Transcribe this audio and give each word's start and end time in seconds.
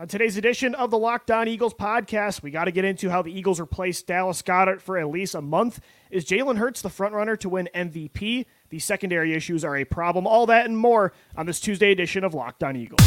On 0.00 0.08
today's 0.08 0.38
edition 0.38 0.74
of 0.74 0.90
the 0.90 0.96
Locked 0.96 1.30
On 1.30 1.46
Eagles 1.46 1.74
podcast, 1.74 2.42
we 2.42 2.50
got 2.50 2.64
to 2.64 2.70
get 2.70 2.86
into 2.86 3.10
how 3.10 3.20
the 3.20 3.30
Eagles 3.30 3.60
replaced 3.60 4.06
Dallas 4.06 4.40
Goedert 4.40 4.80
for 4.80 4.96
at 4.96 5.08
least 5.08 5.34
a 5.34 5.42
month. 5.42 5.80
Is 6.10 6.24
Jalen 6.24 6.56
Hurts 6.56 6.80
the 6.80 6.88
frontrunner 6.88 7.38
to 7.40 7.50
win 7.50 7.68
MVP? 7.74 8.46
The 8.70 8.78
secondary 8.78 9.34
issues 9.34 9.66
are 9.66 9.76
a 9.76 9.84
problem. 9.84 10.26
All 10.26 10.46
that 10.46 10.64
and 10.64 10.78
more 10.78 11.12
on 11.36 11.44
this 11.44 11.60
Tuesday 11.60 11.92
edition 11.92 12.24
of 12.24 12.32
Locked 12.32 12.64
On 12.64 12.74
Eagles. 12.74 13.02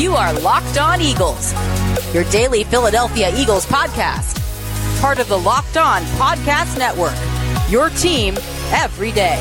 You 0.00 0.16
are 0.16 0.32
Locked 0.40 0.78
On 0.78 1.00
Eagles, 1.00 1.52
your 2.12 2.24
daily 2.24 2.64
Philadelphia 2.64 3.32
Eagles 3.36 3.66
podcast. 3.66 4.40
Part 5.00 5.20
of 5.20 5.28
the 5.28 5.38
Locked 5.38 5.76
On 5.76 6.02
Podcast 6.18 6.76
Network. 6.76 7.14
Your 7.70 7.90
team 7.90 8.34
every 8.72 9.12
day. 9.12 9.38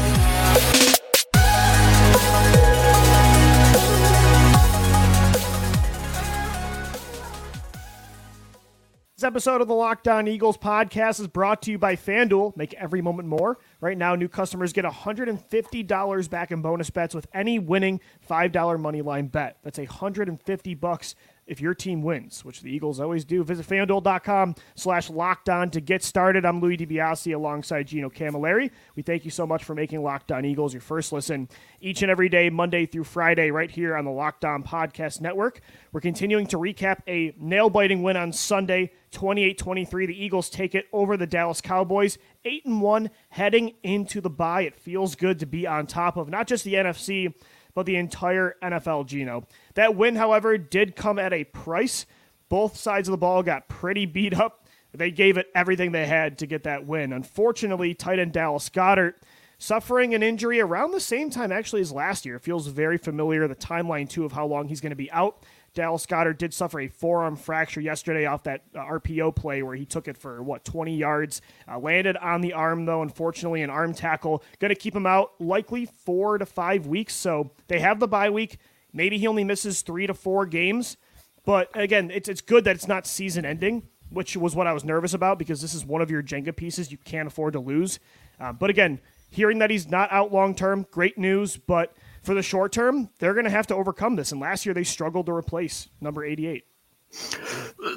This 9.19 9.25
episode 9.25 9.59
of 9.59 9.67
the 9.67 9.75
Locked 9.75 10.07
On 10.07 10.29
Eagles 10.29 10.57
podcast 10.57 11.19
is 11.19 11.27
brought 11.27 11.61
to 11.63 11.71
you 11.71 11.77
by 11.77 11.97
FanDuel. 11.97 12.55
Make 12.55 12.73
every 12.75 13.01
moment 13.01 13.27
more. 13.27 13.57
Right 13.81 13.97
now, 13.97 14.15
new 14.15 14.29
customers 14.29 14.71
get 14.71 14.85
$150 14.85 16.29
back 16.29 16.51
in 16.51 16.61
bonus 16.61 16.89
bets 16.89 17.13
with 17.13 17.27
any 17.33 17.59
winning 17.59 17.99
$5 18.29 18.79
money 18.79 19.01
line 19.01 19.27
bet. 19.27 19.57
That's 19.61 19.77
150 19.77 20.73
bucks 20.75 21.15
if 21.49 21.59
your 21.59 21.73
team 21.73 22.03
wins, 22.03 22.45
which 22.45 22.61
the 22.61 22.71
Eagles 22.71 22.99
always 22.99 23.25
do. 23.25 23.43
Visit 23.43 23.65
fanduel.com 23.65 24.53
slash 24.75 25.09
locked 25.09 25.49
on 25.49 25.71
to 25.71 25.81
get 25.81 26.03
started. 26.03 26.45
I'm 26.45 26.61
Louis 26.61 26.77
DiBiase 26.77 27.33
alongside 27.33 27.87
Gino 27.87 28.07
Camilleri. 28.07 28.69
We 28.95 29.01
thank 29.01 29.25
you 29.25 29.31
so 29.31 29.47
much 29.47 29.63
for 29.63 29.73
making 29.73 30.03
Locked 30.03 30.31
On 30.31 30.45
Eagles 30.45 30.75
your 30.75 30.81
first 30.81 31.11
listen 31.11 31.49
each 31.81 32.03
and 32.03 32.11
every 32.11 32.29
day, 32.29 32.51
Monday 32.51 32.85
through 32.85 33.05
Friday, 33.05 33.49
right 33.49 33.71
here 33.71 33.97
on 33.97 34.05
the 34.05 34.11
Locked 34.11 34.45
On 34.45 34.61
Podcast 34.63 35.21
Network. 35.21 35.61
We're 35.91 36.01
continuing 36.01 36.45
to 36.47 36.57
recap 36.57 36.99
a 37.07 37.33
nail 37.39 37.71
biting 37.71 38.03
win 38.03 38.15
on 38.15 38.31
Sunday, 38.31 38.91
28 39.11 39.57
23. 39.57 40.05
The 40.05 40.23
Eagles 40.23 40.51
take 40.51 40.75
it 40.75 40.85
over 40.93 41.17
the 41.17 41.25
Dallas 41.25 41.61
Cowboys, 41.61 42.19
8 42.45 42.65
and 42.65 42.81
1, 42.81 43.09
heading 43.29 43.73
into 43.81 44.21
the 44.21 44.29
bye. 44.29 44.61
It 44.61 44.75
feels 44.75 45.15
good 45.15 45.39
to 45.39 45.47
be 45.47 45.65
on 45.65 45.87
top 45.87 46.15
of 46.15 46.29
not 46.29 46.45
just 46.45 46.63
the 46.63 46.75
NFC 46.75 47.33
but 47.73 47.85
the 47.85 47.95
entire 47.95 48.55
NFL, 48.61 49.07
Gino. 49.07 49.45
That 49.75 49.95
win, 49.95 50.15
however, 50.15 50.57
did 50.57 50.95
come 50.95 51.19
at 51.19 51.33
a 51.33 51.43
price. 51.43 52.05
Both 52.49 52.77
sides 52.77 53.07
of 53.07 53.11
the 53.11 53.17
ball 53.17 53.43
got 53.43 53.67
pretty 53.67 54.05
beat 54.05 54.33
up. 54.33 54.67
They 54.91 55.11
gave 55.11 55.37
it 55.37 55.47
everything 55.53 55.91
they 55.91 56.07
had 56.07 56.39
to 56.39 56.47
get 56.47 56.63
that 56.63 56.85
win. 56.85 57.13
Unfortunately, 57.13 57.93
tight 57.93 58.19
end 58.19 58.33
Dallas 58.33 58.69
Goedert 58.69 59.15
suffering 59.59 60.15
an 60.15 60.23
injury 60.23 60.59
around 60.59 60.91
the 60.91 60.99
same 60.99 61.29
time 61.29 61.51
actually 61.51 61.81
as 61.81 61.91
last 61.91 62.25
year. 62.25 62.37
It 62.37 62.41
feels 62.41 62.67
very 62.67 62.97
familiar, 62.97 63.47
the 63.47 63.55
timeline 63.55 64.09
too 64.09 64.25
of 64.25 64.31
how 64.31 64.47
long 64.47 64.67
he's 64.67 64.81
going 64.81 64.91
to 64.91 64.95
be 64.95 65.11
out. 65.11 65.43
Dallas 65.73 66.05
Goedert 66.05 66.37
did 66.37 66.53
suffer 66.53 66.79
a 66.79 66.87
forearm 66.87 67.35
fracture 67.35 67.81
yesterday 67.81 68.25
off 68.25 68.43
that 68.43 68.63
uh, 68.75 68.79
RPO 68.79 69.35
play 69.35 69.61
where 69.63 69.75
he 69.75 69.85
took 69.85 70.07
it 70.07 70.17
for, 70.17 70.41
what, 70.41 70.65
20 70.65 70.95
yards. 70.95 71.41
Uh, 71.67 71.79
landed 71.79 72.17
on 72.17 72.41
the 72.41 72.53
arm, 72.53 72.85
though, 72.85 73.01
unfortunately, 73.01 73.61
an 73.61 73.69
arm 73.69 73.93
tackle. 73.93 74.43
Going 74.59 74.69
to 74.69 74.75
keep 74.75 74.95
him 74.95 75.05
out 75.05 75.33
likely 75.39 75.85
four 75.85 76.37
to 76.37 76.45
five 76.45 76.87
weeks. 76.87 77.13
So 77.13 77.51
they 77.67 77.79
have 77.79 77.99
the 77.99 78.07
bye 78.07 78.29
week. 78.29 78.57
Maybe 78.93 79.17
he 79.17 79.27
only 79.27 79.43
misses 79.43 79.81
three 79.81 80.07
to 80.07 80.13
four 80.13 80.45
games. 80.45 80.97
But 81.45 81.69
again, 81.75 82.11
it's, 82.11 82.29
it's 82.29 82.41
good 82.41 82.63
that 82.65 82.75
it's 82.75 82.87
not 82.87 83.07
season 83.07 83.45
ending, 83.45 83.83
which 84.09 84.35
was 84.35 84.55
what 84.55 84.67
I 84.67 84.73
was 84.73 84.83
nervous 84.83 85.13
about 85.13 85.39
because 85.39 85.61
this 85.61 85.73
is 85.73 85.85
one 85.85 86.01
of 86.01 86.11
your 86.11 86.21
Jenga 86.21 86.55
pieces 86.55 86.91
you 86.91 86.97
can't 86.97 87.27
afford 87.27 87.53
to 87.53 87.59
lose. 87.59 87.99
Uh, 88.39 88.53
but 88.53 88.69
again, 88.69 88.99
hearing 89.29 89.59
that 89.59 89.69
he's 89.69 89.87
not 89.87 90.11
out 90.11 90.31
long 90.33 90.55
term, 90.55 90.85
great 90.91 91.17
news. 91.17 91.57
But 91.57 91.95
for 92.23 92.33
the 92.33 92.41
short 92.41 92.71
term, 92.71 93.09
they're 93.19 93.33
going 93.33 93.45
to 93.45 93.51
have 93.51 93.67
to 93.67 93.75
overcome 93.75 94.15
this. 94.15 94.31
And 94.31 94.41
last 94.41 94.65
year, 94.65 94.73
they 94.73 94.83
struggled 94.83 95.27
to 95.27 95.31
replace 95.31 95.89
number 96.01 96.23
88. 96.23 96.65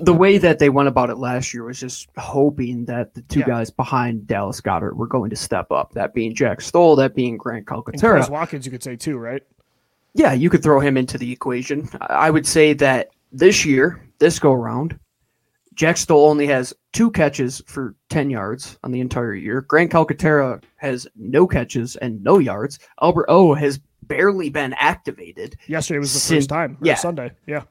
The 0.01 0.15
way 0.15 0.39
that 0.39 0.59
they 0.59 0.71
went 0.71 0.89
about 0.89 1.11
it 1.11 1.19
last 1.19 1.53
year 1.53 1.65
was 1.65 1.79
just 1.79 2.09
hoping 2.17 2.87
that 2.87 3.15
the 3.15 3.23
two 3.23 3.41
yeah. 3.41 3.47
guys 3.47 3.71
behind 3.71 4.27
Dallas 4.27 4.61
Goedert 4.61 4.97
were 4.97 5.07
going 5.07 5.31
to 5.31 5.37
step 5.37 5.71
up. 5.71 5.93
That 5.93 6.15
being 6.15 6.35
Jack 6.35 6.61
Stoll, 6.63 6.97
that 6.97 7.15
being 7.15 7.37
Grant 7.37 7.67
Calcaterra. 7.67 7.93
And 7.93 8.01
Chris 8.01 8.31
Watkins, 8.31 8.65
you 8.65 8.73
could 8.73 8.83
say 8.83 8.97
too, 8.97 9.19
right? 9.19 9.43
Yeah, 10.15 10.33
you 10.33 10.49
could 10.51 10.63
throw 10.63 10.81
him 10.81 10.97
into 10.97 11.19
the 11.19 11.31
equation. 11.31 11.89
I 12.01 12.31
would 12.31 12.47
say 12.47 12.73
that 12.75 13.11
this 13.33 13.65
year, 13.65 14.03
this 14.19 14.39
go 14.39 14.53
around, 14.53 14.99
Jack 15.75 15.97
Stoll 15.97 16.29
only 16.29 16.47
has 16.47 16.75
two 16.93 17.11
catches 17.11 17.63
for 17.67 17.95
10 18.11 18.31
yards 18.31 18.79
on 18.85 18.93
the 18.93 19.01
entire 19.01 19.35
year. 19.35 19.63
Grant 19.63 19.91
Calcaterra 19.91 20.63
has 20.77 21.07
no 21.17 21.47
catches 21.47 21.97
and 21.97 22.23
no 22.23 22.39
yards. 22.39 22.79
Albert 23.01 23.27
O 23.29 23.55
has 23.55 23.81
barely 24.03 24.51
been 24.51 24.75
activated. 24.75 25.57
Yesterday 25.67 25.99
was 25.99 26.13
the 26.13 26.19
since, 26.19 26.45
first 26.45 26.51
time. 26.51 26.77
Yeah. 26.83 26.97
Sunday. 26.97 27.33
Yeah. 27.47 27.63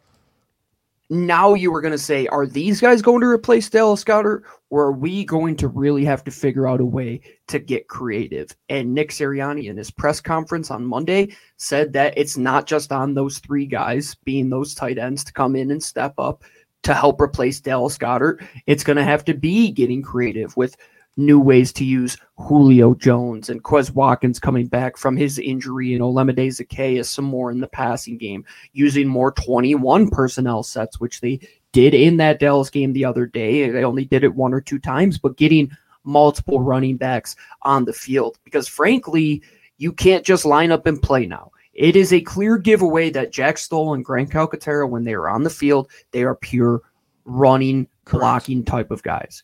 Now 1.09 1.55
you 1.55 1.73
were 1.73 1.81
going 1.81 1.91
to 1.91 1.97
say, 1.97 2.25
are 2.27 2.47
these 2.47 2.79
guys 2.79 3.01
going 3.01 3.19
to 3.19 3.27
replace 3.27 3.69
Dallas 3.69 4.01
Goedert, 4.01 4.43
or 4.69 4.83
are 4.83 4.91
we 4.93 5.25
going 5.25 5.57
to 5.57 5.67
really 5.67 6.05
have 6.05 6.23
to 6.23 6.31
figure 6.31 6.69
out 6.69 6.79
a 6.79 6.85
way 6.85 7.19
to 7.47 7.59
get 7.59 7.89
creative? 7.89 8.55
And 8.69 8.93
Nick 8.93 9.09
Sirianni 9.09 9.69
in 9.69 9.75
his 9.75 9.91
press 9.91 10.21
conference 10.21 10.71
on 10.71 10.85
Monday 10.85 11.35
said 11.57 11.91
that 11.91 12.13
it's 12.15 12.37
not 12.37 12.65
just 12.65 12.93
on 12.93 13.13
those 13.13 13.39
three 13.39 13.65
guys 13.65 14.15
being 14.23 14.49
those 14.49 14.73
tight 14.73 14.97
ends 14.97 15.25
to 15.25 15.33
come 15.33 15.57
in 15.57 15.69
and 15.71 15.83
step 15.83 16.13
up 16.17 16.45
to 16.83 16.93
help 16.93 17.19
replace 17.19 17.59
Dallas 17.59 17.97
Goedert. 17.97 18.41
It's 18.65 18.85
going 18.85 18.95
to 18.95 19.03
have 19.03 19.25
to 19.25 19.33
be 19.33 19.69
getting 19.69 20.01
creative 20.01 20.55
with 20.55 20.77
new 21.25 21.39
ways 21.39 21.71
to 21.73 21.85
use 21.85 22.17
Julio 22.37 22.93
Jones 22.95 23.49
and 23.49 23.63
Quez 23.63 23.91
Watkins 23.91 24.39
coming 24.39 24.67
back 24.67 24.97
from 24.97 25.15
his 25.15 25.39
injury 25.39 25.93
and 25.93 26.01
Olamide 26.01 26.47
Zaccheaus 26.47 27.05
some 27.05 27.25
more 27.25 27.51
in 27.51 27.59
the 27.59 27.67
passing 27.67 28.17
game, 28.17 28.45
using 28.73 29.07
more 29.07 29.31
21 29.31 30.09
personnel 30.09 30.63
sets, 30.63 30.99
which 30.99 31.21
they 31.21 31.39
did 31.71 31.93
in 31.93 32.17
that 32.17 32.39
Dallas 32.39 32.69
game 32.69 32.93
the 32.93 33.05
other 33.05 33.25
day. 33.25 33.69
They 33.69 33.83
only 33.83 34.05
did 34.05 34.23
it 34.23 34.35
one 34.35 34.53
or 34.53 34.61
two 34.61 34.79
times, 34.79 35.17
but 35.17 35.37
getting 35.37 35.71
multiple 36.03 36.61
running 36.61 36.97
backs 36.97 37.35
on 37.61 37.85
the 37.85 37.93
field 37.93 38.39
because 38.43 38.67
frankly, 38.67 39.41
you 39.77 39.91
can't 39.91 40.25
just 40.25 40.45
line 40.45 40.71
up 40.71 40.85
and 40.85 41.01
play 41.01 41.25
now. 41.25 41.51
It 41.73 41.95
is 41.95 42.11
a 42.11 42.21
clear 42.21 42.57
giveaway 42.57 43.09
that 43.11 43.31
Jack 43.31 43.57
Stoll 43.57 43.93
and 43.93 44.03
Grant 44.03 44.29
Calcaterra, 44.29 44.89
when 44.89 45.03
they 45.03 45.13
are 45.13 45.29
on 45.29 45.43
the 45.43 45.49
field, 45.49 45.89
they 46.11 46.23
are 46.23 46.35
pure 46.35 46.81
running, 47.25 47.87
Correct. 48.05 48.19
blocking 48.19 48.63
type 48.63 48.91
of 48.91 49.01
guys. 49.03 49.43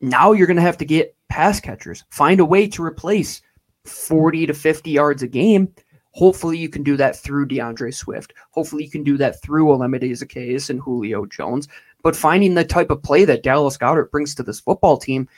Now 0.00 0.32
you're 0.32 0.46
going 0.46 0.56
to 0.56 0.62
have 0.62 0.78
to 0.78 0.84
get 0.84 1.16
pass 1.28 1.60
catchers, 1.60 2.04
find 2.10 2.40
a 2.40 2.44
way 2.44 2.68
to 2.68 2.82
replace 2.82 3.42
40 3.84 4.46
to 4.46 4.54
50 4.54 4.90
yards 4.90 5.22
a 5.22 5.28
game. 5.28 5.72
Hopefully, 6.12 6.56
you 6.56 6.70
can 6.70 6.82
do 6.82 6.96
that 6.96 7.16
through 7.16 7.46
DeAndre 7.46 7.92
Swift. 7.92 8.32
Hopefully, 8.52 8.84
you 8.84 8.90
can 8.90 9.04
do 9.04 9.18
that 9.18 9.42
through 9.42 9.66
Olamide 9.66 10.10
Zaccheaus 10.10 10.70
and 10.70 10.80
Julio 10.80 11.26
Jones. 11.26 11.68
But 12.02 12.16
finding 12.16 12.54
the 12.54 12.64
type 12.64 12.90
of 12.90 13.02
play 13.02 13.26
that 13.26 13.42
Dallas 13.42 13.76
Goedert 13.76 14.10
brings 14.10 14.34
to 14.36 14.42
this 14.42 14.60
football 14.60 14.96
team, 14.96 15.28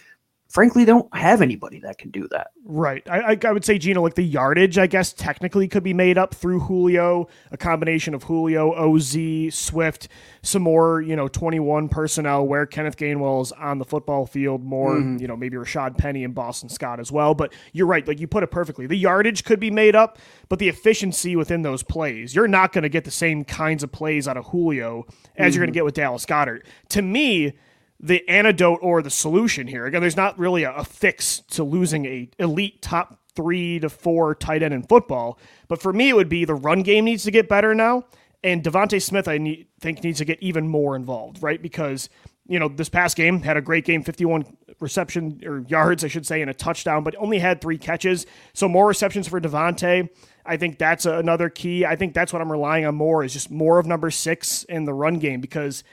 frankly, 0.48 0.86
don't 0.86 1.14
have 1.14 1.42
anybody 1.42 1.78
that 1.80 1.98
can 1.98 2.10
do 2.10 2.26
that. 2.28 2.52
Right. 2.64 3.06
I, 3.08 3.20
I, 3.20 3.38
I, 3.44 3.52
would 3.52 3.64
say, 3.64 3.78
Gino, 3.78 4.02
like 4.02 4.14
the 4.14 4.22
yardage, 4.22 4.78
I 4.78 4.86
guess, 4.86 5.12
technically 5.12 5.68
could 5.68 5.82
be 5.82 5.92
made 5.92 6.16
up 6.16 6.34
through 6.34 6.60
Julio, 6.60 7.28
a 7.52 7.56
combination 7.58 8.14
of 8.14 8.22
Julio, 8.22 8.72
OZ, 8.72 9.16
Swift, 9.50 10.08
some 10.42 10.62
more, 10.62 11.02
you 11.02 11.16
know, 11.16 11.28
21 11.28 11.90
personnel 11.90 12.46
where 12.46 12.64
Kenneth 12.64 12.96
Gainwell 12.96 13.42
is 13.42 13.52
on 13.52 13.78
the 13.78 13.84
football 13.84 14.24
field, 14.24 14.64
more, 14.64 14.96
mm. 14.96 15.20
you 15.20 15.28
know, 15.28 15.36
maybe 15.36 15.56
Rashad 15.56 15.98
Penny 15.98 16.24
and 16.24 16.34
Boston 16.34 16.70
Scott 16.70 16.98
as 16.98 17.12
well. 17.12 17.34
But 17.34 17.52
you're 17.72 17.86
right. 17.86 18.06
Like 18.06 18.18
you 18.18 18.26
put 18.26 18.42
it 18.42 18.50
perfectly. 18.50 18.86
The 18.86 18.96
yardage 18.96 19.44
could 19.44 19.60
be 19.60 19.70
made 19.70 19.94
up, 19.94 20.18
but 20.48 20.58
the 20.58 20.68
efficiency 20.68 21.36
within 21.36 21.60
those 21.60 21.82
plays, 21.82 22.34
you're 22.34 22.48
not 22.48 22.72
going 22.72 22.82
to 22.82 22.88
get 22.88 23.04
the 23.04 23.10
same 23.10 23.44
kinds 23.44 23.82
of 23.82 23.92
plays 23.92 24.26
out 24.26 24.38
of 24.38 24.46
Julio 24.46 25.06
as 25.36 25.52
mm. 25.52 25.56
you're 25.56 25.66
going 25.66 25.72
to 25.72 25.76
get 25.76 25.84
with 25.84 25.94
Dallas 25.94 26.24
Goedert. 26.24 26.64
To 26.90 27.02
me, 27.02 27.52
the 28.00 28.26
antidote 28.28 28.78
or 28.82 29.02
the 29.02 29.10
solution 29.10 29.66
here. 29.66 29.86
Again, 29.86 30.00
there's 30.00 30.16
not 30.16 30.38
really 30.38 30.62
a, 30.62 30.72
a 30.72 30.84
fix 30.84 31.40
to 31.50 31.64
losing 31.64 32.06
a 32.06 32.28
elite 32.38 32.80
top 32.80 33.18
three 33.34 33.78
to 33.80 33.88
four 33.88 34.34
tight 34.34 34.62
end 34.62 34.74
in 34.74 34.82
football. 34.82 35.38
But 35.68 35.80
for 35.80 35.92
me, 35.92 36.10
it 36.10 36.16
would 36.16 36.28
be 36.28 36.44
the 36.44 36.54
run 36.54 36.82
game 36.82 37.04
needs 37.04 37.24
to 37.24 37.30
get 37.30 37.48
better 37.48 37.74
now, 37.74 38.04
and 38.42 38.62
DeVonta 38.62 39.02
Smith 39.02 39.28
I 39.28 39.38
need, 39.38 39.66
think 39.80 40.02
needs 40.02 40.18
to 40.18 40.24
get 40.24 40.42
even 40.42 40.68
more 40.68 40.96
involved, 40.96 41.42
right? 41.42 41.60
Because 41.60 42.08
you 42.46 42.58
know 42.58 42.68
this 42.68 42.88
past 42.88 43.16
game 43.16 43.42
had 43.42 43.56
a 43.56 43.60
great 43.60 43.84
game, 43.84 44.02
51 44.02 44.44
reception 44.80 45.40
or 45.44 45.60
yards, 45.68 46.04
I 46.04 46.08
should 46.08 46.26
say, 46.26 46.40
and 46.40 46.50
a 46.50 46.54
touchdown, 46.54 47.04
but 47.04 47.14
only 47.18 47.38
had 47.38 47.60
three 47.60 47.78
catches. 47.78 48.26
So 48.54 48.68
more 48.68 48.86
receptions 48.86 49.28
for 49.28 49.40
DeVonta. 49.40 50.08
I 50.46 50.56
think 50.56 50.78
that's 50.78 51.04
a, 51.04 51.18
another 51.18 51.50
key. 51.50 51.84
I 51.84 51.96
think 51.96 52.14
that's 52.14 52.32
what 52.32 52.40
I'm 52.40 52.50
relying 52.50 52.86
on 52.86 52.94
more 52.94 53.22
is 53.22 53.34
just 53.34 53.50
more 53.50 53.78
of 53.78 53.86
number 53.86 54.10
six 54.10 54.64
in 54.64 54.84
the 54.84 54.94
run 54.94 55.18
game 55.18 55.40
because 55.40 55.84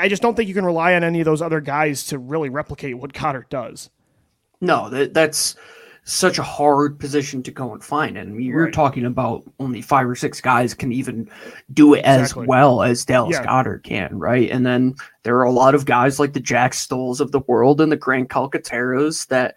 I 0.00 0.08
just 0.08 0.22
don't 0.22 0.34
think 0.36 0.48
you 0.48 0.54
can 0.54 0.64
rely 0.64 0.94
on 0.94 1.04
any 1.04 1.20
of 1.20 1.24
those 1.24 1.42
other 1.42 1.60
guys 1.60 2.06
to 2.06 2.18
really 2.18 2.48
replicate 2.48 2.98
what 2.98 3.12
Goedert 3.12 3.48
does. 3.48 3.90
No, 4.60 4.88
that, 4.90 5.14
that's 5.14 5.56
such 6.04 6.38
a 6.38 6.42
hard 6.42 6.98
position 6.98 7.42
to 7.42 7.50
go 7.50 7.72
and 7.72 7.82
find. 7.82 8.18
And 8.18 8.42
you're 8.42 8.64
right. 8.64 8.72
talking 8.72 9.06
about 9.06 9.42
only 9.58 9.80
five 9.80 10.06
or 10.06 10.14
six 10.14 10.40
guys 10.40 10.74
can 10.74 10.92
even 10.92 11.28
do 11.72 11.94
it 11.94 12.00
exactly. 12.00 12.42
as 12.42 12.48
well 12.48 12.82
as 12.82 13.04
Dallas 13.04 13.32
yeah. 13.32 13.44
Goedert 13.44 13.84
can, 13.84 14.18
right? 14.18 14.50
And 14.50 14.66
then 14.66 14.94
there 15.22 15.36
are 15.38 15.44
a 15.44 15.52
lot 15.52 15.74
of 15.74 15.86
guys 15.86 16.20
like 16.20 16.34
the 16.34 16.40
Jack 16.40 16.74
Stolls 16.74 17.20
of 17.20 17.32
the 17.32 17.40
world 17.40 17.80
and 17.80 17.90
the 17.90 17.96
Grant 17.96 18.28
Calcaterras 18.28 19.26
that 19.28 19.54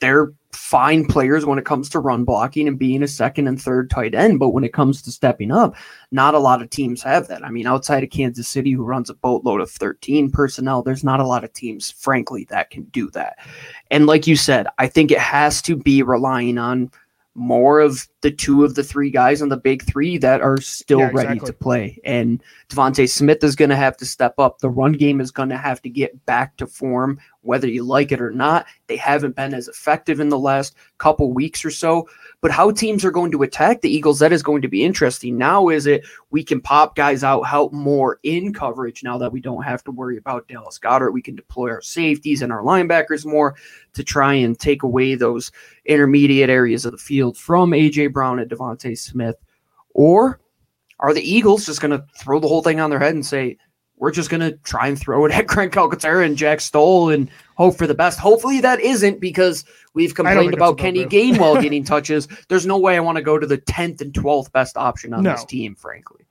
they're 0.00 0.32
fine 0.52 1.06
players 1.06 1.46
when 1.46 1.58
it 1.58 1.64
comes 1.64 1.88
to 1.88 2.00
run 2.00 2.24
blocking 2.24 2.66
and 2.66 2.78
being 2.78 3.02
a 3.02 3.08
second 3.08 3.46
and 3.46 3.60
third 3.60 3.90
tight 3.90 4.14
end, 4.14 4.38
but 4.38 4.50
when 4.50 4.64
it 4.64 4.72
comes 4.72 5.00
to 5.02 5.12
stepping 5.12 5.52
up, 5.52 5.74
not 6.10 6.34
a 6.34 6.38
lot 6.38 6.60
of 6.62 6.70
teams 6.70 7.02
have 7.02 7.28
that. 7.28 7.44
I 7.44 7.50
mean, 7.50 7.66
outside 7.66 8.02
of 8.02 8.10
Kansas 8.10 8.48
City, 8.48 8.72
who 8.72 8.84
runs 8.84 9.10
a 9.10 9.14
boatload 9.14 9.60
of 9.60 9.70
13 9.70 10.30
personnel, 10.30 10.82
there's 10.82 11.04
not 11.04 11.20
a 11.20 11.26
lot 11.26 11.44
of 11.44 11.52
teams, 11.52 11.90
frankly, 11.90 12.46
that 12.50 12.70
can 12.70 12.84
do 12.84 13.10
that. 13.10 13.38
And 13.90 14.06
like 14.06 14.26
you 14.26 14.36
said, 14.36 14.66
I 14.78 14.86
think 14.86 15.10
it 15.10 15.18
has 15.18 15.62
to 15.62 15.76
be 15.76 16.02
relying 16.02 16.58
on 16.58 16.90
more 17.34 17.80
of 17.80 18.08
the 18.22 18.30
two 18.30 18.64
of 18.64 18.74
the 18.74 18.84
three 18.84 19.10
guys 19.10 19.40
on 19.40 19.48
the 19.48 19.56
big 19.56 19.82
three 19.84 20.18
that 20.18 20.42
are 20.42 20.60
still 20.60 21.00
Yeah, 21.00 21.10
ready 21.12 21.32
exactly. 21.32 21.46
to 21.46 21.52
play. 21.54 22.00
And 22.04 22.42
DeVonta 22.68 23.08
Smith 23.08 23.42
is 23.42 23.56
going 23.56 23.70
to 23.70 23.76
have 23.76 23.96
to 23.98 24.04
step 24.04 24.38
up. 24.38 24.58
The 24.58 24.68
run 24.68 24.92
game 24.92 25.20
is 25.20 25.30
going 25.30 25.48
to 25.48 25.56
have 25.56 25.80
to 25.82 25.88
get 25.88 26.24
back 26.26 26.56
to 26.58 26.66
form, 26.66 27.18
whether 27.42 27.66
you 27.66 27.82
like 27.82 28.12
it 28.12 28.20
or 28.20 28.30
not. 28.30 28.66
They 28.88 28.96
haven't 28.96 29.36
been 29.36 29.54
as 29.54 29.68
effective 29.68 30.20
in 30.20 30.28
the 30.28 30.38
last 30.38 30.74
couple 30.98 31.32
weeks 31.32 31.64
or 31.64 31.70
so. 31.70 32.08
But 32.42 32.50
how 32.50 32.70
teams 32.70 33.04
are 33.04 33.10
going 33.10 33.30
to 33.32 33.42
attack 33.42 33.80
the 33.80 33.90
Eagles, 33.90 34.18
that 34.18 34.32
is 34.32 34.42
going 34.42 34.62
to 34.62 34.68
be 34.68 34.84
interesting. 34.84 35.38
Now, 35.38 35.68
is 35.68 35.86
it 35.86 36.04
we 36.30 36.44
can 36.44 36.60
pop 36.60 36.96
guys 36.96 37.24
out, 37.24 37.42
help 37.42 37.72
more 37.72 38.18
in 38.22 38.52
coverage 38.52 39.02
now 39.02 39.16
that 39.18 39.32
we 39.32 39.40
don't 39.40 39.62
have 39.62 39.82
to 39.84 39.90
worry 39.90 40.18
about 40.18 40.46
Dallas 40.48 40.78
Goedert? 40.78 41.12
We 41.12 41.22
can 41.22 41.36
deploy 41.36 41.70
our 41.70 41.82
safeties 41.82 42.42
and 42.42 42.52
our 42.52 42.62
linebackers 42.62 43.24
more 43.24 43.56
to 43.94 44.04
try 44.04 44.34
and 44.34 44.58
take 44.58 44.82
away 44.82 45.14
those 45.14 45.50
intermediate 45.86 46.50
areas 46.50 46.84
of 46.84 46.92
the 46.92 46.98
field 46.98 47.36
from 47.36 47.70
AJ 47.70 48.09
Brown 48.10 48.38
and 48.38 48.50
DeVonta 48.50 48.96
Smith? 48.96 49.36
Or 49.94 50.40
are 50.98 51.14
the 51.14 51.22
Eagles 51.22 51.66
just 51.66 51.80
going 51.80 51.90
to 51.92 52.04
throw 52.18 52.38
the 52.40 52.48
whole 52.48 52.62
thing 52.62 52.80
on 52.80 52.90
their 52.90 52.98
head 52.98 53.14
and 53.14 53.24
say, 53.24 53.56
we're 53.96 54.10
just 54.10 54.30
going 54.30 54.40
to 54.40 54.52
try 54.64 54.86
and 54.88 54.98
throw 54.98 55.26
it 55.26 55.32
at 55.32 55.46
Grant 55.48 55.72
Calcaterra 55.72 56.24
and 56.24 56.36
Jack 56.36 56.60
Stoll 56.60 57.10
and 57.10 57.30
hope 57.56 57.76
for 57.76 57.86
the 57.86 57.94
best? 57.94 58.18
Hopefully 58.18 58.60
that 58.60 58.80
isn't 58.80 59.20
because 59.20 59.64
we've 59.94 60.14
complained 60.14 60.54
about 60.54 60.78
Kenny 60.78 61.04
Gainwell 61.04 61.60
getting 61.62 61.84
touches. 61.84 62.26
There's 62.48 62.66
no 62.66 62.78
way 62.78 62.96
I 62.96 63.00
want 63.00 63.16
to 63.16 63.22
go 63.22 63.38
to 63.38 63.46
the 63.46 63.58
10th 63.58 64.00
and 64.00 64.12
12th 64.12 64.52
best 64.52 64.76
option 64.76 65.12
on 65.12 65.22
No. 65.22 65.32
this 65.32 65.44
team, 65.44 65.74
frankly. 65.74 66.24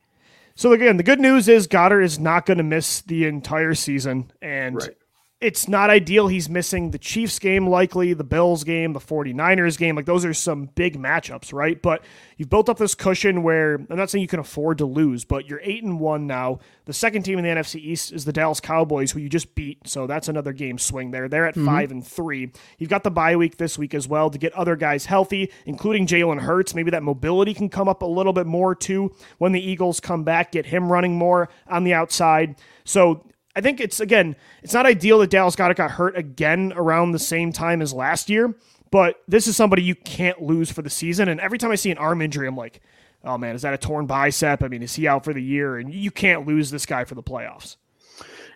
So 0.55 0.73
again, 0.73 0.97
the 0.97 1.03
good 1.03 1.19
news 1.21 1.47
is 1.47 1.67
Goedert 1.67 2.03
is 2.03 2.19
not 2.19 2.45
going 2.45 2.57
to 2.57 2.63
miss 2.63 3.01
the 3.01 3.25
entire 3.25 3.73
season, 3.75 4.31
and 4.41 4.75
Right. 4.75 4.97
It's 5.41 5.69
not 5.69 5.89
ideal. 5.89 6.27
He's 6.27 6.49
missing 6.49 6.91
the 6.91 6.97
Chiefs 6.97 7.39
game, 7.39 7.65
likely 7.65 8.13
the 8.13 8.25
Bills 8.25 8.65
game, 8.65 8.91
the 8.91 8.99
49ers 8.99 9.77
game. 9.77 9.95
Like 9.95 10.05
those 10.05 10.25
are 10.25 10.33
some 10.33 10.65
big 10.75 10.99
matchups, 10.99 11.53
right? 11.53 11.81
But 11.81 12.03
you've 12.35 12.49
built 12.49 12.67
up 12.67 12.77
this 12.77 12.93
cushion 12.93 13.41
where 13.41 13.75
I'm 13.75 13.95
not 13.95 14.09
saying 14.09 14.21
you 14.21 14.27
can 14.27 14.41
afford 14.41 14.79
to 14.79 14.85
lose, 14.85 15.23
but 15.23 15.47
you're 15.47 15.61
eight 15.63 15.81
and 15.81 15.97
one 15.97 16.27
now. 16.27 16.59
The 16.85 16.93
second 16.93 17.23
team 17.23 17.39
in 17.39 17.45
the 17.45 17.51
NFC 17.51 17.79
East 17.79 18.11
is 18.11 18.25
the 18.25 18.33
Dallas 18.33 18.59
Cowboys, 18.59 19.11
who 19.11 19.21
you 19.21 19.29
just 19.29 19.55
beat. 19.55 19.87
So 19.87 20.07
that's 20.07 20.27
another 20.27 20.51
game 20.51 20.77
swing 20.77 21.11
there. 21.11 21.29
They're 21.29 21.47
at 21.47 21.55
mm-hmm. 21.55 21.65
five 21.65 21.91
and 21.91 22.05
three. 22.05 22.51
You've 22.77 22.89
got 22.89 23.05
the 23.05 23.11
bye 23.11 23.37
week 23.37 23.55
this 23.55 23.77
week 23.77 23.93
as 23.93 24.09
well 24.09 24.29
to 24.29 24.37
get 24.37 24.51
other 24.53 24.75
guys 24.75 25.05
healthy, 25.05 25.53
including 25.65 26.05
Jalen 26.05 26.41
Hurts. 26.41 26.75
Maybe 26.75 26.91
that 26.91 27.03
mobility 27.03 27.53
can 27.53 27.69
come 27.69 27.87
up 27.87 28.01
a 28.01 28.05
little 28.05 28.33
bit 28.33 28.45
more 28.45 28.75
too 28.75 29.15
when 29.37 29.53
the 29.53 29.61
Eagles 29.61 30.01
come 30.01 30.25
back, 30.25 30.51
get 30.51 30.65
him 30.65 30.91
running 30.91 31.15
more 31.15 31.47
on 31.65 31.85
the 31.85 31.93
outside. 31.93 32.57
So 32.83 33.23
I 33.59 33.61
think 33.61 33.81
it's 33.81 33.99
again, 33.99 34.37
it's 34.63 34.73
not 34.73 34.85
ideal 34.85 35.19
that 35.19 35.29
Dallas 35.29 35.53
Goedert 35.53 35.75
got 35.75 35.91
hurt 35.91 36.15
again 36.17 36.71
around 36.77 37.11
the 37.11 37.19
same 37.19 37.51
time 37.51 37.81
as 37.81 37.93
last 37.93 38.29
year, 38.29 38.55
but 38.89 39.21
this 39.27 39.47
is 39.47 39.57
somebody 39.57 39.83
you 39.83 39.95
can't 39.95 40.41
lose 40.41 40.71
for 40.71 40.81
the 40.81 40.89
season. 40.89 41.27
And 41.27 41.41
every 41.41 41.57
time 41.57 41.69
I 41.69 41.75
see 41.75 41.91
an 41.91 41.97
arm 41.97 42.21
injury, 42.21 42.47
I'm 42.47 42.55
like, 42.55 42.79
oh 43.25 43.37
man, 43.37 43.55
is 43.55 43.63
that 43.63 43.73
a 43.73 43.77
torn 43.77 44.05
bicep? 44.05 44.63
I 44.63 44.69
mean, 44.69 44.81
is 44.81 44.95
he 44.95 45.09
out 45.09 45.25
for 45.25 45.33
the 45.33 45.43
year? 45.43 45.75
And 45.77 45.93
you 45.93 46.09
can't 46.09 46.47
lose 46.47 46.71
this 46.71 46.85
guy 46.85 47.03
for 47.03 47.15
the 47.15 47.21
playoffs. 47.21 47.75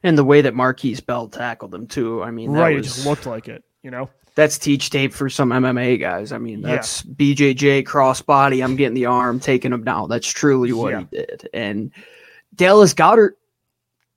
And 0.03 0.17
the 0.17 0.23
way 0.23 0.39
that 0.39 0.55
Marquise 0.55 1.01
Bell 1.01 1.27
tackled 1.27 1.75
him, 1.75 1.85
too. 1.85 2.23
I 2.23 2.31
mean, 2.31 2.53
that 2.53 2.59
Right. 2.61 2.77
It 2.77 2.83
just 2.83 3.06
looked 3.06 3.25
like 3.25 3.49
it, 3.49 3.65
you 3.83 3.91
know? 3.91 4.09
that's 4.35 4.57
teach 4.57 4.89
tape 4.89 5.13
for 5.13 5.29
some 5.29 5.49
MMA 5.51 5.99
guys. 5.99 6.31
I 6.31 6.38
mean, 6.38 6.61
Yeah. 6.61 6.69
that's 6.75 7.03
BJJ 7.03 7.83
crossbody. 7.83 8.63
I'm 8.63 8.77
getting 8.77 8.95
the 8.95 9.06
arm, 9.06 9.39
taking 9.41 9.73
him 9.73 9.83
down. 9.83 10.07
That's 10.09 10.27
truly 10.27 10.71
what 10.71 10.91
Yeah. 10.94 10.99
he 11.01 11.17
did. 11.17 11.49
And 11.53 11.91
Dallas 12.56 12.94
Goedert 12.94 13.33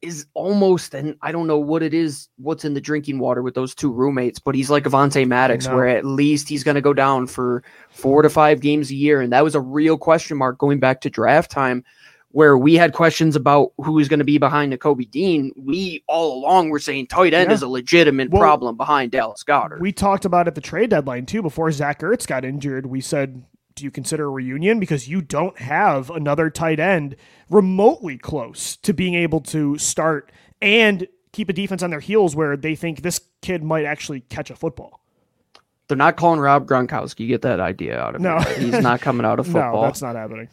is 0.03 0.27
almost, 0.35 0.95
and 0.95 1.17
I 1.23 1.33
don't 1.33 1.47
know 1.47 1.59
what 1.59 1.83
it 1.83 1.95
is, 1.95 2.29
what's 2.37 2.65
in 2.65 2.75
the 2.75 2.81
drinking 2.81 3.19
water 3.19 3.43
with 3.43 3.55
those 3.55 3.75
two 3.75 3.91
roommates, 3.91 4.39
but 4.39 4.55
he's 4.55 4.71
like 4.71 4.85
Avonte 4.85 5.27
Maddox, 5.27 5.67
No. 5.67 5.75
where 5.77 5.89
at 5.89 6.05
least 6.05 6.49
he's 6.49 6.63
going 6.63 6.75
to 6.75 6.81
go 6.81 6.93
down 6.93 7.27
for 7.27 7.63
four 7.91 8.23
to 8.23 8.29
five 8.31 8.61
games 8.61 8.91
a 8.91 8.95
year. 8.95 9.21
And 9.21 9.33
that 9.33 9.43
was 9.45 9.55
a 9.55 9.61
real 9.61 9.97
question 9.97 10.37
mark 10.37 10.59
going 10.59 10.79
back 10.81 11.01
to 11.03 11.11
draft 11.11 11.51
time. 11.51 11.85
Where 12.33 12.59
we 12.59 12.75
had 12.75 12.93
questions 12.93 13.35
about 13.35 13.73
who 13.79 13.99
is 13.99 14.09
going 14.09 14.19
to 14.19 14.25
be 14.25 14.37
behind 14.37 14.71
Nakobe 14.71 15.11
Dean, 15.11 15.53
we 15.57 16.05
all 16.07 16.37
along 16.39 16.69
were 16.69 16.79
saying 16.81 17.07
tight 17.07 17.33
end 17.33 17.49
Yeah. 17.49 17.55
is 17.55 17.63
a 17.63 17.69
legitimate 17.69 18.29
Well, 18.29 18.43
problem 18.43 18.77
behind 18.77 19.13
Dallas 19.13 19.43
Goedert. 19.43 19.81
We 19.81 19.91
talked 19.91 20.27
about 20.27 20.47
at 20.47 20.55
the 20.55 20.61
trade 20.61 20.91
deadline 20.91 21.25
too 21.25 21.41
before 21.41 21.71
Zach 21.73 22.01
Ertz 22.01 22.27
got 22.27 22.45
injured. 22.45 22.85
We 22.85 23.01
said, 23.01 23.43
do 23.77 23.85
you 23.85 23.91
consider 23.91 24.25
a 24.25 24.31
reunion 24.31 24.81
because 24.81 25.07
you 25.07 25.23
don't 25.23 25.57
have 25.59 26.11
another 26.11 26.51
tight 26.51 26.81
end 26.81 27.15
remotely 27.49 28.19
close 28.19 28.77
to 28.79 28.93
being 28.93 29.15
able 29.15 29.41
to 29.41 29.79
start 29.79 30.33
and 30.61 31.07
keep 31.33 31.49
a 31.49 31.53
defense 31.53 31.83
on 31.83 31.91
their 31.91 32.01
heels 32.01 32.35
where 32.35 32.57
they 32.57 32.75
think 32.75 33.03
this 33.03 33.21
kid 33.43 33.63
might 33.63 33.85
actually 33.85 34.21
catch 34.21 34.51
a 34.51 34.57
football. 34.57 35.01
They're 35.89 35.97
not 35.97 36.17
calling 36.17 36.41
Rob 36.41 36.67
Gronkowski. 36.67 37.29
Get 37.29 37.43
that 37.43 37.61
idea 37.61 38.01
out 38.01 38.17
of 38.17 38.21
No. 38.23 38.39
no. 38.39 38.45
He's 38.55 38.81
not 38.81 39.01
coming 39.03 39.25
out 39.27 39.39
of 39.39 39.47
No, 39.47 39.53
football. 39.53 39.83
that's 39.83 40.03
not 40.03 40.17
happening. 40.17 40.49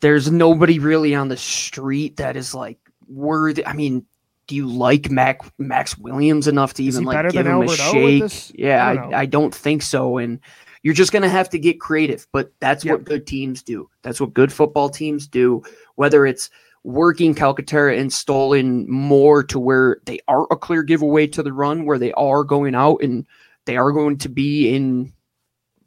There's 0.00 0.30
nobody 0.30 0.78
really 0.78 1.14
on 1.14 1.28
the 1.28 1.36
street 1.36 2.18
that 2.18 2.36
is 2.36 2.54
like 2.54 2.78
worthy. 3.08 3.66
I 3.66 3.72
mean, 3.72 4.06
do 4.46 4.54
you 4.54 4.68
like 4.68 5.10
Mac 5.10 5.40
Max 5.58 5.98
Williams 5.98 6.46
enough 6.46 6.74
to 6.74 6.84
even 6.84 7.04
like 7.04 7.30
give 7.32 7.46
him 7.46 7.52
a 7.52 7.54
Albert 7.56 7.66
with 7.68 8.32
shake? 8.32 8.58
Yeah, 8.58 8.86
I 8.86 8.90
I, 8.90 8.94
don't 8.94 9.10
know. 9.10 9.16
I, 9.16 9.26
don't 9.26 9.54
think 9.54 9.82
so. 9.82 10.18
And 10.18 10.38
you're 10.82 10.94
just 10.94 11.12
gonna 11.12 11.28
have 11.28 11.48
to 11.50 11.58
get 11.58 11.80
creative. 11.80 12.26
But 12.32 12.52
that's 12.60 12.84
Yep. 12.84 12.92
what 12.92 13.04
good 13.04 13.26
teams 13.26 13.62
do. 13.62 13.88
That's 14.02 14.20
what 14.20 14.34
good 14.34 14.52
football 14.52 14.88
teams 14.88 15.26
do. 15.26 15.62
Whether 15.96 16.26
it's 16.26 16.50
working 16.84 17.34
Calcaterra 17.34 17.98
and 17.98 18.12
Stolen 18.12 18.88
more 18.90 19.42
to 19.44 19.58
where 19.58 19.98
they 20.06 20.20
are 20.28 20.46
a 20.50 20.56
clear 20.56 20.82
giveaway 20.82 21.26
to 21.26 21.42
the 21.42 21.52
run, 21.52 21.84
where 21.84 21.98
they 21.98 22.12
are 22.12 22.44
going 22.44 22.74
out 22.74 23.02
and 23.02 23.26
they 23.66 23.76
are 23.76 23.92
going 23.92 24.16
to 24.18 24.28
be 24.28 24.74
in 24.74 25.12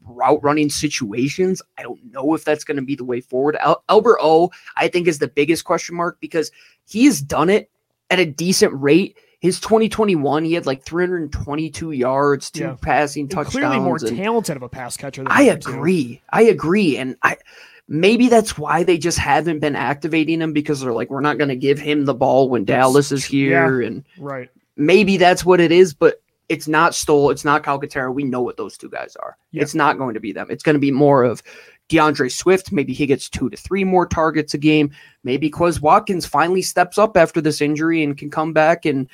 route 0.04 0.44
running 0.44 0.70
situations. 0.70 1.62
I 1.78 1.84
don't 1.84 2.04
know 2.12 2.34
if 2.34 2.44
that's 2.44 2.64
going 2.64 2.78
to 2.78 2.84
be 2.84 2.96
the 2.96 3.06
way 3.06 3.22
forward. 3.22 3.56
Al- 3.58 3.84
Albert 3.88 4.18
O, 4.22 4.52
I 4.76 4.88
think, 4.88 5.08
is 5.08 5.20
the 5.20 5.28
biggest 5.28 5.64
question 5.64 5.96
mark 5.96 6.20
because 6.20 6.52
he's 6.86 7.22
done 7.22 7.50
it 7.50 7.70
at 8.10 8.20
a 8.20 8.26
decent 8.26 8.74
rate. 8.74 9.18
His 9.42 9.60
2021, 9.60 10.46
he 10.46 10.54
had 10.54 10.66
like 10.68 10.84
322 10.84 11.92
yards, 11.92 12.50
two 12.52 12.62
Yeah. 12.62 12.76
passing 12.80 13.24
And 13.24 13.32
touchdowns. 13.32 13.54
clearly 13.56 13.80
more 13.80 13.98
talented 14.00 14.56
of 14.56 14.62
a 14.64 14.70
pass 14.70 14.96
catcher 14.96 15.24
than 15.24 15.32
I 15.32 15.46
the 15.46 15.50
other 15.52 15.60
two. 15.60 15.70
agree. 15.72 16.22
I 16.32 16.44
agree. 16.44 16.98
And 16.98 17.16
I 17.24 17.38
maybe 17.88 18.30
that's 18.30 18.58
why 18.58 18.84
they 18.84 18.98
just 18.98 19.18
haven't 19.18 19.60
been 19.60 19.76
activating 19.76 20.42
him 20.42 20.54
because 20.54 20.80
they're 20.80 20.94
like, 20.94 21.10
we're 21.10 21.20
not 21.22 21.38
going 21.40 21.50
to 21.50 21.56
give 21.56 21.80
him 21.80 22.06
the 22.06 22.14
ball 22.14 22.48
when 22.50 22.64
Dallas 22.66 23.12
is 23.12 23.26
here. 23.26 23.82
And 23.82 24.04
Right. 24.18 24.50
maybe 24.78 25.18
that's 25.18 25.44
what 25.44 25.60
it 25.60 25.72
is, 25.72 25.94
but 25.94 26.22
it's 26.48 26.68
not 26.68 26.94
Stoll, 26.94 27.32
it's 27.32 27.44
not 27.44 27.64
Calcaterra. 27.64 28.14
We 28.14 28.24
know 28.24 28.42
what 28.42 28.58
those 28.58 28.78
two 28.78 28.90
guys 28.90 29.16
are. 29.18 29.38
Yeah. 29.52 29.64
It's 29.64 29.74
not 29.76 29.98
going 29.98 30.14
to 30.14 30.20
be 30.20 30.32
them. 30.34 30.48
It's 30.52 30.64
going 30.64 30.76
to 30.76 30.80
be 30.80 30.92
more 30.92 31.24
of 31.24 31.42
DeAndre 31.90 32.32
Swift. 32.32 32.72
Maybe 32.72 32.94
he 32.94 33.06
gets 33.08 33.28
two 33.28 33.50
to 33.50 33.58
three 33.58 33.84
more 33.84 34.06
targets 34.06 34.54
a 34.54 34.58
game. 34.58 34.92
Maybe 35.24 35.50
Quez 35.50 35.82
Watkins 35.82 36.26
finally 36.26 36.62
steps 36.62 36.98
up 36.98 37.18
after 37.18 37.42
this 37.42 37.60
injury 37.60 38.04
and 38.04 38.16
can 38.18 38.30
come 38.30 38.54
back 38.54 38.86
and 38.86 39.08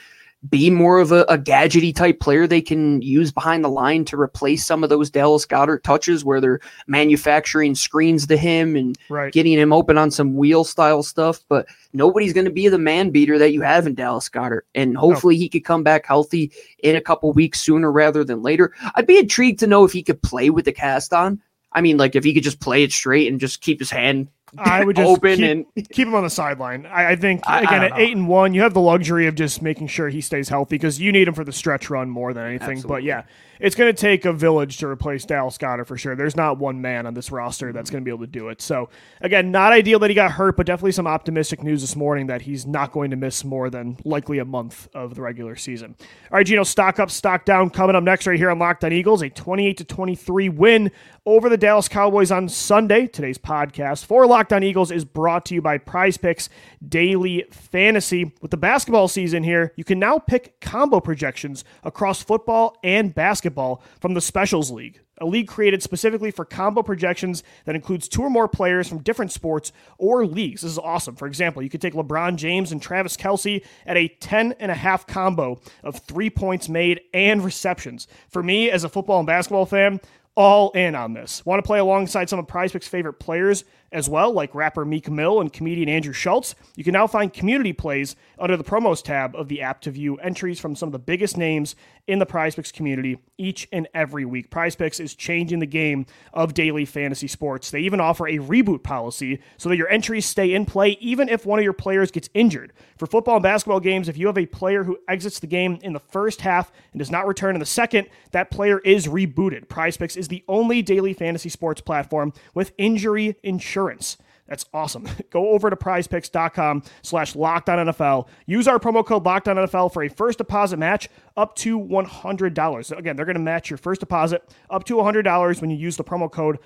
be 0.50 0.70
more 0.70 1.00
of 1.00 1.12
a, 1.12 1.24
a 1.24 1.38
gadgety 1.38 1.94
type 1.94 2.20
player 2.20 2.46
they 2.46 2.62
can 2.62 3.02
use 3.02 3.32
behind 3.32 3.64
the 3.64 3.70
line 3.70 4.06
to 4.06 4.20
replace 4.20 4.66
some 4.66 4.84
of 4.84 4.90
those 4.90 5.10
Dallas 5.10 5.46
Goedert 5.48 5.84
touches 5.84 6.24
where 6.24 6.40
they're 6.40 6.60
manufacturing 6.86 7.74
screens 7.74 8.28
to 8.28 8.38
him 8.38 8.76
and 8.76 8.98
Right. 9.10 9.34
getting 9.34 9.58
him 9.58 9.74
open 9.74 9.98
on 9.98 10.12
some 10.12 10.36
wheel 10.36 10.64
style 10.64 11.02
stuff, 11.02 11.44
but 11.50 11.66
nobody's 11.92 12.34
going 12.34 12.46
to 12.46 12.52
be 12.52 12.68
the 12.68 12.78
man 12.78 13.10
beater 13.10 13.40
that 13.40 13.52
you 13.52 13.62
have 13.62 13.88
in 13.88 13.96
Dallas 13.96 14.30
Goedert. 14.30 14.62
And 14.76 14.96
hopefully 14.96 15.38
he 15.38 15.50
could 15.50 15.66
come 15.66 15.84
back 15.84 16.06
healthy 16.06 16.52
in 16.84 16.96
a 16.96 17.02
couple 17.02 17.32
weeks 17.34 17.60
sooner 17.60 17.92
rather 17.92 18.24
than 18.24 18.44
later. 18.44 18.74
I'd 18.96 19.08
be 19.08 19.18
intrigued 19.18 19.60
to 19.62 19.68
know 19.68 19.86
if 19.86 19.92
he 19.92 20.04
could 20.04 20.22
play 20.22 20.50
with 20.52 20.66
the 20.66 20.72
cast 20.74 21.14
on. 21.14 21.42
I 21.74 21.82
mean, 21.82 21.98
like 21.98 22.16
if 22.16 22.24
he 22.24 22.34
could 22.34 22.44
just 22.44 22.60
play 22.60 22.84
it 22.84 22.92
straight 22.92 23.28
and 23.32 23.40
just 23.40 23.62
keep 23.62 23.80
his 23.80 23.90
hand 23.92 24.30
I 24.58 24.84
would 24.84 24.96
just 24.96 25.08
open 25.08 25.36
keep, 25.36 25.46
and 25.46 25.90
keep 25.90 26.08
him 26.08 26.16
on 26.16 26.24
the 26.24 26.30
sideline. 26.30 26.86
I, 26.86 27.12
I 27.12 27.16
think 27.16 27.42
I- 27.46 27.60
I 27.60 27.62
again 27.62 27.72
don't 27.82 27.84
at 27.84 27.92
know. 27.92 27.98
eight 27.98 28.16
and 28.16 28.28
one, 28.28 28.54
you 28.54 28.62
have 28.62 28.74
the 28.74 28.82
luxury 28.82 29.28
of 29.28 29.36
just 29.36 29.62
making 29.62 29.88
sure 29.88 30.10
he 30.10 30.22
stays 30.22 30.50
healthy 30.50 30.76
because 30.76 31.00
you 31.00 31.12
need 31.12 31.28
him 31.28 31.34
for 31.34 31.44
the 31.44 31.52
stretch 31.52 31.90
run 31.90 32.10
more 32.10 32.34
than 32.34 32.46
anything. 32.46 32.82
But 32.82 33.04
yeah, 33.04 33.24
it's 33.60 33.76
going 33.76 33.94
to 33.94 34.00
take 34.00 34.26
a 34.26 34.34
village 34.34 34.78
to 34.78 34.88
replace 34.88 35.26
Dallas 35.26 35.58
Goedert 35.58 35.88
for 35.88 35.98
sure. 35.98 36.16
There's 36.16 36.36
not 36.36 36.58
one 36.58 36.82
man 36.82 37.06
on 37.06 37.14
this 37.14 37.32
roster 37.32 37.74
that's 37.74 37.90
mm-hmm. 37.90 37.96
going 37.96 38.04
to 38.04 38.06
be 38.06 38.12
able 38.12 38.26
to 38.26 38.32
do 38.32 38.50
it. 38.50 38.62
So 38.62 38.90
again, 39.22 39.52
not 39.52 39.74
ideal 39.74 40.00
that 40.00 40.10
he 40.10 40.14
got 40.14 40.32
hurt, 40.32 40.58
but 40.58 40.66
definitely 40.66 40.92
some 40.92 41.08
optimistic 41.08 41.64
news 41.64 41.82
this 41.82 41.96
morning 41.96 42.28
that 42.28 42.42
he's 42.42 42.66
not 42.66 42.92
going 42.92 43.12
to 43.12 43.18
miss 43.18 43.44
more 43.44 43.70
than 43.70 43.98
likely 44.06 44.40
a 44.40 44.46
month 44.46 44.88
of 44.94 45.16
the 45.16 45.22
regular 45.22 45.56
season. 45.56 45.96
All 46.32 46.38
right, 46.38 46.46
Gino, 46.46 46.64
stock 46.64 47.00
up, 47.00 47.12
stock 47.12 47.46
down. 47.46 47.70
Coming 47.70 47.96
up 47.96 48.04
next, 48.04 48.28
right 48.28 48.38
here 48.38 48.50
on 48.50 48.60
Locked 48.60 48.84
On 48.84 48.94
Eagles, 48.94 49.22
a 49.22 49.30
28 49.30 49.78
to 49.78 49.84
23 49.84 50.50
win 50.50 50.92
over 51.28 51.50
the 51.50 51.58
Dallas 51.58 51.90
Cowboys 51.90 52.32
on 52.32 52.48
Sunday. 52.48 53.06
Today's 53.06 53.38
podcast 53.38 54.06
for 54.06 54.26
Locked 54.26 54.54
On 54.54 54.64
Eagles 54.64 54.92
is 54.92 55.04
brought 55.04 55.44
to 55.48 55.56
you 55.56 55.62
by 55.62 55.78
Prize 55.78 56.16
Picks 56.16 56.48
Daily 56.88 57.44
Fantasy. 57.52 58.32
With 58.42 58.52
the 58.52 58.56
basketball 58.56 59.10
season 59.10 59.44
here, 59.44 59.74
you 59.76 59.84
can 59.84 60.00
now 60.00 60.20
pick 60.20 60.62
combo 60.62 61.02
projections 61.02 61.66
across 61.84 62.24
football 62.24 62.78
and 62.82 63.14
basketball 63.14 63.84
from 64.00 64.14
the 64.14 64.22
Specials 64.22 64.72
League. 64.72 65.02
a 65.20 65.26
league 65.26 65.48
created 65.48 65.82
specifically 65.82 66.32
for 66.32 66.46
combo 66.46 66.84
projections 66.84 67.44
that 67.66 67.76
includes 67.76 68.08
two 68.08 68.22
or 68.22 68.30
more 68.30 68.48
players 68.48 68.88
from 68.88 69.02
different 69.02 69.32
sports 69.32 69.72
or 69.98 70.26
leagues. 70.26 70.62
This 70.62 70.72
is 70.74 70.78
awesome. 70.78 71.16
For 71.16 71.28
example, 71.28 71.64
you 71.64 71.70
could 71.70 71.82
take 71.82 71.96
LeBron 71.96 72.36
James 72.36 72.72
and 72.72 72.82
Travis 72.82 73.18
Kelce 73.18 73.66
at 73.86 73.98
a 73.98 74.08
10 74.08 74.54
and 74.60 74.72
a 74.72 74.76
half 74.76 75.08
combo 75.08 75.60
of 75.84 75.98
three 75.98 76.30
points 76.30 76.70
made 76.70 77.02
and 77.14 77.44
receptions. 77.44 78.08
For 78.30 78.44
me, 78.44 78.70
as 78.70 78.84
a 78.84 78.90
football 78.90 79.20
and 79.20 79.28
basketball 79.28 79.66
fan, 79.66 80.00
all 80.38 80.70
in 80.72 80.94
on 80.94 81.14
this. 81.14 81.44
Want 81.46 81.58
to 81.58 81.68
play 81.68 81.80
alongside 81.80 82.30
some 82.30 82.38
of 82.38 82.48
Prize 82.48 82.72
Picks' 82.72 82.88
favorite 82.88 83.16
players 83.16 83.66
as 83.92 84.08
well, 84.10 84.32
like 84.32 84.54
rapper 84.54 84.86
Meek 84.86 85.10
Mill 85.10 85.42
and 85.42 85.52
comedian 85.52 85.90
Andrew 85.90 86.14
Schulz? 86.14 86.56
You 86.76 86.84
can 86.84 86.94
now 86.94 87.08
find 87.08 87.34
community 87.34 87.74
plays 87.74 88.16
under 88.38 88.56
the 88.56 88.64
promos 88.64 89.02
tab 89.02 89.36
of 89.36 89.48
the 89.48 89.62
app 89.62 89.82
to 89.82 89.92
view 89.92 90.18
entries 90.18 90.60
from 90.60 90.76
some 90.76 90.88
of 90.88 90.94
the 90.94 91.00
biggest 91.00 91.38
names 91.38 91.76
in 92.06 92.20
the 92.20 92.26
Prize 92.26 92.56
Picks 92.56 92.72
community 92.72 93.18
each 93.38 93.68
and 93.72 93.88
every 93.94 94.26
week. 94.26 94.50
Prize 94.50 94.76
Picks 94.76 95.00
is 95.00 95.16
changing 95.16 95.60
the 95.60 95.66
game 95.66 96.06
of 96.34 96.54
daily 96.54 96.86
fantasy 96.86 97.28
sports. 97.28 97.72
They 97.72 97.82
even 97.82 98.00
offer 98.00 98.28
a 98.28 98.38
reboot 98.38 98.84
policy 98.84 99.40
so 99.58 99.70
that 99.70 99.78
your 99.78 99.90
entries 99.90 100.26
stay 100.26 100.54
in 100.54 100.66
play 100.66 100.92
even 101.02 101.28
if 101.30 101.46
one 101.46 101.60
of 101.60 101.64
your 101.64 101.74
players 101.74 102.12
gets 102.12 102.30
injured. 102.34 102.74
For 102.98 103.08
football 103.08 103.38
and 103.38 103.44
basketball 103.44 103.80
games, 103.80 104.08
if 104.08 104.18
you 104.18 104.28
have 104.28 104.38
a 104.38 104.46
player 104.46 104.84
who 104.84 104.98
exits 105.08 105.40
the 105.40 105.48
game 105.48 105.80
in 105.82 105.94
the 105.94 106.00
first 106.00 106.42
half 106.42 106.72
and 106.94 107.00
does 107.00 107.12
not 107.12 107.28
return 107.28 107.56
in 107.56 107.60
the 107.60 107.66
second, 107.66 108.08
that 108.32 108.52
player 108.52 108.80
is 108.80 109.08
rebooted. 109.08 109.68
Prize 109.68 109.98
Picks 109.98 110.16
is 110.16 110.27
the 110.28 110.44
only 110.48 110.82
daily 110.82 111.14
fantasy 111.14 111.50
sports 111.50 111.82
platform 111.82 112.34
with 112.54 112.74
injury 112.78 113.38
insurance. 113.44 114.18
That's 114.48 114.66
awesome. 114.74 115.08
Go 115.30 115.50
over 115.50 115.70
to 115.70 115.76
prizepicks.com 115.76 116.84
slash 117.02 117.34
NFL. 117.34 118.28
Use 118.46 118.68
our 118.68 118.80
promo 118.80 119.06
code 119.06 119.24
NFL 119.24 119.94
for 119.94 120.04
a 120.04 120.10
first 120.10 120.38
deposit 120.38 120.78
match 120.78 121.10
up 121.36 121.56
to 121.58 121.80
$100. 121.80 122.86
So 122.86 122.96
again, 122.98 123.16
they're 123.16 123.26
going 123.26 123.36
to 123.36 123.42
match 123.42 123.70
your 123.70 123.78
first 123.78 124.00
deposit 124.00 124.44
up 124.70 124.86
to 124.86 124.96
$100 124.96 125.62
when 125.62 125.70
you 125.70 125.78
use 125.78 125.98
the 125.98 126.04
promo 126.04 126.32
code 126.32 126.60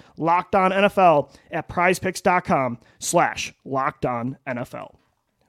NFL 0.72 1.34
at 1.52 1.68
prizepicks.com 1.68 2.80
slash 3.00 3.54
NFL. 4.48 5.01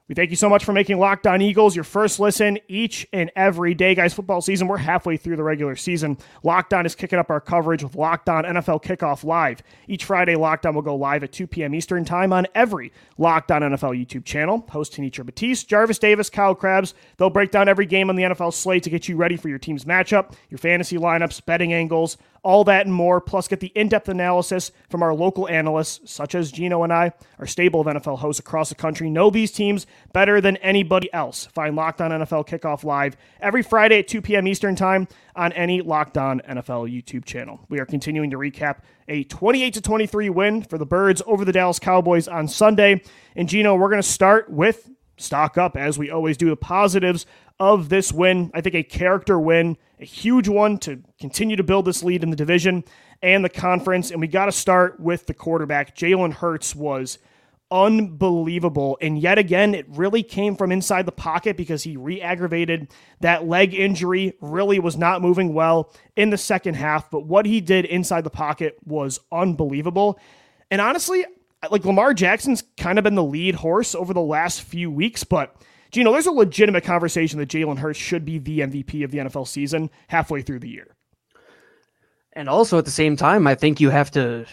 We 0.09 0.15
thank 0.15 0.31
you 0.31 0.35
so 0.35 0.49
much 0.49 0.65
for 0.65 0.73
making 0.73 0.99
Locked 0.99 1.25
On 1.27 1.41
Eagles 1.41 1.75
your 1.75 1.85
first 1.85 2.19
listen 2.19 2.59
each 2.67 3.07
and 3.13 3.31
every 3.37 3.73
day, 3.73 3.95
guys. 3.95 4.13
Football 4.13 4.41
season, 4.41 4.67
we're 4.67 4.75
halfway 4.75 5.15
through 5.15 5.37
the 5.37 5.43
regular 5.43 5.77
season. 5.77 6.17
Locked 6.43 6.73
On 6.73 6.85
is 6.85 6.93
kicking 6.93 7.19
up 7.19 7.29
our 7.29 7.39
coverage 7.39 7.83
with 7.83 7.95
Locked 7.95 8.27
On 8.27 8.43
NFL 8.43 8.83
Kickoff 8.83 9.23
Live. 9.23 9.63
Each 9.87 10.03
Friday, 10.03 10.35
Locked 10.35 10.65
On 10.65 10.75
will 10.75 10.81
go 10.81 10.97
live 10.97 11.23
at 11.23 11.31
2 11.31 11.47
p.m. 11.47 11.73
Eastern 11.73 12.03
Time 12.03 12.33
on 12.33 12.47
every 12.53 12.91
Locked 13.17 13.49
On 13.49 13.61
NFL 13.61 13.97
YouTube 13.97 14.25
channel. 14.25 14.65
Host 14.69 14.91
Tenitra 14.91 15.25
Batiste, 15.25 15.69
Jarvis 15.69 15.99
Davis, 15.99 16.29
Kyle 16.29 16.53
Krabs. 16.53 16.93
They'll 17.15 17.29
break 17.29 17.51
down 17.51 17.69
every 17.69 17.85
game 17.85 18.09
on 18.09 18.17
the 18.17 18.23
NFL 18.23 18.53
slate 18.53 18.83
to 18.83 18.89
get 18.89 19.07
you 19.07 19.15
ready 19.15 19.37
for 19.37 19.47
your 19.47 19.57
team's 19.57 19.85
matchup, 19.85 20.33
your 20.49 20.57
fantasy 20.57 20.97
lineups, 20.97 21.45
betting 21.45 21.71
angles, 21.71 22.17
all 22.43 22.65
that 22.65 22.85
and 22.85 22.93
more, 22.93 23.21
plus 23.21 23.47
get 23.47 23.61
the 23.61 23.71
in 23.73 23.87
depth 23.87 24.09
analysis 24.09 24.71
from 24.89 25.01
our 25.01 25.15
local 25.15 25.47
analysts, 25.47 26.11
such 26.11 26.35
as 26.35 26.51
Gino 26.51 26.83
and 26.83 26.91
I, 26.91 27.13
our 27.39 27.47
stable 27.47 27.79
of 27.79 27.87
NFL 27.87 28.19
hosts 28.19 28.39
across 28.39 28.67
the 28.67 28.75
country, 28.75 29.09
know 29.09 29.29
these 29.29 29.51
teams 29.51 29.87
better 30.13 30.41
than 30.41 30.57
anybody 30.57 31.11
else. 31.13 31.45
Find 31.47 31.75
Locked 31.75 32.01
On 32.01 32.11
NFL 32.11 32.47
Kickoff 32.47 32.83
Live 32.83 33.17
every 33.39 33.63
Friday 33.63 33.99
at 33.99 34.07
2 34.07 34.21
p.m. 34.21 34.47
Eastern 34.47 34.75
Time 34.75 35.07
on 35.35 35.51
any 35.53 35.81
Locked 35.81 36.17
On 36.17 36.39
NFL 36.41 36.91
YouTube 36.91 37.25
channel. 37.25 37.59
We 37.69 37.79
are 37.79 37.85
continuing 37.85 38.29
to 38.31 38.37
recap 38.37 38.81
a 39.07 39.23
28 39.25 39.83
23 39.83 40.29
win 40.29 40.61
for 40.61 40.77
the 40.77 40.85
Birds 40.85 41.21
over 41.25 41.45
the 41.45 41.51
Dallas 41.51 41.79
Cowboys 41.79 42.27
on 42.27 42.47
Sunday. 42.47 43.01
And 43.35 43.49
Gino, 43.49 43.75
we're 43.75 43.89
going 43.89 44.01
to 44.01 44.07
start 44.07 44.49
with 44.49 44.89
stock 45.17 45.57
up 45.57 45.77
as 45.77 45.97
we 45.97 46.09
always 46.09 46.37
do 46.37 46.49
the 46.49 46.55
positives 46.55 47.25
of 47.59 47.89
this 47.89 48.11
win. 48.11 48.51
I 48.53 48.61
think 48.61 48.75
a 48.75 48.83
character 48.83 49.39
win, 49.39 49.77
a 49.99 50.05
huge 50.05 50.47
one 50.47 50.77
to 50.79 51.01
continue 51.19 51.55
to 51.55 51.63
build 51.63 51.85
this 51.85 52.03
lead 52.03 52.23
in 52.23 52.29
the 52.29 52.35
division 52.35 52.83
and 53.21 53.43
the 53.43 53.49
conference. 53.49 54.11
And 54.11 54.19
we 54.19 54.27
got 54.27 54.45
to 54.45 54.51
start 54.51 54.99
with 54.99 55.25
the 55.25 55.33
quarterback. 55.33 55.95
Jalen 55.95 56.33
Hurts 56.33 56.75
was 56.75 57.19
unbelievable. 57.73 58.99
And 59.01 59.17
yet 59.17 59.39
again, 59.39 59.73
it 59.73 59.87
really 59.89 60.21
came 60.21 60.55
from 60.55 60.71
inside 60.71 61.07
the 61.07 61.11
pocket 61.11 61.57
because 61.57 61.81
he 61.81 61.97
re 61.97 62.21
aggravated 62.21 62.89
that 63.21 63.47
leg 63.47 63.73
injury, 63.73 64.37
really 64.39 64.77
was 64.77 64.95
not 64.95 65.23
moving 65.23 65.55
well 65.55 65.91
in 66.15 66.29
the 66.29 66.37
second 66.37 66.75
half. 66.75 67.09
But 67.09 67.25
what 67.25 67.47
he 67.47 67.59
did 67.59 67.85
inside 67.85 68.23
the 68.23 68.29
pocket 68.29 68.77
was 68.85 69.19
unbelievable. 69.31 70.19
And 70.69 70.79
honestly, 70.79 71.25
like 71.71 71.83
Lamar 71.83 72.13
Jackson's 72.13 72.63
kind 72.77 72.99
of 72.99 73.03
been 73.03 73.15
the 73.15 73.23
lead 73.23 73.55
horse 73.55 73.95
over 73.95 74.13
the 74.13 74.21
last 74.21 74.61
few 74.61 74.91
weeks, 74.91 75.23
but 75.23 75.55
Gino, 75.91 76.11
there's 76.11 76.25
a 76.27 76.31
legitimate 76.31 76.83
conversation 76.83 77.39
that 77.39 77.49
Jalen 77.49 77.77
Hurts 77.77 77.99
should 77.99 78.25
be 78.25 78.39
the 78.39 78.61
MVP 78.61 79.03
of 79.03 79.11
the 79.11 79.19
NFL 79.19 79.47
season 79.47 79.89
halfway 80.07 80.41
through 80.41 80.59
the 80.59 80.69
year. 80.69 80.95
And 82.33 82.49
also 82.49 82.79
at 82.79 82.85
the 82.85 82.91
same 82.91 83.15
time, 83.15 83.45
I 83.45 83.55
think 83.55 83.79
you 83.79 83.91
have 83.91 84.09
to 84.11 84.45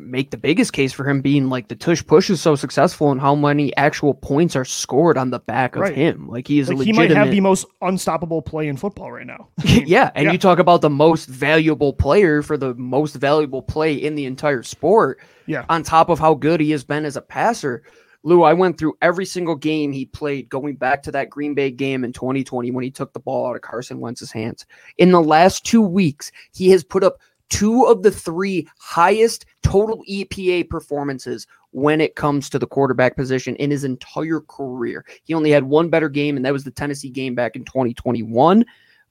make 0.00 0.30
the 0.30 0.36
biggest 0.36 0.72
case 0.72 0.92
for 0.92 1.08
him 1.08 1.20
being 1.20 1.48
like 1.48 1.68
the 1.68 1.76
tush 1.76 2.04
push 2.06 2.30
is 2.30 2.40
so 2.40 2.54
successful 2.54 3.10
and 3.10 3.20
how 3.20 3.34
many 3.34 3.76
actual 3.76 4.14
points 4.14 4.56
are 4.56 4.64
scored 4.64 5.16
on 5.16 5.30
the 5.30 5.38
back 5.38 5.76
of 5.76 5.82
right. 5.82 5.94
him. 5.94 6.28
Like 6.28 6.46
he 6.46 6.58
is 6.58 6.68
like 6.68 6.78
legitimate... 6.78 7.08
he 7.08 7.14
might 7.14 7.16
have 7.16 7.30
the 7.30 7.40
most 7.40 7.66
unstoppable 7.82 8.42
play 8.42 8.68
in 8.68 8.76
football 8.76 9.12
right 9.12 9.26
now. 9.26 9.48
yeah, 9.64 10.10
and 10.14 10.26
yeah. 10.26 10.32
you 10.32 10.38
talk 10.38 10.58
about 10.58 10.80
the 10.80 10.90
most 10.90 11.26
valuable 11.26 11.92
player 11.92 12.42
for 12.42 12.56
the 12.56 12.74
most 12.74 13.16
valuable 13.16 13.62
play 13.62 13.94
in 13.94 14.14
the 14.14 14.26
entire 14.26 14.62
sport. 14.62 15.20
Yeah. 15.46 15.64
On 15.68 15.82
top 15.82 16.08
of 16.08 16.18
how 16.18 16.34
good 16.34 16.60
he 16.60 16.70
has 16.72 16.84
been 16.84 17.04
as 17.04 17.16
a 17.16 17.22
passer. 17.22 17.82
Lou, 18.24 18.42
I 18.42 18.52
went 18.52 18.78
through 18.78 18.98
every 19.00 19.24
single 19.24 19.54
game 19.54 19.92
he 19.92 20.04
played 20.04 20.48
going 20.48 20.76
back 20.76 21.02
to 21.04 21.12
that 21.12 21.30
Green 21.30 21.54
Bay 21.54 21.70
game 21.70 22.04
in 22.04 22.12
2020 22.12 22.70
when 22.72 22.84
he 22.84 22.90
took 22.90 23.12
the 23.12 23.20
ball 23.20 23.46
out 23.46 23.56
of 23.56 23.62
Carson 23.62 24.00
Wentz's 24.00 24.32
hands. 24.32 24.66
In 24.98 25.12
the 25.12 25.22
last 25.22 25.64
two 25.64 25.80
weeks, 25.80 26.32
he 26.52 26.68
has 26.70 26.82
put 26.82 27.04
up 27.04 27.18
two 27.48 27.84
of 27.84 28.02
the 28.02 28.10
three 28.10 28.68
highest 28.78 29.46
total 29.62 30.04
EPA 30.08 30.68
performances 30.68 31.46
when 31.72 32.00
it 32.00 32.16
comes 32.16 32.48
to 32.50 32.58
the 32.58 32.66
quarterback 32.66 33.16
position 33.16 33.54
in 33.56 33.70
his 33.70 33.84
entire 33.84 34.40
career. 34.40 35.04
He 35.24 35.34
only 35.34 35.50
had 35.50 35.64
one 35.64 35.90
better 35.90 36.08
game, 36.08 36.36
and 36.36 36.44
that 36.44 36.52
was 36.52 36.64
the 36.64 36.70
Tennessee 36.70 37.10
game 37.10 37.34
back 37.34 37.56
in 37.56 37.64
2021. 37.64 38.64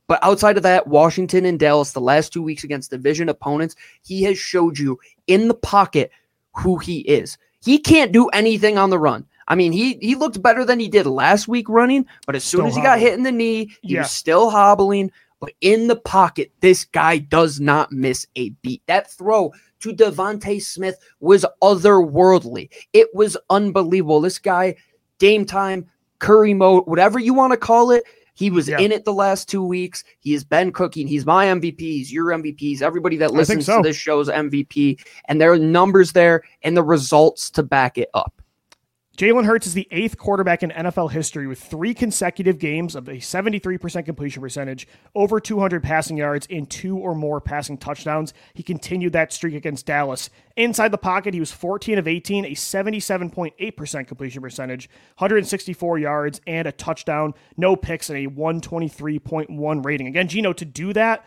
But 0.07 0.23
outside 0.23 0.57
of 0.57 0.63
that, 0.63 0.87
Washington 0.87 1.45
and 1.45 1.59
Dallas, 1.59 1.91
the 1.91 2.01
last 2.01 2.31
two 2.31 2.41
weeks 2.41 2.63
against 2.63 2.91
division 2.91 3.29
opponents, 3.29 3.75
he 4.03 4.23
has 4.23 4.37
showed 4.37 4.79
you 4.79 4.99
in 5.27 5.47
the 5.47 5.53
pocket 5.53 6.11
who 6.53 6.77
he 6.77 6.99
is. 6.99 7.37
He 7.63 7.77
can't 7.77 8.11
do 8.11 8.27
anything 8.29 8.77
on 8.77 8.89
the 8.89 8.99
run. 8.99 9.25
I 9.49 9.55
mean, 9.55 9.71
he 9.71 9.97
he 10.01 10.15
looked 10.15 10.41
better 10.41 10.65
than 10.65 10.79
he 10.79 10.89
did 10.89 11.05
last 11.05 11.47
week 11.47 11.69
running, 11.69 12.05
but 12.25 12.35
as 12.35 12.43
soon 12.43 12.59
still 12.59 12.67
as 12.67 12.75
he 12.75 12.81
hobbling. 12.81 12.99
got 12.99 12.99
hit 12.99 13.13
in 13.13 13.23
the 13.23 13.31
knee, 13.31 13.71
he 13.81 13.93
yeah. 13.93 14.01
was 14.01 14.11
still 14.11 14.49
hobbling. 14.49 15.11
But 15.39 15.53
in 15.61 15.87
the 15.87 15.95
pocket, 15.95 16.51
this 16.61 16.85
guy 16.85 17.19
does 17.19 17.59
not 17.59 17.91
miss 17.91 18.25
a 18.35 18.49
beat. 18.61 18.81
That 18.87 19.11
throw 19.11 19.53
to 19.81 19.93
DeVonta 19.93 20.61
Smith 20.61 20.97
was 21.19 21.45
otherworldly. 21.61 22.69
It 22.93 23.07
was 23.13 23.37
unbelievable. 23.49 24.21
This 24.21 24.39
guy, 24.39 24.75
game 25.19 25.45
time, 25.45 25.85
Curry 26.19 26.53
mode, 26.53 26.87
whatever 26.87 27.19
you 27.19 27.33
want 27.33 27.53
to 27.53 27.57
call 27.57 27.91
it, 27.91 28.03
he 28.33 28.51
was 28.51 28.69
yeah. 28.69 28.79
in 28.79 28.91
it 28.91 29.03
the 29.03 29.13
last 29.13 29.49
two 29.49 29.63
weeks. 29.63 30.03
He 30.19 30.31
has 30.33 30.43
been 30.43 30.71
cooking. 30.71 31.07
He's 31.07 31.25
my 31.25 31.47
MVP. 31.47 31.79
He's 31.79 32.13
your 32.13 32.25
MVPs. 32.25 32.83
Everybody 32.83 33.17
that 33.17 33.31
listens 33.31 33.65
so. 33.65 33.77
to 33.77 33.87
this 33.87 33.97
show's 33.97 34.29
MVP. 34.29 34.99
And 35.25 35.41
there 35.41 35.51
are 35.51 35.57
numbers 35.57 36.11
there 36.11 36.43
and 36.61 36.77
the 36.77 36.83
results 36.83 37.49
to 37.51 37.63
back 37.63 37.97
it 37.97 38.09
up. 38.13 38.36
Jalen 39.17 39.45
Hurts 39.45 39.65
is 39.65 39.73
the 39.73 39.87
eighth 39.89 40.15
quarterback 40.15 40.61
in 40.61 40.69
NFL 40.69 41.09
history 41.09 41.47
with 41.47 41.59
three 41.59 41.95
consecutive 41.95 42.59
games 42.59 42.93
of 42.93 43.09
a 43.09 43.13
73% 43.13 44.05
completion 44.05 44.43
percentage, 44.43 44.87
over 45.15 45.39
200 45.39 45.81
passing 45.81 46.17
yards, 46.17 46.45
and 46.51 46.69
two 46.69 46.95
or 46.99 47.15
more 47.15 47.41
passing 47.41 47.79
touchdowns. 47.79 48.31
He 48.53 48.61
continued 48.61 49.13
that 49.13 49.33
streak 49.33 49.55
against 49.55 49.87
Dallas. 49.87 50.29
Inside 50.55 50.91
the 50.91 50.99
pocket, 50.99 51.33
he 51.33 51.39
was 51.39 51.51
14 51.51 51.97
of 51.97 52.07
18, 52.07 52.45
a 52.45 52.51
77.8% 52.51 54.07
completion 54.07 54.41
percentage, 54.43 54.87
164 55.17 55.97
yards, 55.97 56.39
and 56.45 56.67
a 56.67 56.71
touchdown, 56.71 57.33
no 57.57 57.75
picks, 57.75 58.11
and 58.11 58.19
a 58.19 58.29
123.1 58.29 59.83
rating. 59.83 60.05
Again, 60.05 60.27
Gino, 60.27 60.53
to 60.53 60.63
do 60.63 60.93
that 60.93 61.25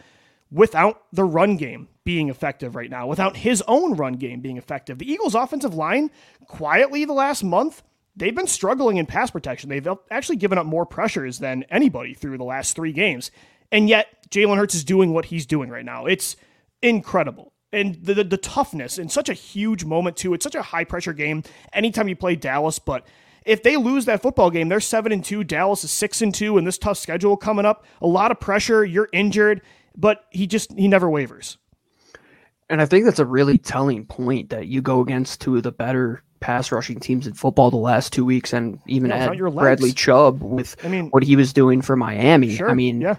without 0.51 1.03
the 1.13 1.25
run 1.25 1.57
game 1.57 1.89
being 2.05 2.29
effective 2.29 2.75
right 2.75 2.91
now, 2.91 3.07
without 3.07 3.37
his 3.37 3.63
own 3.69 3.95
run 3.95 4.15
game 4.15 4.41
being 4.41 4.57
effective. 4.57 4.99
The 4.99 5.11
Eagles' 5.11 5.35
offensive 5.35 5.75
line, 5.75 6.11
quietly 6.47 7.05
the 7.05 7.13
last 7.13 7.45
month, 7.45 7.83
they've 8.17 8.35
been 8.35 8.47
struggling 8.47 8.97
in 8.97 9.07
pass 9.07 9.31
protection. 9.31 9.71
They've 9.71 9.89
actually 10.11 10.37
given 10.37 10.59
up 10.59 10.67
more 10.67 10.87
pressures 10.87 11.39
than 11.39 11.65
anybody 11.71 12.15
through 12.15 12.39
the 12.39 12.45
last 12.45 12.75
three 12.75 12.93
games. 12.93 13.31
And 13.71 13.89
yet, 13.89 14.29
Jalen 14.31 14.57
Hurts 14.57 14.75
is 14.75 14.85
doing 14.85 15.13
what 15.13 15.27
he's 15.27 15.47
doing 15.47 15.71
right 15.71 15.85
now. 15.85 16.07
It's 16.07 16.37
incredible. 16.83 17.53
And 17.73 18.05
the, 18.05 18.15
the, 18.15 18.25
the 18.25 18.37
toughness 18.37 18.99
in 18.99 19.09
such 19.09 19.29
a 19.29 19.35
huge 19.35 19.85
moment, 19.85 20.17
too. 20.17 20.35
It's 20.35 20.43
such 20.43 20.57
a 20.57 20.63
high 20.63 20.83
pressure 20.83 21.13
game 21.13 21.45
anytime 21.73 22.09
you 22.09 22.17
play 22.17 22.35
Dallas, 22.35 22.81
but 22.81 23.07
if 23.45 23.63
they 23.63 23.77
lose 23.77 24.05
that 24.05 24.23
football 24.23 24.51
game, 24.51 24.69
they're 24.69 24.81
seven 24.81 25.13
and 25.13 25.25
two. 25.25 25.45
Dallas 25.45 25.85
is 25.85 25.91
six 25.91 26.21
and 26.21 26.35
two, 26.35 26.59
and 26.59 26.67
this 26.67 26.79
tough 26.79 26.99
schedule 26.99 27.37
coming 27.37 27.65
up. 27.65 27.85
A 28.03 28.07
lot 28.07 28.31
of 28.31 28.41
pressure. 28.41 28.85
You're 28.85 29.09
injured, 29.13 29.63
but 29.97 30.25
he 30.31 30.47
just 30.47 30.73
he 30.79 30.89
never 30.89 31.09
wavers. 31.09 31.59
And 32.69 32.81
I 32.81 32.87
think 32.87 33.05
that's 33.05 33.19
a 33.19 33.27
really 33.27 33.59
telling 33.59 34.07
point 34.07 34.51
that 34.51 34.69
you 34.69 34.81
go 34.81 35.01
against 35.01 35.41
two 35.41 35.57
of 35.57 35.65
the 35.65 35.73
better 35.73 36.23
pass 36.41 36.73
rushing 36.73 36.99
teams 36.99 37.27
in 37.27 37.35
football 37.35 37.71
the 37.71 37.77
last 37.77 38.13
two 38.13 38.25
weeks, 38.25 38.53
and 38.53 38.81
even 38.87 39.11
yeah, 39.11 39.31
at 39.31 39.39
Bradley 39.39 39.93
Chubb 39.93 40.43
with 40.43 40.77
I 40.85 40.89
mean, 40.89 41.11
what 41.11 41.23
he 41.23 41.37
was 41.37 41.53
doing 41.53 41.83
for 41.83 41.97
Miami. 41.97 42.57
Sure, 42.57 42.71
I 42.71 42.75
mean, 42.75 43.01
yeah. 43.01 43.17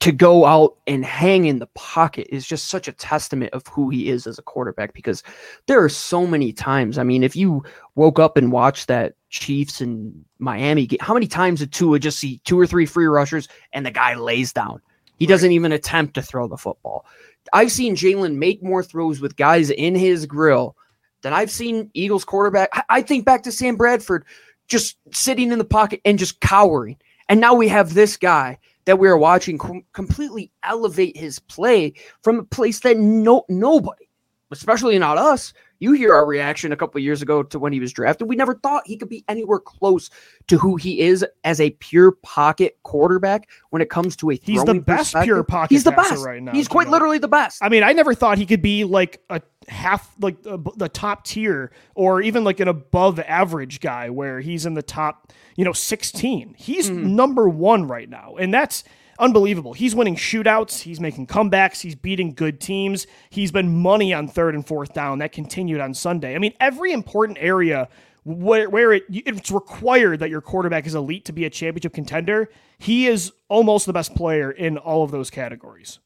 to 0.00 0.12
go 0.12 0.44
out 0.44 0.76
and 0.86 1.04
hang 1.04 1.46
in 1.46 1.58
the 1.58 1.68
pocket 1.68 2.26
is 2.30 2.46
just 2.46 2.68
such 2.68 2.88
a 2.88 2.92
testament 2.92 3.52
of 3.52 3.66
who 3.68 3.90
he 3.90 4.08
is 4.08 4.26
as 4.26 4.38
a 4.38 4.42
quarterback 4.42 4.92
because 4.92 5.22
there 5.66 5.82
are 5.82 5.88
so 5.88 6.26
many 6.26 6.52
times. 6.52 6.98
I 6.98 7.02
mean, 7.02 7.22
if 7.22 7.34
you 7.34 7.64
woke 7.94 8.18
up 8.18 8.36
and 8.36 8.52
watched 8.52 8.88
that 8.88 9.14
Chiefs 9.30 9.80
and 9.80 10.24
Miami 10.38 10.86
game, 10.86 10.98
how 11.00 11.14
many 11.14 11.26
times 11.26 11.60
did 11.60 11.72
Tua 11.72 11.98
just 11.98 12.18
see 12.18 12.40
two 12.44 12.58
or 12.58 12.66
three 12.66 12.86
free 12.86 13.06
rushers 13.06 13.48
and 13.72 13.86
the 13.86 13.90
guy 13.90 14.14
lays 14.14 14.52
down? 14.52 14.80
He 15.18 15.24
right. 15.24 15.30
doesn't 15.30 15.52
even 15.52 15.72
attempt 15.72 16.14
to 16.14 16.22
throw 16.22 16.46
the 16.48 16.56
football. 16.56 17.06
I've 17.52 17.72
seen 17.72 17.96
Jalen 17.96 18.36
make 18.36 18.62
more 18.62 18.82
throws 18.82 19.20
with 19.20 19.36
guys 19.36 19.70
in 19.70 19.94
his 19.94 20.26
grill 20.26 20.76
than 21.22 21.32
I've 21.32 21.50
seen 21.50 21.90
Eagles 21.94 22.24
quarterback. 22.24 22.70
I 22.88 23.02
think 23.02 23.24
back 23.24 23.42
to 23.44 23.52
Sam 23.52 23.76
Bradford 23.76 24.24
just 24.68 24.96
sitting 25.12 25.52
in 25.52 25.58
the 25.58 25.64
pocket 25.64 26.00
and 26.04 26.18
just 26.18 26.40
cowering. 26.40 26.96
And 27.28 27.40
now 27.40 27.54
we 27.54 27.68
have 27.68 27.94
this 27.94 28.16
guy 28.16 28.58
that 28.84 28.98
we 28.98 29.08
are 29.08 29.18
watching 29.18 29.58
com- 29.58 29.84
completely 29.92 30.50
elevate 30.62 31.16
his 31.16 31.38
play 31.38 31.94
from 32.22 32.38
a 32.38 32.44
place 32.44 32.80
that 32.80 32.96
no 32.98 33.44
nobody, 33.48 34.05
especially 34.50 34.98
not 34.98 35.18
us, 35.18 35.52
you 35.78 35.92
hear 35.92 36.14
our 36.14 36.24
reaction 36.24 36.72
a 36.72 36.76
couple 36.76 37.00
years 37.00 37.20
ago 37.20 37.42
to 37.42 37.58
when 37.58 37.72
he 37.72 37.80
was 37.80 37.92
drafted. 37.92 38.28
We 38.28 38.36
never 38.36 38.54
thought 38.54 38.86
he 38.86 38.96
could 38.96 39.08
be 39.08 39.24
anywhere 39.28 39.58
close 39.58 40.10
to 40.46 40.58
who 40.58 40.76
he 40.76 41.00
is 41.00 41.24
as 41.44 41.60
a 41.60 41.70
pure 41.70 42.12
pocket 42.12 42.78
quarterback 42.82 43.48
when 43.70 43.82
it 43.82 43.90
comes 43.90 44.16
to 44.16 44.30
a 44.30 44.34
He's 44.34 44.64
the 44.64 44.74
best 44.74 45.14
pure 45.22 45.42
pocket 45.42 45.74
He's 45.74 45.84
the 45.84 45.92
best 45.92 46.24
right 46.24 46.42
now. 46.42 46.52
He's 46.52 46.68
quite 46.68 46.86
know? 46.86 46.92
literally 46.92 47.18
the 47.18 47.28
best. 47.28 47.62
I 47.62 47.68
mean, 47.68 47.82
I 47.82 47.92
never 47.92 48.14
thought 48.14 48.38
he 48.38 48.46
could 48.46 48.62
be 48.62 48.84
like 48.84 49.22
a 49.28 49.42
half 49.68 50.14
like 50.20 50.42
the 50.42 50.90
top 50.92 51.24
tier 51.24 51.72
or 51.94 52.22
even 52.22 52.44
like 52.44 52.60
an 52.60 52.68
above 52.68 53.18
average 53.20 53.80
guy 53.80 54.08
where 54.08 54.40
he's 54.40 54.64
in 54.64 54.74
the 54.74 54.82
top, 54.82 55.32
you 55.56 55.64
know, 55.64 55.72
16. 55.72 56.54
He's 56.56 56.90
mm. 56.90 57.04
number 57.04 57.48
1 57.48 57.86
right 57.86 58.08
now. 58.08 58.36
And 58.36 58.54
that's 58.54 58.84
unbelievable. 59.18 59.72
He's 59.72 59.94
winning 59.94 60.16
shootouts. 60.16 60.82
He's 60.82 61.00
making 61.00 61.26
comebacks. 61.26 61.80
He's 61.80 61.94
beating 61.94 62.34
good 62.34 62.60
teams. 62.60 63.06
He's 63.30 63.52
been 63.52 63.82
money 63.82 64.12
on 64.12 64.28
third 64.28 64.54
and 64.54 64.66
fourth 64.66 64.92
down. 64.92 65.18
That 65.18 65.32
continued 65.32 65.80
on 65.80 65.94
Sunday. 65.94 66.34
I 66.34 66.38
mean, 66.38 66.54
every 66.60 66.92
important 66.92 67.38
area 67.40 67.88
where, 68.24 68.68
where 68.68 68.92
it, 68.92 69.04
it's 69.08 69.52
required 69.52 70.18
that 70.18 70.30
your 70.30 70.40
quarterback 70.40 70.86
is 70.86 70.94
elite 70.94 71.24
to 71.26 71.32
be 71.32 71.44
a 71.44 71.50
championship 71.50 71.94
contender, 71.94 72.50
he 72.78 73.06
is 73.06 73.32
almost 73.48 73.86
the 73.86 73.92
best 73.92 74.14
player 74.16 74.50
in 74.50 74.78
all 74.78 75.04
of 75.04 75.12
those 75.12 75.30
categories. 75.30 76.00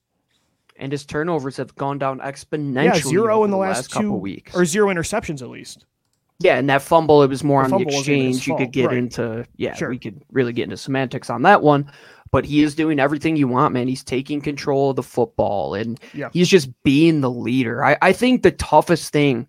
And 0.76 0.92
his 0.92 1.04
turnovers 1.04 1.56
have 1.56 1.74
gone 1.76 1.98
down 1.98 2.20
exponentially. 2.20 2.84
Yeah, 2.84 3.00
zero 3.00 3.44
in 3.44 3.50
the, 3.50 3.56
last, 3.56 3.76
last, 3.76 3.90
couple 3.92 4.10
two 4.10 4.14
weeks, 4.14 4.54
or 4.54 4.64
zero 4.64 4.88
interceptions 4.88 5.42
at 5.42 5.48
least. 5.48 5.86
Yeah, 6.40 6.56
and 6.56 6.70
that 6.70 6.80
fumble, 6.80 7.22
it 7.22 7.28
was 7.28 7.44
more 7.44 7.66
the 7.66 7.74
on 7.74 7.84
the 7.84 7.88
exchange. 7.88 8.46
You 8.46 8.56
could 8.56 8.72
get 8.72 8.86
right. 8.86 8.96
into, 8.96 9.46
yeah, 9.56 9.74
sure. 9.74 9.90
we 9.90 9.98
could 9.98 10.22
really 10.32 10.54
get 10.54 10.64
into 10.64 10.78
semantics 10.78 11.28
on 11.28 11.42
that 11.42 11.62
one 11.62 11.90
but 12.30 12.44
he 12.44 12.62
is 12.62 12.74
doing 12.74 12.98
everything 12.98 13.36
you 13.36 13.48
want, 13.48 13.74
man. 13.74 13.88
He's 13.88 14.04
taking 14.04 14.40
control 14.40 14.90
of 14.90 14.96
the 14.96 15.02
football 15.02 15.74
and 15.74 16.00
yeah. 16.14 16.28
he's 16.32 16.48
just 16.48 16.70
being 16.82 17.20
the 17.20 17.30
leader. 17.30 17.84
I, 17.84 17.96
I 18.02 18.12
think 18.12 18.42
the 18.42 18.52
toughest 18.52 19.12
thing 19.12 19.46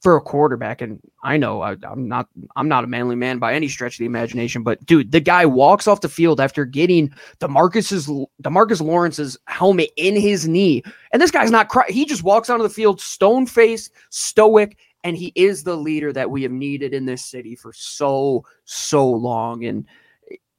for 0.00 0.16
a 0.16 0.20
quarterback, 0.20 0.80
and 0.80 0.98
I 1.22 1.36
know 1.36 1.60
I, 1.60 1.76
am 1.84 2.08
not 2.08 2.26
I'm 2.56 2.68
not 2.68 2.84
a 2.84 2.86
manly 2.86 3.16
man 3.16 3.38
by 3.38 3.54
any 3.54 3.68
stretch 3.68 3.94
of 3.94 3.98
the 3.98 4.06
imagination, 4.06 4.62
but 4.62 4.84
dude, 4.86 5.12
the 5.12 5.20
guy 5.20 5.44
walks 5.44 5.86
off 5.86 6.00
the 6.00 6.08
field 6.08 6.40
after 6.40 6.64
getting 6.64 7.12
Demarcus's 7.38 8.06
Demarcus 8.42 8.80
Lawrence's 8.80 9.36
helmet 9.46 9.90
in 9.96 10.16
his 10.16 10.48
knee, 10.48 10.82
and 11.12 11.20
this 11.20 11.30
guy's 11.30 11.50
not 11.50 11.68
crying. 11.68 11.92
He 11.92 12.06
just 12.06 12.22
walks 12.22 12.48
onto 12.48 12.62
the 12.62 12.70
field, 12.70 13.00
stone 13.00 13.44
faced, 13.44 13.92
stoic, 14.08 14.78
and 15.04 15.18
he 15.18 15.32
is 15.34 15.64
the 15.64 15.76
leader 15.76 16.14
that 16.14 16.30
we 16.30 16.42
have 16.42 16.52
needed 16.52 16.94
in 16.94 17.04
this 17.04 17.24
city 17.24 17.54
for 17.54 17.72
so 17.74 18.44
so 18.64 19.06
long. 19.06 19.64
And 19.64 19.86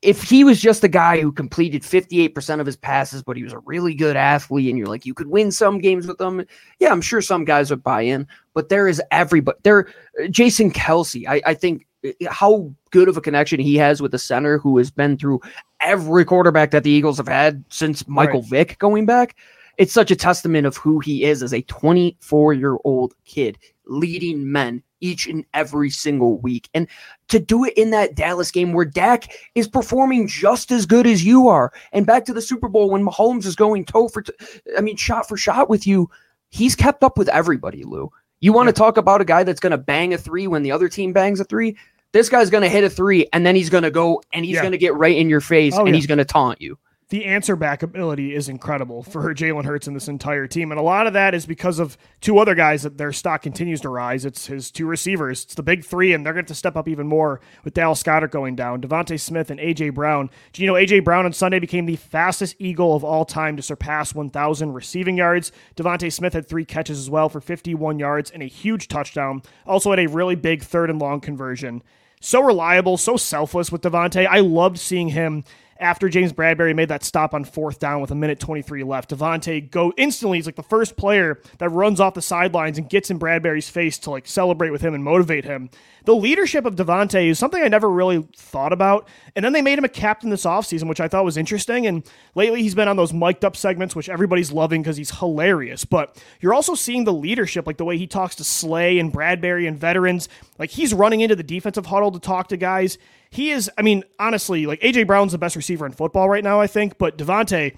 if 0.02 0.24
he 0.24 0.44
was 0.44 0.60
just 0.60 0.84
a 0.84 0.88
guy 0.88 1.22
who 1.22 1.32
completed 1.32 1.84
58% 1.84 2.60
of 2.60 2.66
his 2.66 2.76
passes, 2.76 3.22
but 3.22 3.38
he 3.38 3.44
was 3.44 3.54
a 3.54 3.60
really 3.60 3.94
good 3.94 4.16
athlete, 4.16 4.70
and 4.70 4.78
you're 4.78 4.88
like, 4.88 5.06
you 5.06 5.14
could 5.14 5.28
win 5.28 5.52
some 5.52 5.80
games 5.80 6.08
with 6.08 6.20
him. 6.20 6.44
Yeah, 6.80 6.92
I'm 6.92 7.02
sure 7.02 7.22
some 7.22 7.46
guys 7.46 7.70
would 7.70 7.84
buy 7.84 8.02
in, 8.02 8.28
but 8.54 8.70
there 8.70 8.88
is 8.88 9.02
everybody 9.12 9.60
there. 9.64 9.88
Jason 10.32 10.72
Kelce, 10.72 11.28
I, 11.28 11.42
I 11.46 11.54
think 11.54 11.86
eh, 12.04 12.14
how 12.30 12.74
good 12.90 13.10
of 13.10 13.18
a 13.18 13.22
connection 13.22 13.60
he 13.60 13.76
has 13.76 14.02
with 14.02 14.12
the 14.12 14.20
center 14.20 14.58
who 14.58 14.78
has 14.80 14.90
been 14.90 15.18
through 15.18 15.40
every 15.82 16.26
quarterback 16.26 16.72
that 16.72 16.84
the 16.84 16.92
Eagles 16.92 17.18
have 17.18 17.28
had 17.28 17.64
since 17.70 18.08
Michael 18.08 18.42
right. 18.42 18.50
Vick 18.50 18.80
going 18.80 19.06
back. 19.06 19.36
It's 19.78 19.94
such 19.94 20.12
a 20.12 20.16
testament 20.16 20.66
of 20.66 20.78
who 20.78 21.00
he 21.00 21.24
is 21.24 21.44
as 21.44 21.54
a 21.54 21.62
24 21.64 22.54
year 22.54 22.78
old 22.84 23.14
kid 23.26 23.58
leading 23.86 24.52
men 24.52 24.84
each 25.02 25.28
and 25.28 25.46
every 25.54 25.90
single 25.90 26.38
week. 26.38 26.70
And 26.74 26.88
to 27.28 27.40
do 27.40 27.66
it 27.66 27.74
in 27.74 27.92
that 27.92 28.16
Dallas 28.16 28.52
game 28.52 28.74
where 28.74 28.86
Dak 28.86 29.36
is 29.56 29.68
performing 29.68 30.28
just 30.28 30.72
as 30.72 30.86
good 30.86 31.06
as 31.06 31.26
you 31.26 31.48
are, 31.48 31.74
and 31.92 32.06
back 32.06 32.26
to 32.26 32.34
the 32.34 32.42
Super 32.42 32.70
Bowl 32.70 32.90
when 32.90 33.06
Mahomes 33.06 33.46
is 33.46 33.56
going 33.56 33.86
toe 33.86 34.08
for, 34.08 34.22
t- 34.22 34.34
I 34.78 34.82
mean, 34.82 34.96
shot 34.96 35.28
for 35.28 35.38
shot 35.38 35.70
with 35.70 35.86
you, 35.86 36.10
he's 36.50 36.76
kept 36.76 37.04
up 37.04 37.18
with 37.18 37.30
everybody, 37.30 37.84
Lou. 37.84 38.12
You 38.40 38.54
want 38.54 38.70
to 38.70 38.74
talk 38.74 38.98
about 38.98 39.22
a 39.22 39.26
guy 39.26 39.44
that's 39.44 39.60
going 39.60 39.72
to 39.72 39.78
bang 39.78 40.14
a 40.14 40.18
three 40.18 40.48
when 40.48 40.64
the 40.64 40.72
other 40.72 40.90
team 40.90 41.14
bangs 41.14 41.40
a 41.40 41.44
three? 41.44 41.78
This 42.12 42.28
guy's 42.28 42.50
going 42.50 42.64
to 42.64 42.70
hit 42.70 42.84
a 42.84 42.90
three 42.90 43.28
and 43.32 43.46
then 43.46 43.56
he's 43.56 43.70
going 43.70 43.84
to 43.84 43.92
go 43.92 44.22
and 44.34 44.44
he's 44.44 44.56
yeah. 44.56 44.62
going 44.62 44.74
to 44.74 44.78
get 44.78 44.96
right 44.96 45.16
in 45.16 45.30
your 45.30 45.42
face 45.42 45.76
oh, 45.76 45.80
and 45.80 45.90
yeah. 45.90 45.96
he's 45.96 46.08
going 46.08 46.18
to 46.18 46.26
taunt 46.26 46.60
you 46.60 46.78
the 47.12 47.26
answer 47.26 47.58
back 47.58 47.84
ability 47.84 48.34
is 48.34 48.48
incredible 48.48 49.04
for 49.04 49.36
Jalen 49.36 49.66
Hurts 49.66 49.86
and 49.86 49.94
this 49.94 50.08
entire 50.08 50.48
team. 50.48 50.72
And 50.72 50.80
a 50.80 50.84
lot 50.84 51.08
of 51.08 51.14
that 51.14 51.36
is 51.36 51.46
because 51.46 51.78
of 51.78 51.98
two 52.22 52.40
other 52.40 52.56
guys 52.56 52.84
that 52.84 52.98
their 52.98 53.12
stock 53.12 53.42
continues 53.42 53.82
to 53.82 53.90
rise. 53.90 54.24
It's 54.24 54.46
his 54.46 54.72
two 54.72 54.86
receivers. 54.86 55.44
It's 55.44 55.54
the 55.54 55.62
big 55.62 55.84
three, 55.84 56.14
and 56.14 56.26
they're 56.26 56.32
going 56.32 56.46
to 56.46 56.56
step 56.56 56.78
up 56.78 56.88
even 56.88 57.08
more 57.08 57.42
with 57.66 57.74
Dallas 57.74 58.02
Goedert 58.02 58.32
going 58.32 58.56
down, 58.56 58.82
DeVonta 58.82 59.20
Smith 59.20 59.52
and 59.52 59.60
A.J. 59.60 59.90
Brown. 59.90 60.30
Do 60.54 60.62
you 60.62 60.68
know 60.70 60.78
A.J. 60.78 61.02
Brown 61.02 61.26
on 61.26 61.34
Sunday 61.34 61.60
became 61.60 61.86
the 61.86 61.98
fastest 61.98 62.56
Eagle 62.60 62.96
of 62.96 63.04
all 63.04 63.26
time 63.26 63.58
to 63.58 63.62
surpass 63.62 64.16
1,000 64.16 64.72
receiving 64.72 65.18
yards? 65.18 65.52
DeVonta 65.76 66.14
Smith 66.14 66.32
had 66.32 66.48
three 66.48 66.64
catches 66.64 66.98
as 66.98 67.10
well 67.10 67.28
for 67.28 67.42
51 67.42 68.00
yards 68.00 68.32
and 68.32 68.42
a 68.42 68.48
huge 68.48 68.88
touchdown. 68.88 69.42
Also 69.68 69.90
had 69.90 70.00
a 70.00 70.08
really 70.08 70.36
big 70.36 70.64
third 70.64 70.90
and 70.90 71.02
long 71.02 71.20
conversion 71.20 71.84
so 72.22 72.42
reliable, 72.42 72.98
so 72.98 73.18
selfless 73.18 73.72
with 73.72 73.82
DeVonta. 73.82 74.28
I 74.28 74.40
loved 74.40 74.78
seeing 74.78 75.10
him 75.10 75.44
after 75.82 76.08
James 76.10 76.32
Bradberry 76.32 76.76
made 76.76 76.90
that 76.90 77.04
stop 77.04 77.34
on 77.34 77.44
fourth 77.44 77.80
down 77.80 78.02
with 78.02 78.12
a 78.12 78.16
minute 78.16 78.40
23 78.40 78.84
left. 78.84 79.10
DeVonta 79.10 79.70
go 79.70 79.92
instantly. 79.98 80.38
He's 80.38 80.46
like 80.46 80.56
the 80.56 80.64
first 80.64 80.96
player 80.96 81.42
that 81.58 81.70
runs 81.70 82.00
off 82.00 82.14
the 82.14 82.22
sidelines 82.22 82.78
and 82.78 82.90
gets 82.90 83.10
in 83.10 83.20
Bradberry's 83.20 83.70
face 83.70 83.98
to 84.00 84.12
like 84.12 84.28
celebrate 84.28 84.70
with 84.70 84.82
him 84.82 84.94
and 84.94 85.04
motivate 85.04 85.46
him 85.46 85.70
the 86.06 86.16
leadership 86.16 86.66
of 86.66 86.76
DeVonta 86.76 87.28
is 87.28 87.38
something 87.38 87.62
I 87.62 87.68
never 87.68 87.90
really 87.90 88.28
thought 88.36 88.74
about. 88.74 89.08
And 89.36 89.46
then 89.46 89.54
they 89.54 89.62
made 89.62 89.78
him 89.78 89.86
a 89.86 89.90
captain 89.90 90.30
this 90.30 90.46
offseason, 90.46 90.88
which 90.88 91.00
I 91.00 91.08
thought 91.08 91.26
was 91.26 91.38
interesting. 91.38 91.86
And 91.86 92.04
lately 92.36 92.64
he's 92.64 92.76
been 92.76 92.88
on 92.88 92.98
those 92.98 93.14
mic'd 93.14 93.46
up 93.46 93.56
segments, 93.56 93.96
which 93.96 94.10
everybody's 94.10 94.52
loving 94.52 94.82
because 94.82 94.98
he's 94.98 95.20
hilarious. 95.20 95.86
But 95.86 96.22
you're 96.40 96.54
also 96.54 96.76
seeing 96.76 97.04
the 97.04 97.14
leadership, 97.14 97.68
like 97.68 97.78
the 97.78 97.86
way 97.86 97.98
he 97.98 98.08
talks 98.08 98.36
to 98.36 98.44
Slay 98.44 99.00
and 99.00 99.14
Bradberry 99.14 99.68
and 99.68 99.78
veterans. 99.78 100.28
Like 100.58 100.72
he's 100.72 100.94
running 100.94 101.22
into 101.22 101.36
the 101.36 101.44
defensive 101.44 101.86
huddle 101.86 102.12
to 102.12 102.20
talk 102.20 102.48
to 102.50 102.58
guys. 102.58 102.98
He 103.32 103.52
is, 103.52 103.72
I 103.78 103.82
mean, 103.82 104.04
honestly, 104.20 104.66
like 104.66 104.82
AJ 104.82 105.08
Brown's 105.08 105.32
the 105.32 105.38
best 105.38 105.56
receiver 105.56 105.86
in 105.86 105.94
football 105.94 106.30
right 106.30 106.44
now, 106.44 106.60
I 106.60 106.68
think. 106.68 106.98
But 106.98 107.18
DeVonta, 107.18 107.76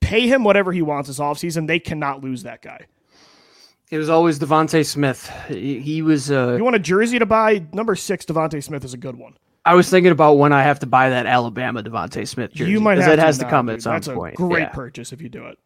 pay 0.00 0.26
him 0.26 0.42
whatever 0.42 0.72
he 0.72 0.82
wants 0.82 1.08
this 1.08 1.20
offseason. 1.20 1.68
They 1.68 1.78
cannot 1.78 2.22
lose 2.22 2.42
that 2.42 2.60
guy. 2.60 2.86
It 3.90 3.98
was 3.98 4.08
always 4.08 4.38
DeVonta 4.38 4.84
Smith. 4.84 5.30
He, 5.48 6.02
was. 6.02 6.30
Uh, 6.30 6.56
you 6.56 6.64
want 6.64 6.76
a 6.76 6.80
jersey 6.80 7.18
to 7.18 7.26
buy? 7.26 7.64
Number 7.72 7.94
six, 7.94 8.24
DeVonta 8.24 8.62
Smith 8.62 8.84
is 8.84 8.94
a 8.94 8.96
good 8.96 9.16
one. 9.16 9.34
I 9.64 9.74
was 9.74 9.90
thinking 9.90 10.12
about 10.12 10.34
when 10.34 10.52
I 10.52 10.62
have 10.62 10.78
to 10.80 10.86
buy 10.86 11.10
that 11.10 11.26
Alabama 11.26 11.82
DeVonta 11.82 12.26
Smith 12.26 12.52
jersey. 12.52 12.70
You 12.70 12.80
might 12.80 12.98
have 12.98 13.10
that 13.10 13.16
to 13.16 13.22
has 13.22 13.38
to 13.38 13.44
come 13.44 13.68
at 13.68 13.82
some 13.82 13.94
That's 13.94 14.08
point. 14.08 14.34
a 14.34 14.36
great 14.36 14.62
yeah. 14.62 14.68
purchase 14.70 15.12
if 15.12 15.20
you 15.20 15.28
do 15.28 15.46
it. 15.46 15.58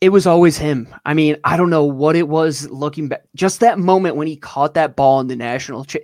It 0.00 0.10
was 0.10 0.26
always 0.26 0.58
him. 0.58 0.94
I 1.04 1.14
mean, 1.14 1.36
I 1.44 1.56
don't 1.56 1.70
know 1.70 1.84
what 1.84 2.14
it 2.14 2.28
was 2.28 2.68
looking 2.70 3.08
back. 3.08 3.24
Just 3.34 3.60
that 3.60 3.78
moment 3.78 4.16
when 4.16 4.26
he 4.26 4.36
caught 4.36 4.74
that 4.74 4.96
ball 4.96 5.20
in 5.20 5.28
the 5.28 5.36
national. 5.36 5.86
Ch- 5.86 5.96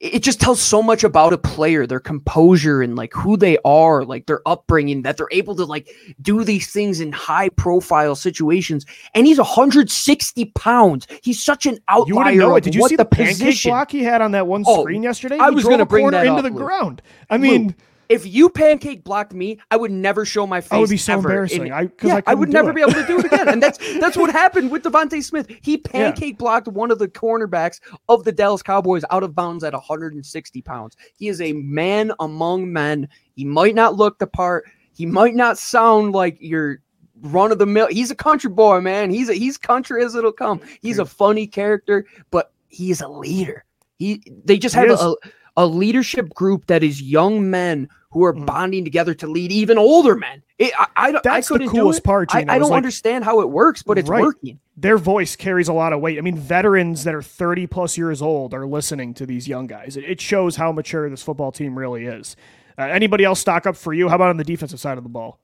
it 0.00 0.22
just 0.22 0.40
tells 0.40 0.62
so 0.62 0.82
much 0.82 1.04
about 1.04 1.34
a 1.34 1.38
player, 1.38 1.86
their 1.86 2.00
composure 2.00 2.80
and 2.80 2.96
like 2.96 3.12
who 3.12 3.36
they 3.36 3.58
are, 3.66 4.02
like 4.02 4.24
their 4.24 4.40
upbringing, 4.46 5.02
that 5.02 5.18
they're 5.18 5.28
able 5.30 5.54
to 5.56 5.66
like 5.66 5.90
do 6.22 6.42
these 6.42 6.72
things 6.72 7.00
in 7.00 7.12
high 7.12 7.50
profile 7.50 8.14
situations. 8.14 8.86
And 9.14 9.26
he's 9.26 9.36
160 9.36 10.44
pounds. 10.56 11.06
He's 11.22 11.42
such 11.42 11.66
an 11.66 11.78
outlier. 11.88 12.06
You 12.06 12.16
wouldn't 12.16 12.36
know 12.38 12.56
it. 12.56 12.64
Did 12.64 12.74
you 12.74 12.88
see 12.88 12.96
the, 12.96 13.04
the 13.04 13.10
pancake 13.10 13.38
position. 13.38 13.70
block 13.70 13.90
he 13.90 14.02
had 14.02 14.22
on 14.22 14.32
that 14.32 14.46
one 14.46 14.64
oh, 14.66 14.80
screen 14.82 15.02
yesterday? 15.02 15.34
He 15.34 15.40
I 15.42 15.50
was 15.50 15.64
going 15.64 15.78
to 15.78 15.86
bring 15.86 16.10
that 16.10 16.26
into 16.26 16.38
up, 16.38 16.44
the 16.44 16.50
Luke. 16.50 16.58
ground. 16.58 17.02
I 17.28 17.36
mean. 17.36 17.68
Luke 17.68 17.76
if 18.10 18.26
you 18.26 18.50
pancake 18.50 19.04
blocked 19.04 19.32
me, 19.32 19.60
I 19.70 19.76
would 19.76 19.92
never 19.92 20.24
show 20.24 20.44
my 20.44 20.60
face. 20.60 20.70
That 20.70 20.80
would 20.80 20.90
be 20.90 20.96
so 20.96 21.12
ever. 21.12 21.28
embarrassing. 21.28 21.68
In, 21.68 21.72
I, 21.72 21.88
yeah, 22.02 22.16
I, 22.16 22.32
I, 22.32 22.34
would 22.34 22.48
never 22.48 22.70
it. 22.70 22.74
be 22.74 22.82
able 22.82 22.92
to 22.92 23.06
do 23.06 23.20
it 23.20 23.26
again. 23.26 23.48
And 23.48 23.62
that's 23.62 23.78
that's 24.00 24.16
what 24.16 24.30
happened 24.32 24.72
with 24.72 24.82
DeVonta 24.82 25.22
Smith. 25.22 25.46
He 25.62 25.78
pancake 25.78 26.34
yeah. 26.34 26.38
blocked 26.38 26.66
one 26.66 26.90
of 26.90 26.98
the 26.98 27.06
cornerbacks 27.06 27.80
of 28.08 28.24
the 28.24 28.32
Dallas 28.32 28.62
Cowboys 28.62 29.04
out 29.10 29.22
of 29.22 29.36
bounds 29.36 29.62
at 29.62 29.72
160 29.72 30.62
pounds. 30.62 30.96
He 31.14 31.28
is 31.28 31.40
a 31.40 31.52
man 31.52 32.12
among 32.18 32.72
men. 32.72 33.08
He 33.36 33.44
might 33.44 33.76
not 33.76 33.94
look 33.94 34.18
the 34.18 34.26
part. 34.26 34.64
He 34.92 35.06
might 35.06 35.36
not 35.36 35.56
sound 35.56 36.12
like 36.12 36.36
your 36.40 36.82
run 37.22 37.52
of 37.52 37.58
the 37.58 37.66
mill. 37.66 37.86
He's 37.86 38.10
a 38.10 38.16
country 38.16 38.50
boy, 38.50 38.80
man. 38.80 39.10
He's 39.10 39.28
a, 39.28 39.34
he's 39.34 39.56
country 39.56 40.04
as 40.04 40.16
it'll 40.16 40.32
come. 40.32 40.60
He's 40.82 40.98
a 40.98 41.06
funny 41.06 41.46
character, 41.46 42.06
but 42.32 42.52
he's 42.66 43.00
a 43.00 43.08
leader. 43.08 43.64
He 44.00 44.20
they 44.44 44.58
just 44.58 44.74
have 44.74 44.90
a, 44.90 45.14
a 45.56 45.64
leadership 45.64 46.34
group 46.34 46.66
that 46.66 46.82
is 46.82 47.00
young 47.00 47.48
men 47.50 47.88
who 48.12 48.24
are 48.24 48.34
Mhm. 48.34 48.44
bonding 48.46 48.84
together 48.84 49.14
to 49.14 49.26
lead 49.26 49.52
even 49.52 49.78
older 49.78 50.16
men. 50.16 50.42
It, 50.58 50.72
I, 50.78 50.86
I, 50.96 51.12
don't- 51.12 51.26
I 51.26 51.34
That's 51.36 51.48
the 51.48 51.58
do 51.58 51.68
coolest 51.70 52.00
it. 52.00 52.04
part. 52.04 52.34
I, 52.34 52.40
I 52.48 52.58
don't 52.58 52.70
like- 52.70 52.76
understand 52.76 53.24
how 53.24 53.40
it 53.40 53.48
works, 53.50 53.82
but 53.84 53.98
it's 53.98 54.08
Right. 54.10 54.20
working. 54.22 54.58
their 54.76 54.96
voice 54.98 55.36
carries 55.36 55.68
a 55.68 55.72
lot 55.72 55.92
of 55.92 56.00
weight. 56.00 56.16
I 56.18 56.22
mean, 56.22 56.36
veterans 56.38 57.04
that 57.04 57.14
are 57.14 57.20
30 57.22 57.66
plus 57.66 57.96
years 57.98 58.20
old 58.22 58.52
are 58.54 58.66
listening 58.66 59.12
to 59.14 59.26
these 59.26 59.46
young 59.46 59.66
guys. 59.66 59.96
It, 59.96 60.04
it 60.04 60.20
shows 60.20 60.56
how 60.56 60.72
mature 60.72 61.08
this 61.10 61.22
football 61.22 61.52
team 61.52 61.78
really 61.78 62.06
is. 62.06 62.34
Uh, 62.78 62.82
anybody 62.84 63.24
else 63.24 63.40
stock 63.40 63.66
up 63.66 63.76
for 63.76 63.92
you? 63.92 64.08
How 64.08 64.14
about 64.16 64.30
on 64.30 64.38
the 64.38 64.44
defensive 64.44 64.80
side 64.80 64.96
of 64.98 65.04
the 65.04 65.10
ball? 65.10 65.38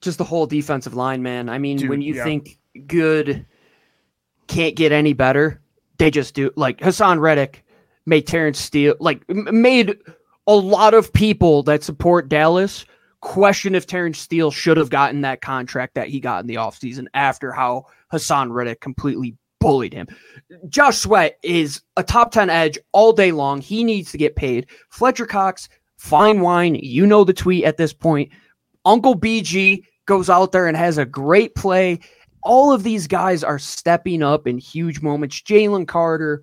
Just 0.00 0.18
the 0.18 0.24
whole 0.24 0.46
defensive 0.46 0.94
line, 0.94 1.22
man. 1.22 1.48
I 1.48 1.58
mean, 1.58 1.78
Dude, 1.78 1.88
when 1.90 2.02
you 2.02 2.14
yeah. 2.14 2.24
think 2.24 2.58
good 2.86 3.46
can't 4.46 4.76
get 4.76 4.92
any 4.92 5.14
better, 5.14 5.60
they 5.98 6.10
just 6.10 6.34
do. 6.34 6.50
Like 6.56 6.78
Haason 6.78 7.18
Reddick 7.20 7.64
made 8.06 8.26
Terence 8.26 8.58
Steele, 8.60 8.94
like 9.00 9.28
made 9.28 9.96
a 10.48 10.54
lot 10.54 10.94
of 10.94 11.12
people 11.12 11.62
that 11.64 11.84
support 11.84 12.28
Dallas 12.28 12.86
question 13.20 13.74
if 13.74 13.86
Terence 13.86 14.18
Steele 14.18 14.50
should 14.50 14.78
have 14.78 14.90
gotten 14.90 15.20
that 15.20 15.42
contract 15.42 15.94
that 15.94 16.08
he 16.08 16.18
got 16.18 16.40
in 16.40 16.46
the 16.46 16.54
offseason 16.54 17.06
after 17.14 17.52
how 17.52 17.84
Haason 18.12 18.50
Reddick 18.50 18.80
completely 18.80 19.36
bullied 19.60 19.92
him. 19.92 20.08
Josh 20.68 20.98
Sweat 20.98 21.38
is 21.42 21.82
a 21.96 22.02
top 22.02 22.32
10 22.32 22.48
edge 22.48 22.78
all 22.92 23.12
day 23.12 23.30
long. 23.30 23.60
He 23.60 23.84
needs 23.84 24.10
to 24.12 24.18
get 24.18 24.36
paid. 24.36 24.68
Fletcher 24.88 25.26
Cox, 25.26 25.68
fine 25.98 26.40
wine. 26.40 26.76
You 26.76 27.06
know 27.06 27.24
the 27.24 27.34
tweet 27.34 27.64
at 27.64 27.76
this 27.76 27.92
point. 27.92 28.30
Uncle 28.84 29.18
BG 29.18 29.82
goes 30.06 30.30
out 30.30 30.52
there 30.52 30.66
and 30.66 30.76
has 30.76 30.96
a 30.96 31.04
great 31.04 31.54
play. 31.54 31.98
All 32.42 32.72
of 32.72 32.84
these 32.84 33.06
guys 33.06 33.44
are 33.44 33.58
stepping 33.58 34.22
up 34.22 34.46
in 34.46 34.56
huge 34.56 35.02
moments. 35.02 35.42
Jalen 35.42 35.86
Carter, 35.86 36.42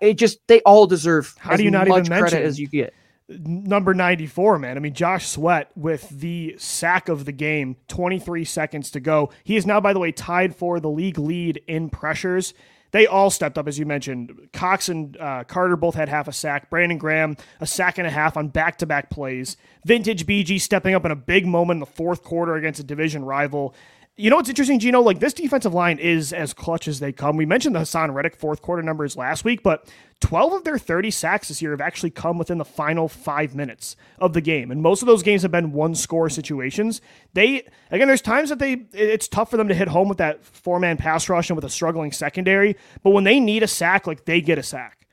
it 0.00 0.14
just 0.14 0.38
they 0.46 0.62
all 0.62 0.86
deserve 0.86 1.34
How 1.38 1.52
as 1.52 1.58
do 1.58 1.64
you 1.64 1.70
not 1.70 1.88
even 1.88 1.98
much 1.98 2.08
credit 2.08 2.22
mention- 2.22 2.42
as 2.44 2.58
you 2.58 2.68
get. 2.68 2.94
Number 3.28 3.94
94, 3.94 4.58
man. 4.58 4.76
I 4.76 4.80
mean, 4.80 4.94
Josh 4.94 5.26
Sweat 5.26 5.70
with 5.74 6.08
the 6.08 6.54
sack 6.58 7.08
of 7.08 7.24
the 7.24 7.32
game, 7.32 7.76
23 7.88 8.44
seconds 8.44 8.90
to 8.92 9.00
go. 9.00 9.30
He 9.44 9.56
is 9.56 9.66
now, 9.66 9.80
by 9.80 9.92
the 9.92 9.98
way, 9.98 10.12
tied 10.12 10.54
for 10.54 10.80
the 10.80 10.90
league 10.90 11.18
lead 11.18 11.62
in 11.66 11.90
pressures. 11.90 12.54
They 12.92 13.06
all 13.06 13.30
stepped 13.30 13.58
up, 13.58 13.66
as 13.66 13.78
you 13.78 13.84
mentioned. 13.84 14.48
Cox 14.52 14.88
and 14.88 15.16
uh, 15.16 15.44
Carter 15.44 15.76
both 15.76 15.96
had 15.96 16.08
half 16.08 16.28
a 16.28 16.32
sack. 16.32 16.70
Brandon 16.70 16.98
Graham, 16.98 17.36
a 17.60 17.66
sack 17.66 17.98
and 17.98 18.06
a 18.06 18.10
half 18.10 18.36
on 18.36 18.48
back 18.48 18.78
to 18.78 18.86
back 18.86 19.10
plays. 19.10 19.56
Vintage 19.84 20.24
BG 20.24 20.60
stepping 20.60 20.94
up 20.94 21.04
in 21.04 21.10
a 21.10 21.16
big 21.16 21.46
moment 21.46 21.76
in 21.76 21.80
the 21.80 21.86
fourth 21.86 22.22
quarter 22.22 22.54
against 22.54 22.80
a 22.80 22.84
division 22.84 23.24
rival. 23.24 23.74
You 24.18 24.30
know 24.30 24.36
what's 24.36 24.48
interesting, 24.48 24.78
Gino? 24.78 25.02
Like 25.02 25.20
this 25.20 25.34
defensive 25.34 25.74
line 25.74 25.98
is 25.98 26.32
as 26.32 26.54
clutch 26.54 26.88
as 26.88 27.00
they 27.00 27.12
come. 27.12 27.36
We 27.36 27.44
mentioned 27.44 27.74
the 27.74 27.80
Haason 27.80 28.14
Reddick 28.14 28.34
fourth 28.34 28.62
quarter 28.62 28.82
numbers 28.82 29.14
last 29.14 29.44
week, 29.44 29.62
but 29.62 29.92
12 30.20 30.54
of 30.54 30.64
their 30.64 30.78
30 30.78 31.10
sacks 31.10 31.48
this 31.48 31.60
year 31.60 31.72
have 31.72 31.82
actually 31.82 32.10
come 32.10 32.38
within 32.38 32.56
the 32.56 32.64
final 32.64 33.08
five 33.08 33.54
minutes 33.54 33.94
of 34.18 34.32
the 34.32 34.40
game. 34.40 34.70
And 34.70 34.80
most 34.80 35.02
of 35.02 35.06
those 35.06 35.22
games 35.22 35.42
have 35.42 35.50
been 35.50 35.72
one 35.72 35.94
score 35.94 36.30
situations. 36.30 37.02
They, 37.34 37.66
again, 37.90 38.08
there's 38.08 38.22
times 38.22 38.48
that 38.48 38.58
they, 38.58 38.86
it's 38.94 39.28
tough 39.28 39.50
for 39.50 39.58
them 39.58 39.68
to 39.68 39.74
hit 39.74 39.88
home 39.88 40.08
with 40.08 40.18
that 40.18 40.42
four 40.42 40.80
man 40.80 40.96
pass 40.96 41.28
rush 41.28 41.50
and 41.50 41.56
with 41.56 41.66
a 41.66 41.70
struggling 41.70 42.10
secondary. 42.10 42.76
But 43.02 43.10
when 43.10 43.24
they 43.24 43.38
need 43.38 43.62
a 43.62 43.68
sack, 43.68 44.06
like 44.06 44.24
they 44.24 44.40
get 44.40 44.56
a 44.56 44.62
sack. 44.62 45.06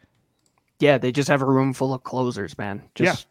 Yeah, 0.80 0.98
they 0.98 1.12
just 1.12 1.28
have 1.28 1.42
a 1.42 1.46
room 1.46 1.74
full 1.74 1.94
of 1.94 2.04
closers, 2.04 2.58
man. 2.58 2.84
Just 2.96 3.28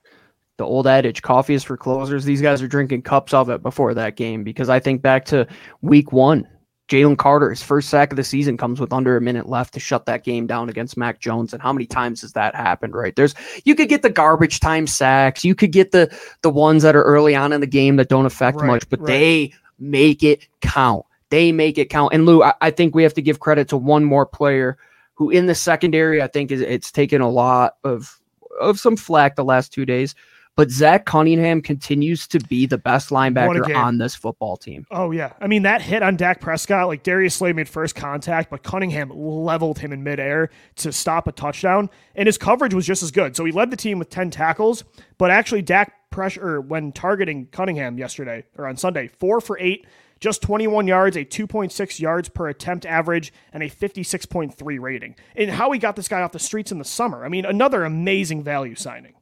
the 0.59 0.65
old 0.65 0.87
adage, 0.87 1.23
coffee 1.23 1.55
is 1.55 1.65
for 1.65 1.77
closers. 1.77 2.25
These 2.25 2.43
guys 2.43 2.63
are 2.63 2.69
drinking 2.69 3.03
cups 3.03 3.33
of 3.33 3.49
it 3.51 3.63
before 3.63 3.95
that 3.95 4.17
game 4.17 4.45
because 4.45 4.69
I 4.69 4.81
think 4.81 5.03
back 5.03 5.25
to 5.27 5.47
week 5.81 6.13
one, 6.13 6.47
Jalen 6.89 7.17
Carter, 7.17 7.49
his 7.49 7.63
first 7.63 7.89
sack 7.89 8.13
of 8.13 8.17
the 8.17 8.25
season 8.25 8.59
comes 8.59 8.79
with 8.79 8.93
under 8.93 9.17
a 9.17 9.21
minute 9.21 9.49
left 9.49 9.73
to 9.75 9.81
shut 9.81 10.05
that 10.07 10.25
game 10.25 10.47
down 10.47 10.69
against 10.69 10.97
Mac 10.97 11.21
Jones. 11.21 11.55
And 11.55 11.63
how 11.63 11.73
many 11.73 11.87
times 11.87 12.21
has 12.21 12.33
that 12.35 12.55
happened, 12.55 12.95
right? 12.95 13.17
There's 13.17 13.35
you 13.65 13.75
could 13.75 13.89
get 13.89 14.03
the 14.03 14.11
garbage 14.11 14.61
time 14.61 14.87
sacks, 14.87 15.45
you 15.45 15.55
could 15.55 15.73
get 15.73 15.93
the 15.93 16.15
the 16.43 16.51
ones 16.51 16.83
that 16.83 16.95
are 16.95 17.03
early 17.03 17.35
on 17.35 17.53
in 17.53 17.61
the 17.61 17.67
game 17.67 17.97
that 17.97 18.09
don't 18.09 18.27
affect 18.27 18.59
Right, 18.59 18.67
much, 18.67 18.89
but 18.91 19.01
right. 19.01 19.07
they 19.07 19.53
make 19.79 20.23
it 20.23 20.47
count. 20.61 21.07
They 21.31 21.51
make 21.51 21.79
it 21.79 21.89
count. 21.89 22.13
And 22.13 22.27
Lou, 22.27 22.43
I, 22.43 22.53
I 22.61 22.71
think 22.71 22.95
we 22.95 23.03
have 23.05 23.15
to 23.15 23.23
give 23.23 23.41
credit 23.41 23.69
to 23.69 23.79
one 23.79 24.05
more 24.05 24.27
player 24.27 24.77
who 25.15 25.31
in 25.31 25.47
the 25.47 25.55
secondary, 25.55 26.21
I 26.21 26.27
think 26.27 26.51
is 26.51 26.61
it's 26.61 26.93
taken 26.93 27.23
a 27.23 27.31
lot 27.31 27.77
of 27.85 28.21
of 28.61 28.79
some 28.79 28.97
flack 28.97 29.37
the 29.37 29.45
last 29.45 29.73
two 29.73 29.87
days. 29.87 30.15
But 30.55 30.71
Zach 30.71 31.07
Cunningham 31.07 31.63
continues 31.63 32.27
to 32.29 32.39
be 32.39 32.67
the 32.67 32.77
best 32.77 33.09
linebacker 33.09 33.75
on 33.75 33.97
this 33.97 34.15
football 34.15 34.59
team. 34.59 34.87
Oh 34.91 35.11
yeah, 35.11 35.33
I 35.41 35.47
mean 35.47 35.63
that 35.63 35.81
hit 35.81 36.03
on 36.03 36.17
Dak 36.17 36.41
Prescott, 36.41 36.89
like 36.89 37.03
Darius 37.03 37.37
Slay 37.37 37.53
made 37.55 37.69
first 37.69 37.95
contact, 37.95 38.51
but 38.51 38.63
Cunningham 38.63 39.11
leveled 39.11 39.79
him 39.79 39.93
in 39.93 40.03
midair 40.03 40.51
to 40.77 40.93
stop 40.93 41.27
a 41.27 41.33
touchdown, 41.33 41.89
and 42.15 42.27
his 42.27 42.37
coverage 42.37 42.75
was 42.75 42.87
just 42.87 43.03
as 43.03 43.11
good. 43.11 43.35
So 43.35 43.45
he 43.45 43.53
led 43.53 43.71
the 43.71 43.77
team 43.77 43.99
with 43.99 44.11
ten 44.11 44.31
tackles, 44.31 44.85
but 45.17 45.31
actually 45.31 45.63
Dak 45.63 46.11
pressure 46.11 46.61
when 46.61 46.93
targeting 46.93 47.47
Cunningham 47.47 47.97
yesterday 47.99 48.45
or 48.59 48.69
on 48.69 48.77
Sunday, 48.77 49.09
four 49.09 49.41
for 49.41 49.59
eight, 49.59 49.87
just 50.21 50.43
21 50.43 50.87
yards, 50.87 51.17
a 51.17 51.25
2.6 51.25 51.99
yards 51.99 52.29
per 52.29 52.49
attempt 52.49 52.87
average, 52.87 53.33
and 53.53 53.63
a 53.63 53.69
56.3 53.69 54.81
rating. 54.81 55.17
And 55.35 55.51
how 55.51 55.73
he 55.73 55.81
got 55.81 55.97
this 55.97 56.07
guy 56.07 56.21
off 56.21 56.31
the 56.31 56.39
streets 56.39 56.71
in 56.71 56.79
the 56.79 56.85
summer, 56.85 57.25
I 57.25 57.29
mean, 57.29 57.45
another 57.45 57.85
amazing 57.85 58.45
value 58.45 58.77
signing. 58.77 59.15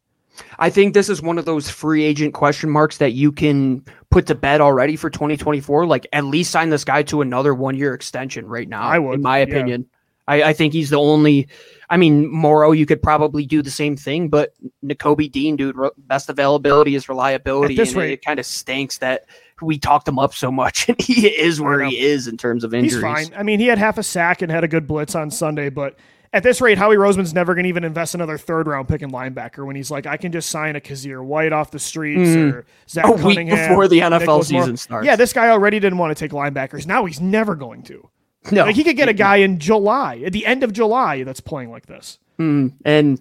I 0.58 0.70
think 0.70 0.94
this 0.94 1.08
is 1.08 1.20
one 1.22 1.38
of 1.38 1.44
those 1.44 1.68
free 1.68 2.04
agent 2.04 2.34
question 2.34 2.70
marks 2.70 2.98
that 2.98 3.12
you 3.12 3.32
can 3.32 3.84
put 4.10 4.26
to 4.26 4.34
bed 4.34 4.60
already 4.60 4.96
for 4.96 5.10
2024. 5.10 5.86
Like 5.86 6.06
at 6.12 6.24
least 6.24 6.50
sign 6.50 6.70
this 6.70 6.84
guy 6.84 7.02
to 7.04 7.20
another 7.20 7.54
one 7.54 7.76
year 7.76 7.94
extension 7.94 8.46
right 8.46 8.68
now. 8.68 8.82
I 8.82 8.98
would, 8.98 9.14
in 9.14 9.22
my 9.22 9.38
yeah. 9.38 9.44
opinion. 9.44 9.86
I, 10.28 10.42
I 10.44 10.52
think 10.52 10.72
he's 10.72 10.90
the 10.90 10.98
only. 10.98 11.48
I 11.88 11.96
mean, 11.96 12.30
Morrow, 12.30 12.70
you 12.70 12.86
could 12.86 13.02
probably 13.02 13.44
do 13.44 13.62
the 13.62 13.70
same 13.70 13.96
thing, 13.96 14.28
but 14.28 14.54
Nakobe 14.84 15.30
Dean, 15.32 15.56
dude, 15.56 15.76
re- 15.76 15.90
best 15.98 16.28
availability 16.28 16.94
is 16.94 17.08
reliability. 17.08 17.74
At 17.74 17.78
this 17.78 17.92
and 17.92 17.98
it- 17.98 18.04
rate- 18.04 18.12
it, 18.12 18.24
kind 18.24 18.38
of 18.38 18.46
stinks 18.46 18.98
that 18.98 19.24
we 19.60 19.76
talked 19.76 20.06
him 20.06 20.18
up 20.18 20.32
so 20.32 20.52
much, 20.52 20.88
and 20.88 21.00
he 21.00 21.26
is 21.26 21.60
where 21.60 21.82
he 21.82 21.98
is 21.98 22.28
in 22.28 22.36
terms 22.36 22.62
of 22.62 22.72
injuries. 22.72 22.94
He's 22.94 23.02
fine. 23.02 23.38
I 23.38 23.42
mean, 23.42 23.58
he 23.58 23.66
had 23.66 23.78
half 23.78 23.98
a 23.98 24.04
sack 24.04 24.40
and 24.40 24.52
had 24.52 24.62
a 24.62 24.68
good 24.68 24.86
blitz 24.86 25.16
on 25.16 25.32
Sunday, 25.32 25.68
but 25.68 25.98
at 26.32 26.42
this 26.42 26.60
rate, 26.60 26.78
Howie 26.78 26.96
Roseman's 26.96 27.34
never 27.34 27.54
going 27.54 27.64
to 27.64 27.68
even 27.68 27.82
invest 27.82 28.14
another 28.14 28.38
third 28.38 28.66
round 28.68 28.88
pick 28.88 29.02
in 29.02 29.10
linebacker 29.10 29.66
when 29.66 29.74
he's 29.74 29.90
like, 29.90 30.06
I 30.06 30.16
can 30.16 30.30
just 30.30 30.48
sign 30.48 30.76
a 30.76 30.80
Kyzir 30.80 31.24
White 31.24 31.52
off 31.52 31.70
the 31.72 31.78
streets 31.78 32.36
or 32.36 32.66
Zach 32.88 33.04
Mm. 33.04 33.08
A 33.08 33.12
week 33.12 33.22
Cunningham, 33.22 33.68
before 33.68 33.88
the 33.88 33.98
NFL 33.98 34.20
Nicholas 34.20 34.52
Moore. 34.52 34.62
season 34.62 34.76
starts. 34.76 35.06
Yeah, 35.06 35.16
this 35.16 35.32
guy 35.32 35.48
already 35.48 35.80
didn't 35.80 35.98
want 35.98 36.16
to 36.16 36.20
take 36.24 36.30
linebackers. 36.32 36.86
Now 36.86 37.04
he's 37.04 37.20
never 37.20 37.54
going 37.54 37.82
to. 37.84 38.08
No, 38.52 38.64
Like 38.64 38.76
he 38.76 38.84
could 38.84 38.96
get 38.96 39.08
a 39.08 39.12
guy 39.12 39.36
in 39.36 39.58
July, 39.58 40.22
at 40.24 40.32
the 40.32 40.46
end 40.46 40.62
of 40.62 40.72
July, 40.72 41.24
that's 41.24 41.40
playing 41.40 41.70
like 41.70 41.86
this. 41.86 42.18
Mm, 42.38 42.72
and 42.86 43.20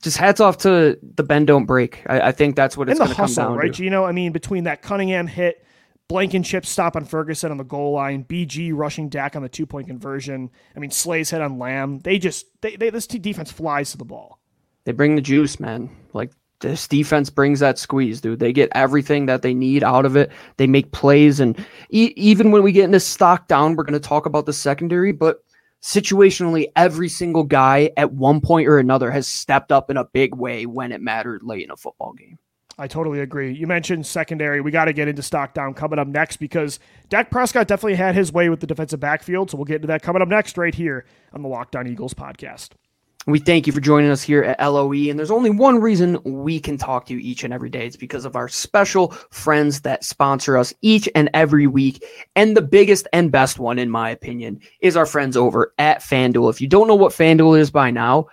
just 0.00 0.16
hats 0.16 0.40
off 0.40 0.58
to 0.58 0.96
the 1.16 1.22
bend 1.24 1.48
don't 1.48 1.64
break. 1.64 2.02
I, 2.06 2.20
I 2.20 2.32
think 2.32 2.54
that's 2.54 2.76
what 2.76 2.88
it's 2.88 2.98
going 2.98 3.10
to 3.10 3.16
come 3.16 3.24
hustle, 3.24 3.44
down 3.46 3.56
right, 3.56 3.72
to. 3.72 3.72
Gino? 3.72 4.04
I 4.04 4.12
mean, 4.12 4.30
between 4.32 4.64
that 4.64 4.80
Cunningham 4.82 5.26
hit, 5.26 5.64
Blankenship 6.08 6.64
stop 6.64 6.96
on 6.96 7.04
Ferguson 7.04 7.50
on 7.50 7.58
the 7.58 7.64
goal 7.64 7.92
line, 7.92 8.24
BG 8.24 8.72
rushing 8.74 9.10
Dak 9.10 9.36
on 9.36 9.42
the 9.42 9.48
two 9.48 9.66
point 9.66 9.88
conversion. 9.88 10.50
I 10.74 10.78
mean, 10.78 10.90
Slay's 10.90 11.30
head 11.30 11.42
on 11.42 11.58
Lamb. 11.58 11.98
They 12.00 12.18
just 12.18 12.46
they, 12.62 12.76
they 12.76 12.88
this 12.88 13.06
defense 13.06 13.52
flies 13.52 13.90
to 13.90 13.98
the 13.98 14.06
ball. 14.06 14.40
They 14.84 14.92
bring 14.92 15.16
the 15.16 15.22
juice, 15.22 15.60
man. 15.60 15.90
Like 16.14 16.32
this 16.60 16.88
defense 16.88 17.28
brings 17.28 17.60
that 17.60 17.78
squeeze, 17.78 18.22
dude. 18.22 18.40
They 18.40 18.54
get 18.54 18.70
everything 18.74 19.26
that 19.26 19.42
they 19.42 19.52
need 19.52 19.84
out 19.84 20.06
of 20.06 20.16
it. 20.16 20.32
They 20.56 20.66
make 20.66 20.92
plays, 20.92 21.40
and 21.40 21.58
e- 21.90 22.14
even 22.16 22.52
when 22.52 22.62
we 22.62 22.72
get 22.72 22.84
into 22.84 23.00
stock 23.00 23.46
down, 23.46 23.76
we're 23.76 23.84
going 23.84 24.00
to 24.00 24.00
talk 24.00 24.24
about 24.24 24.46
the 24.46 24.52
secondary, 24.54 25.12
but 25.12 25.44
situationally, 25.82 26.66
every 26.74 27.10
single 27.10 27.44
guy 27.44 27.90
at 27.98 28.12
one 28.12 28.40
point 28.40 28.66
or 28.66 28.78
another 28.78 29.10
has 29.10 29.28
stepped 29.28 29.70
up 29.70 29.90
in 29.90 29.98
a 29.98 30.06
big 30.06 30.34
way 30.34 30.64
when 30.64 30.90
it 30.90 31.02
mattered 31.02 31.42
late 31.42 31.64
in 31.64 31.70
a 31.70 31.76
football 31.76 32.14
game. 32.14 32.38
I 32.80 32.86
totally 32.86 33.20
agree. 33.20 33.52
You 33.52 33.66
mentioned 33.66 34.06
secondary. 34.06 34.60
We 34.60 34.70
got 34.70 34.84
to 34.84 34.92
get 34.92 35.08
into 35.08 35.22
stock 35.22 35.52
down 35.52 35.74
coming 35.74 35.98
up 35.98 36.06
next 36.06 36.36
because 36.36 36.78
Dak 37.08 37.28
Prescott 37.30 37.66
definitely 37.66 37.96
had 37.96 38.14
his 38.14 38.32
way 38.32 38.48
with 38.48 38.60
the 38.60 38.68
defensive 38.68 39.00
backfield. 39.00 39.50
So 39.50 39.56
we'll 39.56 39.64
get 39.64 39.76
into 39.76 39.88
that 39.88 40.02
coming 40.02 40.22
up 40.22 40.28
next 40.28 40.56
right 40.56 40.74
here 40.74 41.04
on 41.32 41.42
the 41.42 41.48
Locked 41.48 41.74
On 41.74 41.88
Eagles 41.88 42.14
podcast. 42.14 42.70
We 43.26 43.40
thank 43.40 43.66
you 43.66 43.74
for 43.74 43.80
joining 43.80 44.10
us 44.10 44.22
here 44.22 44.42
at 44.42 44.58
LOE. 44.58 45.10
And 45.10 45.18
there's 45.18 45.30
only 45.30 45.50
one 45.50 45.80
reason 45.80 46.18
we 46.24 46.58
can 46.58 46.78
talk 46.78 47.04
to 47.06 47.14
you 47.14 47.18
each 47.18 47.44
and 47.44 47.52
every 47.52 47.68
day. 47.68 47.86
It's 47.86 47.96
because 47.96 48.24
of 48.24 48.36
our 48.36 48.48
special 48.48 49.08
friends 49.30 49.82
that 49.82 50.02
sponsor 50.02 50.56
us 50.56 50.72
each 50.80 51.08
and 51.14 51.28
every 51.34 51.66
week. 51.66 52.02
And 52.36 52.56
the 52.56 52.62
biggest 52.62 53.06
and 53.12 53.30
best 53.30 53.58
one, 53.58 53.78
in 53.78 53.90
my 53.90 54.08
opinion, 54.08 54.60
is 54.80 54.96
our 54.96 55.04
friends 55.04 55.36
over 55.36 55.74
at 55.78 56.00
FanDuel. 56.00 56.48
If 56.48 56.60
you 56.60 56.68
don't 56.68 56.88
know 56.88 56.94
what 56.94 57.12
FanDuel 57.12 57.58
is 57.58 57.70
by 57.70 57.90
now, 57.90 58.28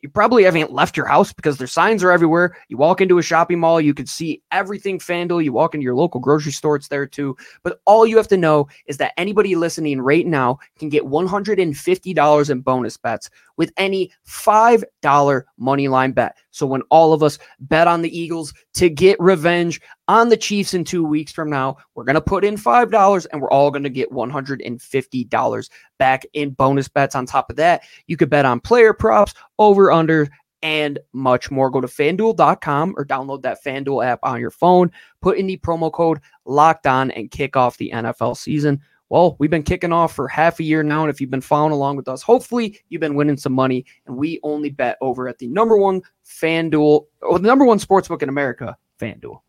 you 0.00 0.08
probably 0.08 0.44
haven't 0.44 0.72
left 0.72 0.96
your 0.96 1.06
house 1.06 1.32
because 1.32 1.58
their 1.58 1.66
signs 1.66 2.04
are 2.04 2.12
everywhere. 2.12 2.56
You 2.68 2.76
walk 2.76 3.00
into 3.00 3.18
a 3.18 3.22
shopping 3.22 3.58
mall, 3.58 3.80
you 3.80 3.94
can 3.94 4.06
see 4.06 4.42
everything 4.52 4.98
FanDuel. 4.98 5.42
You 5.42 5.52
walk 5.52 5.74
into 5.74 5.84
your 5.84 5.94
local 5.94 6.20
grocery 6.20 6.52
store, 6.52 6.76
it's 6.76 6.88
there 6.88 7.06
too. 7.06 7.36
But 7.62 7.80
all 7.84 8.06
you 8.06 8.16
have 8.16 8.28
to 8.28 8.36
know 8.36 8.68
is 8.86 8.98
that 8.98 9.12
anybody 9.16 9.56
listening 9.56 10.00
right 10.00 10.26
now 10.26 10.58
can 10.78 10.88
get 10.88 11.04
$150 11.04 12.50
in 12.50 12.60
bonus 12.60 12.96
bets 12.96 13.30
with 13.56 13.72
any 13.76 14.12
$5 14.26 15.42
money 15.58 15.88
line 15.88 16.12
bet. 16.12 16.36
So 16.50 16.66
when 16.66 16.82
all 16.90 17.12
of 17.12 17.22
us 17.22 17.38
bet 17.60 17.86
on 17.86 18.02
the 18.02 18.18
Eagles 18.18 18.52
to 18.74 18.88
get 18.88 19.20
revenge 19.20 19.80
on 20.08 20.28
the 20.28 20.36
Chiefs 20.36 20.74
in 20.74 20.84
two 20.84 21.04
weeks 21.04 21.32
from 21.32 21.50
now, 21.50 21.76
we're 21.94 22.04
going 22.04 22.14
to 22.14 22.20
put 22.20 22.44
in 22.44 22.56
$5 22.56 23.26
and 23.32 23.42
we're 23.42 23.50
all 23.50 23.70
going 23.70 23.82
to 23.82 23.90
get 23.90 24.10
$150 24.10 25.70
back 25.98 26.26
in 26.32 26.50
bonus 26.50 26.88
bets. 26.88 27.14
On 27.14 27.26
top 27.26 27.50
of 27.50 27.56
that, 27.56 27.82
you 28.06 28.16
could 28.16 28.30
bet 28.30 28.44
on 28.44 28.60
player 28.60 28.92
props, 28.92 29.34
over 29.58 29.92
under, 29.92 30.28
and 30.62 30.98
much 31.12 31.50
more. 31.50 31.70
Go 31.70 31.80
to 31.80 31.86
fanduel.com 31.86 32.94
or 32.96 33.04
download 33.04 33.42
that 33.42 33.62
FanDuel 33.64 34.04
app 34.04 34.20
on 34.22 34.40
your 34.40 34.50
phone. 34.50 34.90
Put 35.22 35.38
in 35.38 35.46
the 35.46 35.56
promo 35.58 35.92
code 35.92 36.20
locked 36.44 36.86
on 36.86 37.10
and 37.12 37.30
kick 37.30 37.56
off 37.56 37.76
the 37.76 37.90
NFL 37.94 38.36
season. 38.36 38.80
Well, 39.10 39.36
we've 39.38 39.50
been 39.50 39.62
kicking 39.62 39.92
off 39.92 40.14
for 40.14 40.28
half 40.28 40.60
a 40.60 40.64
year 40.64 40.82
now. 40.82 41.02
And 41.02 41.10
if 41.10 41.20
you've 41.20 41.30
been 41.30 41.40
following 41.40 41.72
along 41.72 41.96
with 41.96 42.08
us, 42.08 42.22
hopefully 42.22 42.78
you've 42.88 43.00
been 43.00 43.14
winning 43.14 43.36
some 43.36 43.52
money. 43.52 43.86
And 44.06 44.16
we 44.16 44.38
only 44.42 44.70
bet 44.70 44.98
over 45.00 45.28
at 45.28 45.38
the 45.38 45.46
number 45.46 45.76
one 45.76 46.02
FanDuel 46.26 47.06
or 47.22 47.38
the 47.38 47.46
number 47.46 47.64
one 47.64 47.78
sportsbook 47.78 48.22
in 48.22 48.28
America, 48.28 48.76
FanDuel. 49.00 49.40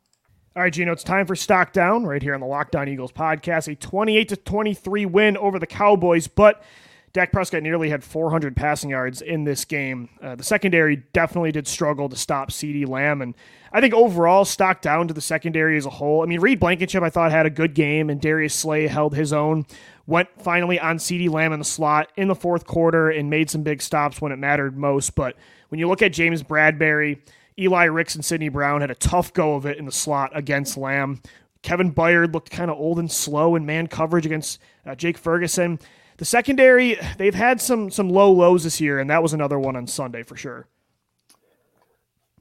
All 0.56 0.64
right, 0.64 0.74
Gino, 0.74 0.92
it's 0.92 1.04
time 1.04 1.26
for 1.26 1.36
Stock 1.36 1.74
Down 1.74 2.06
right 2.06 2.22
here 2.22 2.34
on 2.34 2.40
the 2.40 2.46
Locked 2.46 2.76
On 2.76 2.88
Eagles 2.90 3.12
podcast. 3.12 3.72
A 3.72 3.76
28 3.76 4.30
to 4.30 4.36
23 4.36 5.06
win 5.06 5.38
over 5.38 5.60
the 5.60 5.68
Cowboys, 5.68 6.28
but 6.28 6.64
Dak 7.12 7.32
Prescott 7.32 7.64
nearly 7.64 7.90
had 7.90 8.04
400 8.04 8.56
passing 8.56 8.90
yards 8.90 9.22
in 9.22 9.44
this 9.44 9.66
game. 9.66 10.10
Uh, 10.22 10.36
the 10.36 10.44
secondary 10.44 10.98
definitely 11.14 11.52
did 11.52 11.68
struggle 11.68 12.08
to 12.10 12.16
stop 12.16 12.52
CeeDee 12.52 12.88
Lamb, 12.88 13.22
and 13.22 13.34
I 13.72 13.82
think 13.82 13.94
overall, 13.94 14.46
stock 14.46 14.82
down 14.82 15.08
to 15.08 15.14
the 15.14 15.22
secondary 15.22 15.78
as 15.78 15.86
a 15.86 15.92
whole. 15.92 16.24
I 16.24 16.26
mean, 16.26 16.40
Reed 16.40 16.60
Blankenship, 16.60 17.04
I 17.04 17.10
thought, 17.10 17.32
had 17.32 17.46
a 17.46 17.52
good 17.52 17.74
game, 17.74 18.10
and 18.10 18.22
Darius 18.22 18.54
Slay 18.54 18.88
held 18.88 19.16
his 19.16 19.34
own. 19.34 19.66
Went 20.08 20.30
finally 20.40 20.80
on 20.80 20.98
CeeDee 20.98 21.30
Lamb 21.30 21.54
in 21.54 21.60
the 21.60 21.66
slot 21.66 22.12
in 22.16 22.28
the 22.28 22.36
fourth 22.36 22.66
quarter 22.66 23.10
and 23.10 23.30
made 23.30 23.50
some 23.50 23.62
big 23.62 23.82
stops 23.82 24.22
when 24.22 24.32
it 24.32 24.38
mattered 24.38 24.76
most. 24.76 25.14
But 25.14 25.36
when 25.70 25.80
you 25.80 25.88
look 25.88 26.02
at 26.02 26.14
James 26.14 26.42
Bradberry, 26.42 27.20
Eli 27.60 27.86
Ricks, 27.86 28.16
and 28.16 28.24
Sydney 28.24 28.50
Brown 28.50 28.82
had 28.82 28.90
a 28.90 28.96
tough 28.96 29.34
go 29.34 29.56
of 29.56 29.66
it 29.66 29.78
in 29.78 29.86
the 29.86 29.92
slot 29.92 30.32
against 30.34 30.78
Lamb. 30.78 31.22
Kevin 31.62 31.94
Byard 31.94 32.34
looked 32.34 32.50
kind 32.50 32.72
of 32.72 32.78
old 32.78 33.00
and 33.00 33.12
slow 33.12 33.56
in 33.56 33.66
man 33.66 33.88
coverage 33.88 34.26
against 34.26 34.60
uh, 34.86 34.96
Jake 34.96 35.18
Ferguson. 35.18 35.80
The 36.20 36.26
secondary, 36.26 37.00
they've 37.18 37.34
had 37.34 37.62
some 37.62 37.90
some 37.90 38.10
low 38.10 38.30
lows 38.32 38.66
this 38.66 38.82
year, 38.82 39.00
and 39.00 39.10
that 39.10 39.24
was 39.24 39.34
another 39.34 39.58
one 39.58 39.78
on 39.78 39.88
Sunday 39.88 40.22
for 40.22 40.36
sure. 40.36 40.68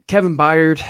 Kevin 0.09 0.37
Byard, 0.37 0.83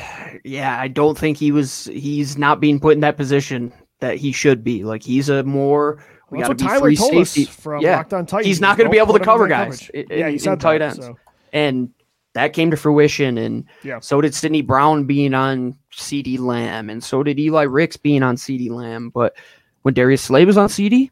yeah, 0.42 0.80
I 0.80 0.88
don't 0.88 1.16
think 1.18 1.36
he 1.36 1.52
was. 1.52 1.84
He's 1.92 2.38
not 2.38 2.60
being 2.60 2.80
put 2.80 2.94
in 2.94 3.00
that 3.00 3.18
position 3.18 3.74
that 4.00 4.16
he 4.16 4.32
should 4.32 4.64
be. 4.64 4.84
Like 4.84 5.02
he's 5.02 5.28
a 5.28 5.42
more. 5.44 6.02
We 6.30 6.38
well, 6.38 6.48
got 6.48 6.58
to 6.58 6.64
be 6.64 6.68
Tyler 6.68 6.80
free 6.80 6.96
safety. 6.96 7.44
from 7.44 7.82
yeah. 7.82 7.96
Locked 7.98 8.14
on 8.14 8.24
Titans. 8.24 8.46
He's 8.46 8.60
not 8.60 8.78
going 8.78 8.86
to 8.86 8.90
be 8.92 8.98
able 8.98 9.12
to 9.18 9.24
cover 9.24 9.48
guys. 9.48 9.88
In, 9.90 10.06
yeah, 10.10 10.28
he 10.30 10.38
said 10.38 10.58
tight 10.58 10.78
that, 10.78 10.92
ends. 10.92 11.04
So. 11.04 11.18
And 11.52 11.90
that 12.32 12.54
came 12.54 12.70
to 12.70 12.76
fruition. 12.76 13.36
And 13.36 13.64
yeah. 13.82 14.00
so 14.00 14.20
did 14.22 14.34
Sydney 14.34 14.62
Brown 14.62 15.04
being 15.04 15.34
on 15.34 15.76
CeeDee 15.92 16.38
Lamb, 16.38 16.88
and 16.88 17.04
so 17.04 17.22
did 17.22 17.38
Eli 17.38 17.64
Ricks 17.64 17.98
being 17.98 18.22
on 18.22 18.36
CeeDee 18.36 18.70
Lamb. 18.70 19.10
But 19.10 19.36
when 19.82 19.92
Darius 19.92 20.22
Slay 20.22 20.46
was 20.46 20.56
on 20.56 20.68
CeeDee, 20.68 21.10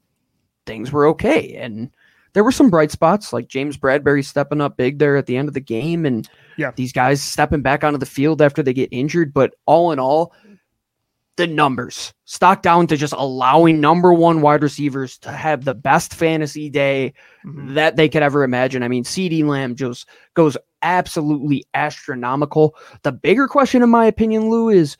things 0.66 0.92
were 0.92 1.06
okay. 1.06 1.54
And 1.54 1.90
there 2.32 2.44
were 2.44 2.52
some 2.52 2.68
bright 2.68 2.90
spots 2.90 3.32
like 3.32 3.48
James 3.48 3.78
Bradberry 3.78 4.24
stepping 4.24 4.60
up 4.60 4.76
big 4.76 4.98
there 4.98 5.16
at 5.16 5.26
the 5.26 5.36
end 5.36 5.48
of 5.48 5.54
the 5.54 5.60
game 5.60 6.04
and 6.04 6.28
yeah. 6.58 6.72
these 6.76 6.92
guys 6.92 7.22
stepping 7.22 7.62
back 7.62 7.82
onto 7.82 7.98
the 7.98 8.04
field 8.04 8.42
after 8.42 8.62
they 8.62 8.74
get 8.74 8.90
injured. 8.92 9.32
But 9.32 9.54
all 9.64 9.92
in 9.92 9.98
all, 9.98 10.34
the 11.36 11.46
numbers 11.46 12.12
stock 12.24 12.62
down 12.62 12.86
to 12.86 12.96
just 12.96 13.12
allowing 13.16 13.80
number 13.80 14.12
one 14.12 14.40
wide 14.40 14.62
receivers 14.62 15.18
to 15.18 15.30
have 15.30 15.64
the 15.64 15.74
best 15.74 16.14
fantasy 16.14 16.68
day 16.68 17.12
mm-hmm. 17.44 17.74
that 17.74 17.96
they 17.96 18.08
could 18.08 18.22
ever 18.22 18.42
imagine. 18.42 18.82
I 18.82 18.88
mean, 18.88 19.04
CeeDee 19.04 19.44
Lamb 19.44 19.74
just 19.74 20.08
goes 20.34 20.56
absolutely 20.82 21.64
astronomical. 21.74 22.74
The 23.02 23.12
bigger 23.12 23.48
question, 23.48 23.82
in 23.82 23.90
my 23.90 24.06
opinion, 24.06 24.48
Lou, 24.48 24.70
is 24.70 24.96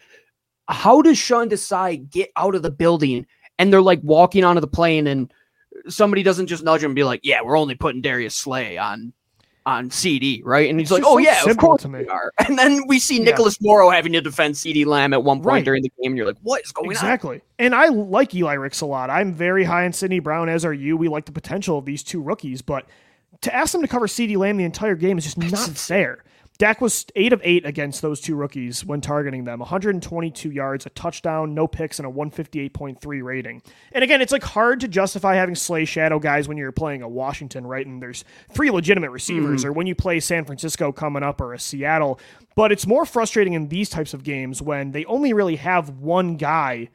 how 0.68 1.00
does 1.02 1.18
Sean 1.18 1.48
Desai 1.48 2.08
get 2.10 2.30
out 2.36 2.54
of 2.54 2.62
the 2.62 2.70
building 2.70 3.26
and 3.58 3.72
they're 3.72 3.82
like 3.82 4.00
walking 4.02 4.44
onto 4.44 4.60
the 4.60 4.66
plane 4.66 5.06
and 5.06 5.32
somebody 5.88 6.22
doesn't 6.22 6.46
just 6.46 6.64
nudge 6.64 6.82
him 6.82 6.90
and 6.90 6.94
be 6.94 7.04
like, 7.04 7.20
"Yeah, 7.22 7.42
we're 7.42 7.58
only 7.58 7.74
putting 7.74 8.00
Darius 8.00 8.34
Slay 8.34 8.78
on 8.78 9.12
on 9.64 9.90
CeeDee, 9.90 10.42
right?" 10.44 10.68
And 10.70 10.78
he's 10.78 10.90
it's 10.90 10.92
like, 10.92 11.04
"Oh 11.06 11.16
so 11.16 11.18
yeah, 11.18 11.44
of 11.44 11.56
course 11.56 11.84
we 11.84 12.06
are." 12.08 12.32
And 12.46 12.58
then 12.58 12.82
we 12.86 12.98
see 12.98 13.18
yeah. 13.18 13.24
Nicholas 13.24 13.60
Morrow 13.60 13.90
having 13.90 14.12
to 14.12 14.20
defend 14.20 14.54
CeeDee 14.54 14.86
Lamb 14.86 15.12
at 15.12 15.22
one 15.24 15.38
point 15.38 15.46
right. 15.46 15.64
during 15.64 15.82
the 15.82 15.92
game, 16.00 16.12
and 16.12 16.16
you're 16.16 16.26
like, 16.26 16.38
"What 16.42 16.62
is 16.64 16.72
going 16.72 16.90
exactly. 16.90 17.28
on?" 17.28 17.34
Exactly. 17.36 17.42
And 17.58 17.74
I 17.74 17.88
like 17.88 18.34
Eli 18.34 18.54
Ricks 18.54 18.80
a 18.80 18.86
lot. 18.86 19.10
I'm 19.10 19.32
very 19.32 19.64
high 19.64 19.84
on 19.84 19.92
Sydney 19.92 20.20
Brown, 20.20 20.48
as 20.48 20.64
are 20.64 20.74
you. 20.74 20.96
We 20.96 21.08
like 21.08 21.24
the 21.24 21.32
potential 21.32 21.78
of 21.78 21.84
these 21.84 22.02
two 22.02 22.22
rookies, 22.22 22.62
but 22.62 22.86
to 23.42 23.54
ask 23.54 23.72
them 23.72 23.82
to 23.82 23.88
cover 23.88 24.06
CeeDee 24.06 24.36
Lamb 24.36 24.56
the 24.56 24.64
entire 24.64 24.94
game 24.94 25.18
is 25.18 25.24
just 25.24 25.38
not 25.38 25.58
fair. 25.76 26.24
Dak 26.58 26.80
was 26.80 27.04
eight 27.14 27.32
of 27.32 27.40
eight 27.44 27.66
against 27.66 28.00
those 28.02 28.20
two 28.20 28.34
rookies 28.34 28.84
when 28.84 29.00
targeting 29.00 29.44
them 29.44 29.58
122 29.58 30.50
yards, 30.50 30.86
a 30.86 30.90
touchdown, 30.90 31.54
no 31.54 31.66
picks, 31.66 31.98
and 31.98 32.08
a 32.08 32.10
158.3 32.10 33.22
rating. 33.22 33.62
And 33.92 34.02
again, 34.02 34.22
it's 34.22 34.32
like 34.32 34.42
hard 34.42 34.80
to 34.80 34.88
justify 34.88 35.34
having 35.34 35.54
Slay 35.54 35.84
shadow 35.84 36.18
guys 36.18 36.48
when 36.48 36.56
you're 36.56 36.72
playing 36.72 37.02
a 37.02 37.08
Washington, 37.08 37.66
right? 37.66 37.86
And 37.86 38.02
there's 38.02 38.24
three 38.50 38.70
legitimate 38.70 39.10
receivers, 39.10 39.64
mm. 39.64 39.68
or 39.68 39.72
when 39.72 39.86
you 39.86 39.94
play 39.94 40.20
San 40.20 40.44
Francisco 40.44 40.92
coming 40.92 41.22
up 41.22 41.40
or 41.40 41.52
a 41.52 41.58
Seattle. 41.58 42.18
But 42.54 42.72
it's 42.72 42.86
more 42.86 43.04
frustrating 43.04 43.52
in 43.52 43.68
these 43.68 43.90
types 43.90 44.14
of 44.14 44.24
games 44.24 44.62
when 44.62 44.92
they 44.92 45.04
only 45.04 45.32
really 45.32 45.56
have 45.56 45.90
one 45.90 46.36
guy 46.36 46.88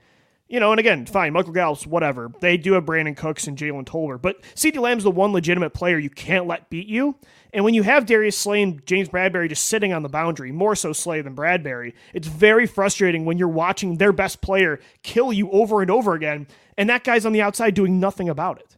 you 0.52 0.60
know, 0.60 0.72
and 0.72 0.80
again, 0.80 1.06
fine, 1.06 1.32
Michael 1.32 1.54
Gallup's 1.54 1.88
whatever. 1.88 2.30
They 2.42 2.58
do 2.58 2.74
have 2.74 2.84
Brandin 2.84 3.16
Cooks 3.16 3.48
and 3.48 3.58
Jalen 3.58 3.86
Tolbert, 3.86 4.22
but 4.22 4.42
CeeDee 4.54 4.82
Lamb's 4.82 5.06
the 5.06 5.12
one 5.12 5.32
legitimate 5.32 5.70
player 5.70 5.98
you 5.98 6.10
can't 6.10 6.46
let 6.46 6.70
beat 6.70 6.88
you. 6.88 7.16
And 7.54 7.64
when 7.64 7.74
you 7.74 7.84
have 7.84 8.06
Darius 8.06 8.38
Slay 8.38 8.62
and 8.62 8.86
James 8.86 9.08
Bradberry 9.08 9.48
just 9.48 9.66
sitting 9.66 9.94
on 9.94 10.04
the 10.04 10.10
boundary, 10.10 10.52
more 10.52 10.76
so 10.76 10.92
Slay 10.92 11.22
than 11.22 11.36
Bradberry, 11.36 11.94
it's 12.14 12.28
very 12.28 12.68
frustrating 12.68 13.24
when 13.24 13.38
you're 13.38 13.48
watching 13.48 13.96
their 13.96 14.12
best 14.12 14.42
player 14.42 14.82
kill 15.04 15.32
you 15.32 15.50
over 15.52 15.82
and 15.82 15.90
over 15.90 16.16
again, 16.16 16.48
and 16.78 16.90
that 16.90 17.06
guy's 17.06 17.26
on 17.26 17.32
the 17.32 17.42
outside 17.42 17.74
doing 17.74 18.02
nothing 18.02 18.28
about 18.28 18.60
it. 18.60 18.76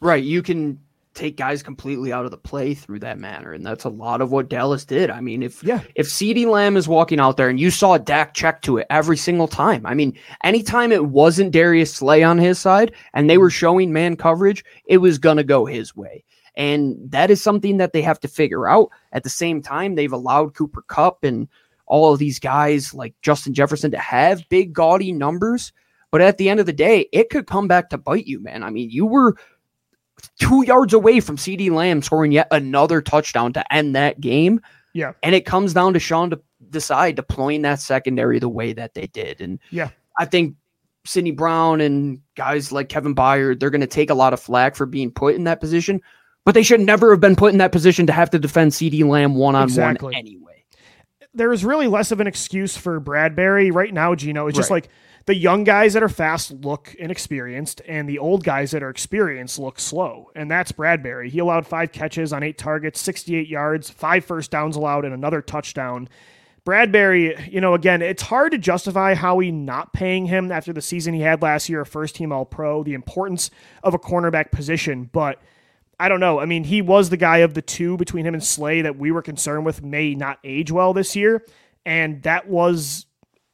Right. 0.00 0.24
You 0.24 0.42
can 0.42 0.80
take 1.14 1.36
guys 1.36 1.62
completely 1.62 2.12
out 2.12 2.24
of 2.24 2.30
the 2.30 2.38
play 2.38 2.74
through 2.74 3.00
that 3.00 3.18
manner. 3.18 3.52
And 3.52 3.64
that's 3.64 3.84
a 3.84 3.90
lot 3.90 4.20
of 4.20 4.32
what 4.32 4.48
Dallas 4.48 4.84
did. 4.84 5.10
I 5.10 5.20
mean, 5.20 5.42
if 5.42 5.62
yeah. 5.62 5.80
if 5.94 6.06
CeeDee 6.06 6.46
Lamb 6.46 6.76
is 6.76 6.88
walking 6.88 7.20
out 7.20 7.36
there 7.36 7.48
and 7.48 7.60
you 7.60 7.70
saw 7.70 7.98
Dak 7.98 8.34
check 8.34 8.62
to 8.62 8.78
it 8.78 8.86
every 8.90 9.16
single 9.16 9.48
time, 9.48 9.84
I 9.86 9.94
mean, 9.94 10.16
anytime 10.44 10.92
it 10.92 11.06
wasn't 11.06 11.52
Darius 11.52 11.94
Slay 11.94 12.22
on 12.22 12.38
his 12.38 12.58
side 12.58 12.92
and 13.14 13.28
they 13.28 13.34
mm-hmm. 13.34 13.42
were 13.42 13.50
showing 13.50 13.92
man 13.92 14.16
coverage, 14.16 14.64
it 14.86 14.98
was 14.98 15.18
gonna 15.18 15.44
go 15.44 15.66
his 15.66 15.94
way. 15.94 16.24
And 16.54 16.96
that 17.10 17.30
is 17.30 17.42
something 17.42 17.78
that 17.78 17.92
they 17.92 18.02
have 18.02 18.20
to 18.20 18.28
figure 18.28 18.68
out. 18.68 18.90
At 19.12 19.22
the 19.22 19.30
same 19.30 19.62
time, 19.62 19.94
they've 19.94 20.12
allowed 20.12 20.54
Cooper 20.54 20.82
Kupp 20.82 21.24
and 21.24 21.48
all 21.86 22.12
of 22.12 22.18
these 22.18 22.38
guys 22.38 22.94
like 22.94 23.14
Justin 23.22 23.54
Jefferson 23.54 23.90
to 23.90 23.98
have 23.98 24.48
big 24.48 24.72
gaudy 24.72 25.12
numbers. 25.12 25.72
But 26.10 26.20
at 26.20 26.36
the 26.36 26.50
end 26.50 26.60
of 26.60 26.66
the 26.66 26.74
day, 26.74 27.08
it 27.12 27.30
could 27.30 27.46
come 27.46 27.68
back 27.68 27.88
to 27.88 27.98
bite 27.98 28.26
you, 28.26 28.38
man. 28.38 28.62
I 28.62 28.68
mean, 28.68 28.90
you 28.90 29.06
were 29.06 29.34
two 30.38 30.64
yards 30.64 30.92
away 30.92 31.20
from 31.20 31.36
CeeDee 31.36 31.70
Lamb 31.70 32.02
scoring 32.02 32.32
yet 32.32 32.48
another 32.50 33.00
touchdown 33.00 33.52
to 33.54 33.72
end 33.72 33.94
that 33.96 34.20
game. 34.20 34.60
Yeah. 34.92 35.12
And 35.22 35.34
it 35.34 35.46
comes 35.46 35.72
down 35.74 35.94
to 35.94 35.98
Sean 35.98 36.30
to 36.30 36.40
decide 36.70 37.16
deploying 37.16 37.62
that 37.62 37.80
secondary 37.80 38.38
the 38.38 38.48
way 38.48 38.72
that 38.72 38.94
they 38.94 39.06
did. 39.06 39.40
And 39.40 39.58
yeah, 39.70 39.90
I 40.18 40.24
think 40.24 40.56
Sydney 41.04 41.30
Brown 41.32 41.80
and 41.80 42.20
guys 42.36 42.72
like 42.72 42.88
Kevin 42.88 43.14
Byard, 43.14 43.60
they're 43.60 43.70
going 43.70 43.80
to 43.80 43.86
take 43.86 44.10
a 44.10 44.14
lot 44.14 44.32
of 44.32 44.40
flack 44.40 44.76
for 44.76 44.86
being 44.86 45.10
put 45.10 45.34
in 45.34 45.44
that 45.44 45.60
position, 45.60 46.00
but 46.44 46.54
they 46.54 46.62
should 46.62 46.80
never 46.80 47.10
have 47.10 47.20
been 47.20 47.36
put 47.36 47.52
in 47.52 47.58
that 47.58 47.72
position 47.72 48.06
to 48.06 48.12
have 48.12 48.30
to 48.30 48.38
defend 48.38 48.72
CeeDee 48.72 49.04
Lamb 49.04 49.34
one 49.34 49.54
on 49.54 49.70
one 49.72 50.14
anyway. 50.14 50.64
There 51.34 51.52
is 51.52 51.64
really 51.64 51.88
less 51.88 52.12
of 52.12 52.20
an 52.20 52.26
excuse 52.26 52.76
for 52.76 53.00
Bradberry 53.00 53.72
right 53.72 53.92
now, 53.92 54.14
Gino. 54.14 54.46
It's 54.46 54.56
just 54.56 54.70
like 54.70 54.90
the 55.26 55.34
young 55.34 55.64
guys 55.64 55.92
that 55.92 56.02
are 56.02 56.08
fast 56.08 56.50
look 56.50 56.94
inexperienced, 56.98 57.80
and 57.86 58.08
the 58.08 58.18
old 58.18 58.44
guys 58.44 58.72
that 58.72 58.82
are 58.82 58.90
experienced 58.90 59.58
look 59.58 59.78
slow. 59.78 60.30
And 60.34 60.50
that's 60.50 60.72
Bradberry. 60.72 61.28
He 61.28 61.38
allowed 61.38 61.66
five 61.66 61.92
catches 61.92 62.32
on 62.32 62.42
eight 62.42 62.58
targets, 62.58 63.00
68 63.00 63.46
yards, 63.46 63.90
five 63.90 64.24
first 64.24 64.50
downs 64.50 64.76
allowed, 64.76 65.04
and 65.04 65.14
another 65.14 65.40
touchdown. 65.40 66.08
Bradberry, 66.64 67.52
you 67.52 67.60
know, 67.60 67.74
again, 67.74 68.02
it's 68.02 68.22
hard 68.22 68.52
to 68.52 68.58
justify 68.58 69.14
how 69.14 69.36
we 69.36 69.50
not 69.50 69.92
paying 69.92 70.26
him 70.26 70.52
after 70.52 70.72
the 70.72 70.82
season 70.82 71.14
he 71.14 71.20
had 71.20 71.42
last 71.42 71.68
year, 71.68 71.80
a 71.80 71.86
first 71.86 72.14
team 72.14 72.32
All 72.32 72.44
Pro, 72.44 72.82
the 72.82 72.94
importance 72.94 73.50
of 73.82 73.94
a 73.94 73.98
cornerback 73.98 74.50
position, 74.50 75.08
but. 75.12 75.40
I 76.00 76.08
don't 76.08 76.18
know. 76.18 76.40
I 76.40 76.46
mean, 76.46 76.64
he 76.64 76.82
was 76.82 77.10
the 77.10 77.16
guy 77.16 77.38
of 77.38 77.54
the 77.54 77.62
two 77.62 77.96
between 77.96 78.26
him 78.26 78.34
and 78.34 78.42
Slay 78.42 78.82
that 78.82 78.98
we 78.98 79.12
were 79.12 79.22
concerned 79.22 79.64
with 79.64 79.84
may 79.84 80.16
not 80.16 80.40
age 80.42 80.72
well 80.72 80.92
this 80.92 81.14
year. 81.14 81.46
And 81.86 82.20
that 82.24 82.48
was 82.48 83.06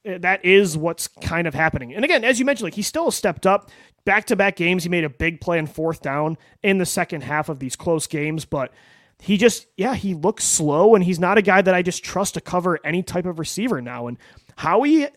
Uh, 0.09 0.19
that 0.19 0.45
is 0.45 0.77
what's 0.77 1.09
kind 1.09 1.47
of 1.47 1.55
happening. 1.55 1.95
And 1.95 2.05
again, 2.05 2.25
as 2.25 2.39
you 2.39 2.45
mentioned, 2.45 2.65
like 2.65 2.75
he 2.75 2.83
still 2.83 3.11
stepped 3.11 3.47
up. 3.47 3.71
Back 4.05 4.27
to 4.27 4.37
back 4.37 4.57
games, 4.57 4.85
he 4.85 4.89
made 4.89 5.05
a 5.05 5.11
big 5.11 5.41
play 5.41 5.59
in 5.59 5.67
fourth 5.67 6.01
down 6.01 6.39
in 6.63 6.79
the 6.79 6.87
second 6.87 7.23
half 7.23 7.49
of 7.51 7.59
these 7.59 7.77
close 7.77 8.07
games, 8.07 8.47
but 8.47 8.73
he 9.21 9.37
just, 9.37 9.67
yeah, 9.77 9.95
he 9.95 10.15
looks 10.15 10.45
slow 10.45 10.95
and 10.95 11.05
he's 11.05 11.19
not 11.19 11.37
a 11.37 11.43
guy 11.43 11.61
that 11.61 11.75
I 11.75 11.83
just 11.83 12.05
trust 12.05 12.35
to 12.35 12.41
cover 12.41 12.79
any 12.85 13.03
type 13.03 13.27
of 13.27 13.39
receiver 13.39 13.83
now. 13.83 14.07
And 14.07 14.17
Howie, 14.57 15.09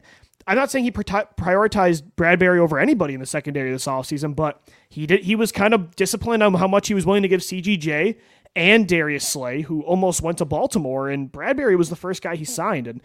I'm 0.48 0.58
not 0.58 0.72
saying 0.72 0.84
he 0.84 0.92
prioritized 0.92 2.04
Bradberry 2.18 2.58
over 2.58 2.80
anybody 2.80 3.14
in 3.14 3.20
the 3.20 3.26
secondary 3.26 3.72
this 3.72 3.86
offseason, 3.86 4.36
but 4.36 4.62
he 4.90 5.06
did. 5.06 5.24
He 5.24 5.36
was 5.36 5.52
kind 5.52 5.74
of 5.74 5.96
disciplined 5.96 6.44
on 6.44 6.56
how 6.56 6.68
much 6.68 6.88
he 6.88 6.94
was 6.94 7.06
willing 7.06 7.22
to 7.22 7.30
give 7.30 7.42
CGJ 7.42 8.18
and 8.56 8.88
Darius 8.88 9.26
Slay, 9.26 9.62
who 9.62 9.82
almost 9.84 10.22
went 10.22 10.40
to 10.40 10.46
Baltimore, 10.46 11.10
and 11.10 11.32
Bradberry 11.32 11.78
was 11.78 11.90
the 11.90 11.96
first 11.96 12.22
guy 12.22 12.36
he 12.36 12.44
signed. 12.44 12.88
And 12.88 13.02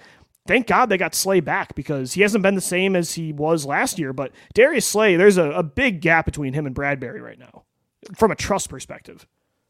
thank 0.47 0.67
God 0.67 0.87
they 0.87 0.99
got 0.99 1.15
Slay 1.15 1.41
back 1.41 1.75
because 1.75 2.13
he 2.13 2.23
hasn't 2.23 2.43
been 2.43 2.55
the 2.55 2.61
same 2.61 2.97
as 2.97 3.15
he 3.15 3.33
was 3.33 3.65
last 3.67 3.99
year. 3.99 4.13
But 4.13 4.33
Darius 4.55 4.87
Slay, 4.87 5.17
there's 5.17 5.39
a, 5.39 5.51
a 5.51 5.63
big 5.63 6.01
gap 6.01 6.25
between 6.25 6.53
him 6.53 6.67
and 6.67 6.75
Bradberry 6.75 7.21
right 7.21 7.39
now 7.39 7.65
from 8.17 8.31
a 8.31 8.37
trust 8.37 8.69
perspective. 8.69 9.27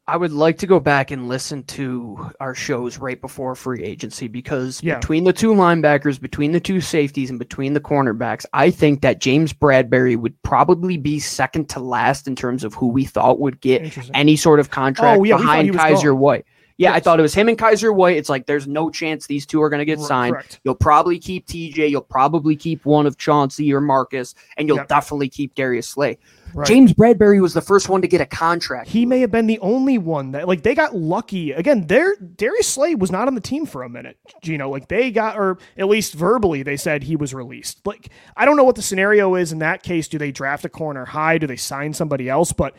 I 0.09 0.15
would 0.15 0.31
like 0.31 0.59
to 0.59 0.67
go 0.67 0.79
back 0.79 1.11
and 1.11 1.27
listen 1.27 1.63
to 1.63 2.31
our 2.39 2.55
shows 2.55 2.97
right 2.97 3.19
before 3.19 3.55
free 3.55 3.83
agency 3.83 4.29
because 4.29 4.81
Yeah. 4.81 4.99
between 4.99 5.25
the 5.25 5.33
two 5.33 5.53
linebackers, 5.53 6.21
between 6.21 6.53
the 6.53 6.61
two 6.61 6.79
safeties, 6.79 7.29
and 7.29 7.37
between 7.37 7.73
the 7.73 7.81
cornerbacks, 7.81 8.45
I 8.53 8.71
think 8.71 9.01
that 9.01 9.19
James 9.19 9.51
Bradberry 9.51 10.15
would 10.15 10.41
probably 10.43 10.95
be 10.95 11.19
second 11.19 11.67
to 11.71 11.81
last 11.81 12.25
in 12.25 12.37
terms 12.37 12.63
of 12.63 12.73
who 12.73 12.87
we 12.87 13.03
thought 13.03 13.41
would 13.41 13.59
get 13.59 13.97
any 14.13 14.37
sort 14.37 14.61
of 14.61 14.67
oh, 14.67 14.71
contract 14.71 15.19
Oh, 15.19 15.23
yeah, 15.25 15.35
we 15.35 15.43
thought 15.43 15.65
he 15.65 15.71
behind 15.71 15.97
Kyzir 15.97 16.03
gone. 16.03 16.19
White. 16.19 16.45
Yeah, 16.79 16.93
I 16.93 16.99
thought 16.99 17.17
it 17.17 17.23
was 17.23 17.33
him 17.33 17.49
and 17.49 17.57
Kyzir 17.57 17.93
White. 17.93 18.17
It's 18.17 18.29
like 18.29 18.45
there's 18.45 18.67
no 18.67 18.91
chance 18.91 19.25
these 19.25 19.47
two 19.47 19.59
are 19.63 19.69
going 19.69 19.79
to 19.79 19.85
get 19.85 19.99
signed. 19.99 20.33
correct. 20.35 20.59
You'll 20.63 20.75
probably 20.75 21.17
keep 21.17 21.47
TJ. 21.47 21.89
You'll 21.89 22.01
probably 22.01 22.55
keep 22.55 22.85
one 22.85 23.07
of 23.07 23.17
Chauncey 23.17 23.73
or 23.73 23.81
Marcus, 23.81 24.35
and 24.57 24.67
you'll 24.67 24.77
Yep. 24.77 24.87
definitely 24.87 25.29
keep 25.29 25.55
Darius 25.55 25.87
Slay. 25.89 26.19
Right. 26.53 26.67
James 26.67 26.93
Bradberry 26.93 27.41
was 27.41 27.53
the 27.55 27.61
first 27.61 27.89
one 27.89 28.01
to 28.03 28.07
get 28.07 28.21
a 28.21 28.25
contract. 28.27 28.89
He 28.89 29.05
may 29.07 29.19
have 29.21 29.31
been 29.31 29.47
the 29.47 29.59
only 29.59 29.97
one 29.97 30.31
that 30.31 30.47
like 30.47 30.61
they 30.61 30.75
got 30.75 30.95
lucky. 30.95 31.51
Again, 31.51 31.87
their 31.87 32.15
Darius 32.35 32.67
Slay 32.67 32.93
was 32.95 33.11
not 33.11 33.27
on 33.27 33.33
the 33.35 33.41
team 33.41 33.65
for 33.65 33.81
a 33.83 33.89
minute. 33.89 34.17
Gino, 34.43 34.69
like 34.69 34.87
they 34.87 35.09
got 35.11 35.35
or 35.37 35.57
at 35.77 35.87
least 35.87 36.13
verbally 36.13 36.61
they 36.63 36.77
said 36.77 37.03
he 37.03 37.15
was 37.15 37.33
released. 37.33 37.85
Like 37.87 38.09
I 38.37 38.45
don't 38.45 38.55
know 38.55 38.63
what 38.63 38.75
the 38.75 38.81
scenario 38.83 39.33
is 39.35 39.51
in 39.51 39.59
that 39.59 39.81
case. 39.83 40.07
Do 40.07 40.17
they 40.19 40.31
draft 40.31 40.63
a 40.63 40.69
corner 40.69 41.05
high? 41.05 41.37
Do 41.39 41.47
they 41.47 41.57
sign 41.57 41.93
somebody 41.93 42.29
else? 42.29 42.53
But 42.53 42.75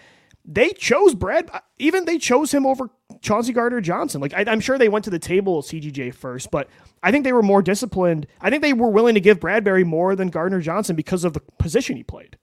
they 0.50 0.70
chose 0.70 1.14
Brad. 1.14 1.48
Uh, 1.52 1.61
even 1.78 2.06
they 2.06 2.18
chose 2.18 2.52
him 2.52 2.64
over 2.66 2.88
Chauncey 3.20 3.52
Gardner 3.52 3.80
Johnson. 3.82 4.20
Like 4.20 4.32
I, 4.34 4.44
I'm 4.48 4.61
sure 4.61 4.78
they 4.78 4.88
went 4.88 5.04
to 5.04 5.11
the 5.11 5.18
table 5.18 5.62
CGJ 5.62 6.14
first, 6.14 6.50
but 6.50 6.68
I 7.02 7.12
think 7.12 7.24
they 7.24 7.32
were 7.34 7.42
more 7.42 7.61
disciplined. 7.62 8.26
I 8.40 8.48
think 8.50 8.62
they 8.62 8.72
were 8.72 8.88
willing 8.90 9.14
to 9.14 9.20
give 9.20 9.38
Bradberry 9.38 9.84
more 9.84 10.16
than 10.16 10.28
Gardner 10.28 10.61
Johnson 10.61 10.96
because 10.96 11.22
of 11.24 11.34
the 11.34 11.40
position 11.58 11.96
he 11.96 12.02
played. 12.02 12.38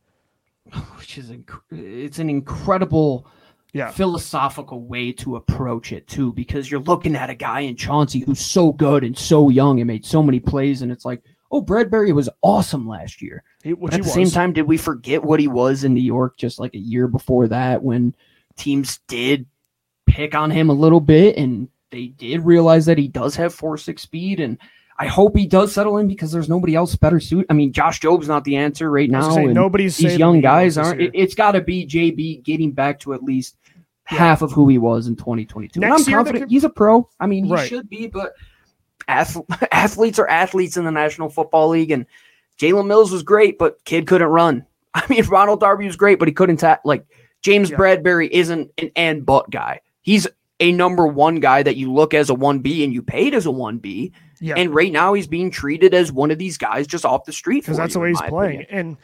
which 0.97 1.17
is 1.17 1.31
inc- 1.31 1.59
it's 1.71 2.19
an 2.19 2.29
incredible 2.29 3.27
Yeah. 3.73 3.89
philosophical 3.91 4.83
way 4.83 5.11
to 5.13 5.35
approach 5.35 5.91
it 5.91 6.07
too 6.07 6.31
because 6.33 6.69
you're 6.69 6.79
looking 6.81 7.15
at 7.15 7.29
a 7.29 7.35
guy 7.35 7.61
in 7.61 7.75
Chauncey 7.75 8.19
who's 8.19 8.39
so 8.39 8.71
good 8.71 9.03
and 9.03 9.17
so 9.17 9.49
young 9.49 9.79
and 9.79 9.87
made 9.87 10.05
so 10.05 10.21
many 10.23 10.39
plays 10.39 10.81
and 10.81 10.91
it's 10.91 11.05
like 11.05 11.21
oh 11.51 11.61
Bradberry 11.61 12.13
was 12.13 12.29
awesome 12.41 12.87
last 12.87 13.21
year 13.21 13.43
He, 13.63 13.71
at 13.71 13.79
the 13.91 13.97
was. 13.99 14.13
same 14.13 14.29
time 14.29 14.53
did 14.53 14.63
we 14.67 14.77
forget 14.77 15.23
what 15.23 15.39
he 15.39 15.47
was 15.47 15.83
in 15.83 15.93
New 15.93 16.01
York 16.01 16.37
just 16.37 16.59
like 16.59 16.73
a 16.73 16.79
year 16.79 17.07
before 17.07 17.47
that 17.49 17.83
when 17.83 18.15
teams 18.57 18.99
did 19.07 19.45
pick 20.07 20.35
on 20.35 20.51
him 20.51 20.69
a 20.69 20.73
little 20.73 20.99
bit 21.01 21.37
and 21.37 21.67
they 21.91 22.07
did 22.07 22.41
realize 22.45 22.85
that 22.87 22.97
he 22.97 23.07
does 23.07 23.35
have 23.35 23.55
4-6 23.55 23.99
speed 23.99 24.39
and 24.39 24.57
I 24.97 25.07
hope 25.07 25.35
he 25.35 25.45
does 25.45 25.73
settle 25.73 25.97
in 25.97 26.07
because 26.07 26.31
there's 26.31 26.47
nobody 26.47 26.73
else 26.73 26.95
better 26.95 27.19
suit. 27.19 27.45
I 27.49 27.53
mean, 27.53 27.73
Josh 27.73 27.99
Jobe's 27.99 28.29
not 28.29 28.45
the 28.45 28.55
answer 28.55 28.89
right 28.89 29.09
now. 29.09 29.21
gonna 29.23 29.33
say, 29.33 29.43
and- 29.43 29.53
nobody's 29.53 29.97
these 29.97 30.17
young 30.17 30.39
guys 30.39 30.77
aren't. 30.77 31.01
It, 31.01 31.11
it's 31.13 31.35
got 31.35 31.51
to 31.51 31.59
be 31.59 31.85
JB 31.85 32.43
getting 32.43 32.71
back 32.71 33.01
to 33.01 33.13
at 33.13 33.21
least 33.21 33.57
half 34.05 34.41
of 34.41 34.53
who 34.53 34.69
he 34.69 34.77
was 34.77 35.07
in 35.07 35.17
2022. 35.17 35.81
And 35.81 35.91
I'm 35.93 36.01
confident 36.05 36.43
could- 36.43 36.49
he's 36.49 36.63
a 36.63 36.69
pro. 36.69 37.09
I 37.19 37.27
mean, 37.27 37.43
he 37.43 37.51
Right. 37.51 37.67
should 37.67 37.89
be, 37.89 38.07
but 38.07 38.35
ath- 39.07 39.37
athletes 39.71 40.19
are 40.19 40.27
athletes 40.27 40.77
in 40.77 40.85
the 40.85 40.91
National 40.91 41.29
Football 41.29 41.69
League, 41.69 41.91
and 41.91 42.05
Jalen 42.59 42.87
Mills 42.87 43.11
was 43.11 43.23
great, 43.23 43.57
but 43.57 43.83
kid 43.85 44.07
couldn't 44.07 44.27
run. 44.27 44.65
I 44.93 45.03
mean, 45.09 45.25
Ronald 45.25 45.59
Darby 45.59 45.85
was 45.85 45.95
great, 45.95 46.19
but 46.19 46.27
he 46.27 46.33
couldn't 46.33 46.57
ta- 46.57 46.79
like 46.85 47.05
James 47.41 47.69
Yeah. 47.69 47.77
Bradberry 47.77 48.29
isn't 48.31 48.71
an 48.77 48.91
and 48.95 49.25
but 49.25 49.49
guy. 49.49 49.81
He's 50.01 50.27
a 50.59 50.71
number 50.71 51.05
one 51.05 51.41
guy 51.41 51.63
that 51.63 51.75
you 51.75 51.91
look 51.91 52.13
as 52.13 52.29
a 52.29 52.33
one 52.33 52.59
B 52.59 52.83
and 52.83 52.93
you 52.93 53.01
paid 53.01 53.33
as 53.33 53.45
a 53.45 53.51
one 53.51 53.77
B. 53.77 54.13
Yeah. 54.39 54.55
And 54.55 54.73
right 54.73 54.91
now 54.91 55.13
he's 55.13 55.27
being 55.27 55.51
treated 55.51 55.93
as 55.93 56.11
one 56.11 56.31
of 56.31 56.37
these 56.37 56.57
guys 56.57 56.87
just 56.87 57.05
off 57.05 57.25
the 57.25 57.33
street 57.33 57.61
because 57.61 57.77
that's 57.77 57.91
you, 57.93 57.99
the 57.99 58.03
way 58.03 58.09
he's 58.09 58.21
playing. 58.21 58.61
opinion. 58.61 58.67
And 58.69 58.97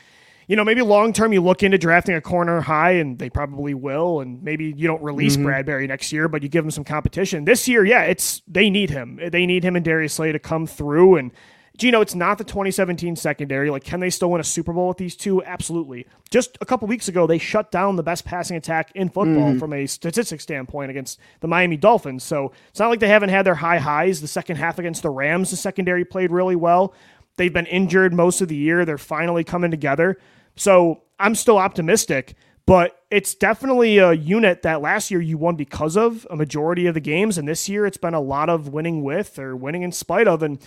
you 0.47 0.55
know, 0.55 0.63
maybe 0.63 0.81
long 0.81 1.13
term 1.13 1.33
you 1.33 1.41
look 1.41 1.63
into 1.63 1.77
drafting 1.77 2.15
a 2.15 2.21
corner 2.21 2.61
high, 2.61 2.91
and 2.91 3.17
they 3.19 3.29
probably 3.29 3.73
will. 3.73 4.19
And 4.21 4.41
maybe 4.43 4.73
you 4.75 4.87
don't 4.87 5.01
release 5.03 5.37
Mhm. 5.37 5.45
Bradberry 5.45 5.87
next 5.87 6.11
year, 6.11 6.27
but 6.27 6.43
you 6.43 6.49
give 6.49 6.65
him 6.65 6.71
some 6.71 6.83
competition 6.83 7.45
this 7.45 7.67
year. 7.67 7.85
Yeah, 7.85 8.03
it's 8.03 8.41
they 8.47 8.69
need 8.69 8.89
him. 8.89 9.19
They 9.31 9.45
need 9.45 9.63
him 9.63 9.75
and 9.75 9.85
Darius 9.85 10.13
Slay 10.13 10.31
to 10.31 10.39
come 10.39 10.65
through. 10.67 11.15
And 11.15 11.31
Gino, 11.77 12.01
it's 12.01 12.13
not 12.13 12.37
the 12.37 12.43
2017 12.43 13.15
secondary. 13.15 13.69
Like, 13.71 13.83
can 13.83 14.01
they 14.01 14.09
still 14.09 14.29
win 14.29 14.41
a 14.41 14.43
Super 14.43 14.73
Bowl 14.73 14.89
with 14.89 14.97
these 14.97 15.15
two? 15.15 15.41
Absolutely. 15.43 16.05
Just 16.29 16.57
a 16.61 16.65
couple 16.65 16.87
weeks 16.87 17.07
ago, 17.07 17.25
they 17.25 17.37
shut 17.37 17.71
down 17.71 17.95
the 17.95 18.03
best 18.03 18.25
passing 18.25 18.57
attack 18.57 18.91
in 18.93 19.09
football 19.09 19.57
from 19.57 19.71
a 19.73 19.87
statistics 19.87 20.43
standpoint 20.43 20.91
against 20.91 21.17
the 21.39 21.47
Miami 21.47 21.77
Dolphins. 21.77 22.23
So 22.23 22.51
it's 22.69 22.79
not 22.79 22.89
like 22.89 22.99
they 22.99 23.07
haven't 23.07 23.29
had 23.29 23.45
their 23.45 23.55
high 23.55 23.79
highs. 23.79 24.21
The 24.21 24.27
second 24.27 24.57
half 24.57 24.77
against 24.79 25.01
the 25.01 25.09
Rams, 25.09 25.49
the 25.49 25.55
secondary 25.55 26.03
played 26.05 26.29
really 26.29 26.57
well. 26.57 26.93
They've 27.41 27.51
been 27.51 27.65
injured 27.65 28.13
most 28.13 28.39
of 28.41 28.49
the 28.49 28.55
year. 28.55 28.85
They're 28.85 28.99
finally 28.99 29.43
coming 29.43 29.71
together. 29.71 30.19
So 30.55 31.01
I'm 31.19 31.33
still 31.33 31.57
optimistic, 31.57 32.35
but 32.67 32.95
it's 33.09 33.33
definitely 33.33 33.97
a 33.97 34.13
unit 34.13 34.61
that 34.61 34.79
last 34.83 35.09
year 35.09 35.19
you 35.21 35.39
won 35.39 35.55
because 35.55 35.97
of 35.97 36.27
a 36.29 36.35
majority 36.35 36.85
of 36.85 36.93
the 36.93 36.99
games. 36.99 37.39
And 37.39 37.47
this 37.47 37.67
year 37.67 37.87
it's 37.87 37.97
been 37.97 38.13
a 38.13 38.21
lot 38.21 38.49
of 38.49 38.69
winning 38.69 39.01
with 39.01 39.39
or 39.39 39.55
winning 39.55 39.81
in 39.81 39.91
spite 39.91 40.27
of. 40.27 40.43
And 40.43 40.59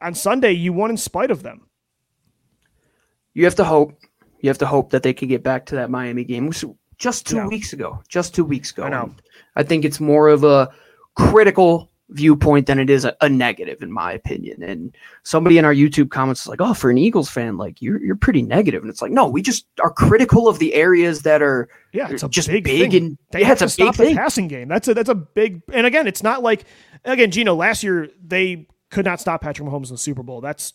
on 0.00 0.14
Sunday, 0.14 0.52
you 0.52 0.72
won 0.72 0.90
in 0.90 0.96
spite 0.96 1.32
of 1.32 1.42
them. 1.42 1.66
you 3.34 3.44
have 3.44 3.56
to 3.56 3.64
hope. 3.64 4.00
You 4.38 4.50
have 4.50 4.58
to 4.58 4.66
hope 4.66 4.90
that 4.90 5.02
they 5.02 5.12
can 5.12 5.26
get 5.26 5.42
back 5.42 5.66
to 5.66 5.74
that 5.74 5.90
Miami 5.90 6.22
game 6.22 6.46
which 6.46 6.64
just 6.96 7.26
two 7.26 7.36
Yeah. 7.38 7.48
weeks 7.48 7.72
ago. 7.72 8.00
Just 8.08 8.36
two 8.36 8.44
weeks 8.44 8.70
ago. 8.70 8.84
I 8.84 8.88
know. 8.88 9.16
I 9.56 9.64
think 9.64 9.84
it's 9.84 9.98
more 9.98 10.28
of 10.28 10.44
a 10.44 10.70
critical 11.16 11.89
viewpoint 12.10 12.66
than 12.66 12.78
it 12.78 12.90
is 12.90 13.04
a, 13.04 13.16
a 13.20 13.28
negative, 13.28 13.82
in 13.82 13.90
my 13.92 14.12
opinion. 14.12 14.62
And 14.62 14.94
somebody 15.22 15.58
in 15.58 15.64
our 15.64 15.74
YouTube 15.74 16.10
comments 16.10 16.42
is 16.42 16.46
like, 16.48 16.60
"Oh, 16.60 16.74
for 16.74 16.90
an 16.90 16.98
Eagles 16.98 17.30
fan, 17.30 17.56
like 17.56 17.80
you're 17.80 18.00
you're 18.02 18.16
pretty 18.16 18.42
negative." 18.42 18.82
And 18.82 18.90
it's 18.90 19.00
like, 19.02 19.12
no, 19.12 19.26
we 19.28 19.42
just 19.42 19.66
are 19.82 19.90
critical 19.92 20.48
of 20.48 20.58
the 20.58 20.74
areas 20.74 21.22
that 21.22 21.42
are 21.42 21.68
Yeah, 21.92 22.10
it's 22.10 22.22
a 22.22 22.28
just 22.28 22.48
big, 22.48 22.64
big 22.64 22.90
thing. 22.92 23.02
and 23.02 23.18
they 23.32 23.40
yeah, 23.40 23.46
have 23.46 23.62
it's 23.62 23.76
to 23.76 23.82
a 23.82 23.86
big 23.86 23.94
stop 23.94 23.96
the 23.96 24.04
thing. 24.06 24.16
passing 24.16 24.48
game. 24.48 24.68
That's 24.68 24.88
a 24.88 24.94
that's 24.94 25.08
a 25.08 25.14
big. 25.14 25.62
And 25.72 25.86
again, 25.86 26.06
it's 26.06 26.22
not 26.22 26.42
like 26.42 26.64
again, 27.04 27.30
Gino. 27.30 27.54
Last 27.54 27.82
year 27.82 28.08
they 28.24 28.66
could 28.90 29.04
not 29.04 29.20
stop 29.20 29.40
Patrick 29.40 29.68
Mahomes 29.68 29.86
in 29.88 29.94
the 29.94 29.98
Super 29.98 30.22
Bowl. 30.24 30.40
That's 30.40 30.72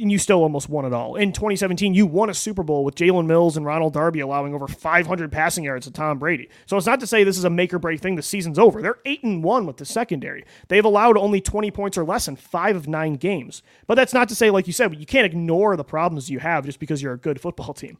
and 0.00 0.10
you 0.10 0.18
still 0.18 0.42
almost 0.42 0.68
won 0.68 0.84
it 0.84 0.92
all. 0.92 1.16
In 1.16 1.32
2017, 1.32 1.94
you 1.94 2.06
won 2.06 2.30
a 2.30 2.34
Super 2.34 2.62
Bowl 2.62 2.84
with 2.84 2.94
Jalen 2.94 3.26
Mills 3.26 3.56
and 3.56 3.66
Ronald 3.66 3.92
Darby 3.92 4.20
allowing 4.20 4.54
over 4.54 4.66
500 4.66 5.30
passing 5.30 5.64
yards 5.64 5.86
to 5.86 5.92
Tom 5.92 6.18
Brady. 6.18 6.48
So 6.66 6.76
it's 6.76 6.86
not 6.86 7.00
to 7.00 7.06
say 7.06 7.24
this 7.24 7.38
is 7.38 7.44
a 7.44 7.50
make 7.50 7.72
or 7.74 7.78
break 7.78 8.00
thing. 8.00 8.16
The 8.16 8.22
season's 8.22 8.58
over. 8.58 8.82
They're 8.82 8.98
eight 9.04 9.22
and 9.22 9.42
one 9.42 9.66
with 9.66 9.76
the 9.76 9.84
secondary. 9.84 10.44
They've 10.68 10.84
allowed 10.84 11.16
only 11.16 11.40
20 11.40 11.70
points 11.70 11.98
or 11.98 12.04
less 12.04 12.28
in 12.28 12.36
five 12.36 12.76
of 12.76 12.88
nine 12.88 13.14
games. 13.14 13.62
But 13.86 13.94
that's 13.94 14.14
not 14.14 14.28
to 14.30 14.34
say, 14.34 14.50
like 14.50 14.66
you 14.66 14.72
said, 14.72 14.94
you 14.98 15.06
can't 15.06 15.26
ignore 15.26 15.76
the 15.76 15.84
problems 15.84 16.30
you 16.30 16.38
have 16.38 16.64
just 16.64 16.80
because 16.80 17.02
you're 17.02 17.14
a 17.14 17.18
good 17.18 17.40
football 17.40 17.74
team. 17.74 17.98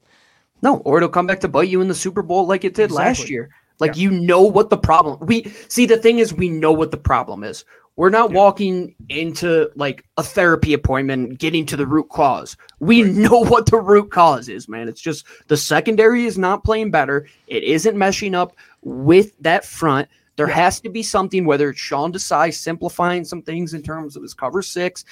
No, 0.62 0.78
or 0.78 0.98
it'll 0.98 1.08
come 1.08 1.26
back 1.26 1.40
to 1.40 1.48
bite 1.48 1.68
you 1.68 1.80
in 1.80 1.88
the 1.88 1.94
Super 1.94 2.22
Bowl 2.22 2.46
like 2.46 2.64
it 2.64 2.74
did 2.74 2.90
last 2.90 3.28
year. 3.28 3.50
Like 3.80 3.96
you 3.96 4.12
know 4.12 4.42
what 4.42 4.70
the 4.70 4.76
problem. 4.76 5.18
We 5.26 5.44
see 5.68 5.86
the 5.86 5.96
thing 5.96 6.20
is 6.20 6.32
we 6.32 6.48
know 6.48 6.70
what 6.70 6.92
the 6.92 6.96
problem 6.96 7.42
is. 7.42 7.64
We're 7.96 8.10
not 8.10 8.32
walking 8.32 8.94
into 9.10 9.70
like 9.76 10.04
a 10.16 10.22
therapy 10.22 10.72
appointment 10.72 11.38
getting 11.38 11.66
to 11.66 11.76
the 11.76 11.86
root 11.86 12.08
cause. 12.08 12.56
We 12.80 13.02
know 13.02 13.40
what 13.44 13.66
the 13.66 13.78
root 13.78 14.10
cause 14.10 14.48
is, 14.48 14.68
man. 14.68 14.88
It's 14.88 15.00
just 15.00 15.26
the 15.48 15.56
secondary 15.56 16.24
is 16.24 16.38
not 16.38 16.64
playing 16.64 16.90
better. 16.90 17.26
It 17.46 17.62
isn't 17.64 17.96
meshing 17.96 18.34
up 18.34 18.56
with 18.82 19.36
that 19.40 19.64
front. 19.64 20.08
There 20.36 20.46
has 20.46 20.80
to 20.80 20.88
be 20.88 21.02
something, 21.02 21.44
whether 21.44 21.70
it's 21.70 21.78
Sean 21.78 22.12
Desai 22.12 22.54
simplifying 22.54 23.24
some 23.24 23.42
things 23.42 23.74
in 23.74 23.82
terms 23.82 24.16
of 24.16 24.22
his 24.22 24.32
cover 24.32 24.62
six, 24.62 25.04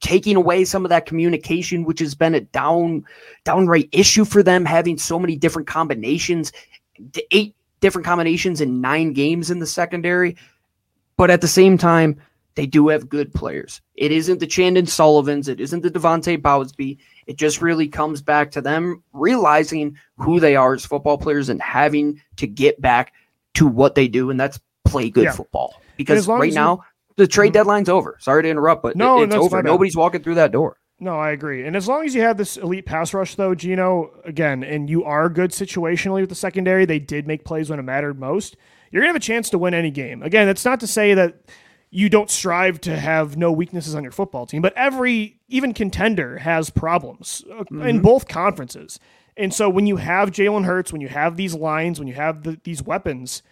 taking 0.00 0.34
away 0.34 0.64
some 0.64 0.84
of 0.84 0.88
that 0.88 1.06
communication, 1.06 1.84
which 1.84 2.00
has 2.00 2.16
been 2.16 2.34
a 2.34 2.40
down 2.40 3.04
downright 3.44 3.88
issue 3.92 4.24
for 4.24 4.42
them, 4.42 4.64
having 4.64 4.98
so 4.98 5.20
many 5.20 5.36
different 5.36 5.68
combinations, 5.68 6.52
eight 7.30 7.54
different 7.80 8.04
combinations 8.04 8.60
in 8.60 8.80
nine 8.80 9.12
games 9.12 9.50
in 9.50 9.60
the 9.60 9.66
secondary. 9.66 10.36
But 11.16 11.30
at 11.30 11.40
the 11.40 11.48
same 11.48 11.78
time, 11.78 12.20
they 12.54 12.66
do 12.66 12.88
have 12.88 13.08
good 13.08 13.32
players. 13.34 13.80
It 13.94 14.12
isn't 14.12 14.40
the 14.40 14.46
Chandon 14.46 14.86
Sullivans, 14.86 15.48
it 15.48 15.60
isn't 15.60 15.82
the 15.82 15.90
Devontae 15.90 16.40
Bowsby. 16.40 16.98
It 17.26 17.36
just 17.36 17.60
really 17.60 17.88
comes 17.88 18.22
back 18.22 18.50
to 18.52 18.60
them 18.60 19.02
realizing 19.12 19.96
who 20.18 20.40
they 20.40 20.56
are 20.56 20.74
as 20.74 20.86
football 20.86 21.18
players 21.18 21.48
and 21.48 21.60
having 21.60 22.20
to 22.36 22.46
get 22.46 22.80
back 22.80 23.12
to 23.54 23.66
what 23.66 23.94
they 23.94 24.08
do, 24.08 24.30
and 24.30 24.38
that's 24.38 24.58
play 24.84 25.10
good 25.10 25.24
Yeah. 25.24 25.32
football. 25.32 25.74
Because 25.96 26.28
right 26.28 26.52
now, 26.52 26.82
the 27.16 27.26
trade 27.26 27.50
Mhm. 27.50 27.54
deadline's 27.54 27.88
over. 27.88 28.16
Sorry 28.20 28.42
to 28.42 28.48
interrupt, 28.48 28.82
but 28.82 28.96
No, 28.96 29.20
it- 29.22 29.24
it's 29.26 29.34
over. 29.34 29.56
my 29.56 29.62
bad. 29.62 29.70
Nobody's 29.70 29.96
walking 29.96 30.22
through 30.22 30.34
that 30.36 30.52
door. 30.52 30.76
No, 31.00 31.18
I 31.18 31.30
agree. 31.30 31.66
And 31.66 31.76
as 31.76 31.88
long 31.88 32.04
as 32.06 32.14
you 32.14 32.22
have 32.22 32.38
this 32.38 32.56
elite 32.56 32.86
pass 32.86 33.12
rush, 33.12 33.34
though, 33.34 33.54
Gino, 33.54 34.12
again, 34.24 34.62
and 34.62 34.88
you 34.88 35.04
are 35.04 35.28
good 35.28 35.50
situationally 35.50 36.20
with 36.20 36.28
the 36.30 36.34
secondary, 36.34 36.84
they 36.86 36.98
did 36.98 37.26
make 37.26 37.44
plays 37.44 37.68
when 37.68 37.78
it 37.78 37.82
mattered 37.82 38.18
most. 38.18 38.56
You're 38.96 39.02
going 39.02 39.10
to 39.12 39.16
have 39.16 39.22
a 39.22 39.26
chance 39.26 39.50
to 39.50 39.58
win 39.58 39.74
any 39.74 39.90
game. 39.90 40.22
Again, 40.22 40.46
that's 40.46 40.64
not 40.64 40.80
to 40.80 40.86
say 40.86 41.12
that 41.12 41.34
you 41.90 42.08
don't 42.08 42.30
strive 42.30 42.80
to 42.80 42.98
have 42.98 43.36
no 43.36 43.52
weaknesses 43.52 43.94
on 43.94 44.02
your 44.02 44.10
football 44.10 44.46
team, 44.46 44.62
but 44.62 44.72
every, 44.74 45.38
even 45.48 45.74
contender, 45.74 46.38
has 46.38 46.70
problems 46.70 47.44
uh, 47.52 47.64
in 47.80 48.00
both 48.00 48.26
conferences. 48.26 48.98
And 49.36 49.52
so 49.52 49.68
when 49.68 49.86
you 49.86 49.96
have 49.96 50.30
Jalen 50.30 50.64
Hurts, 50.64 50.92
when 50.92 51.02
you 51.02 51.08
have 51.08 51.36
these 51.36 51.54
lines, 51.54 51.98
when 51.98 52.08
you 52.08 52.14
have 52.14 52.42
the, 52.42 52.58
these 52.64 52.82
weapons, 52.82 53.42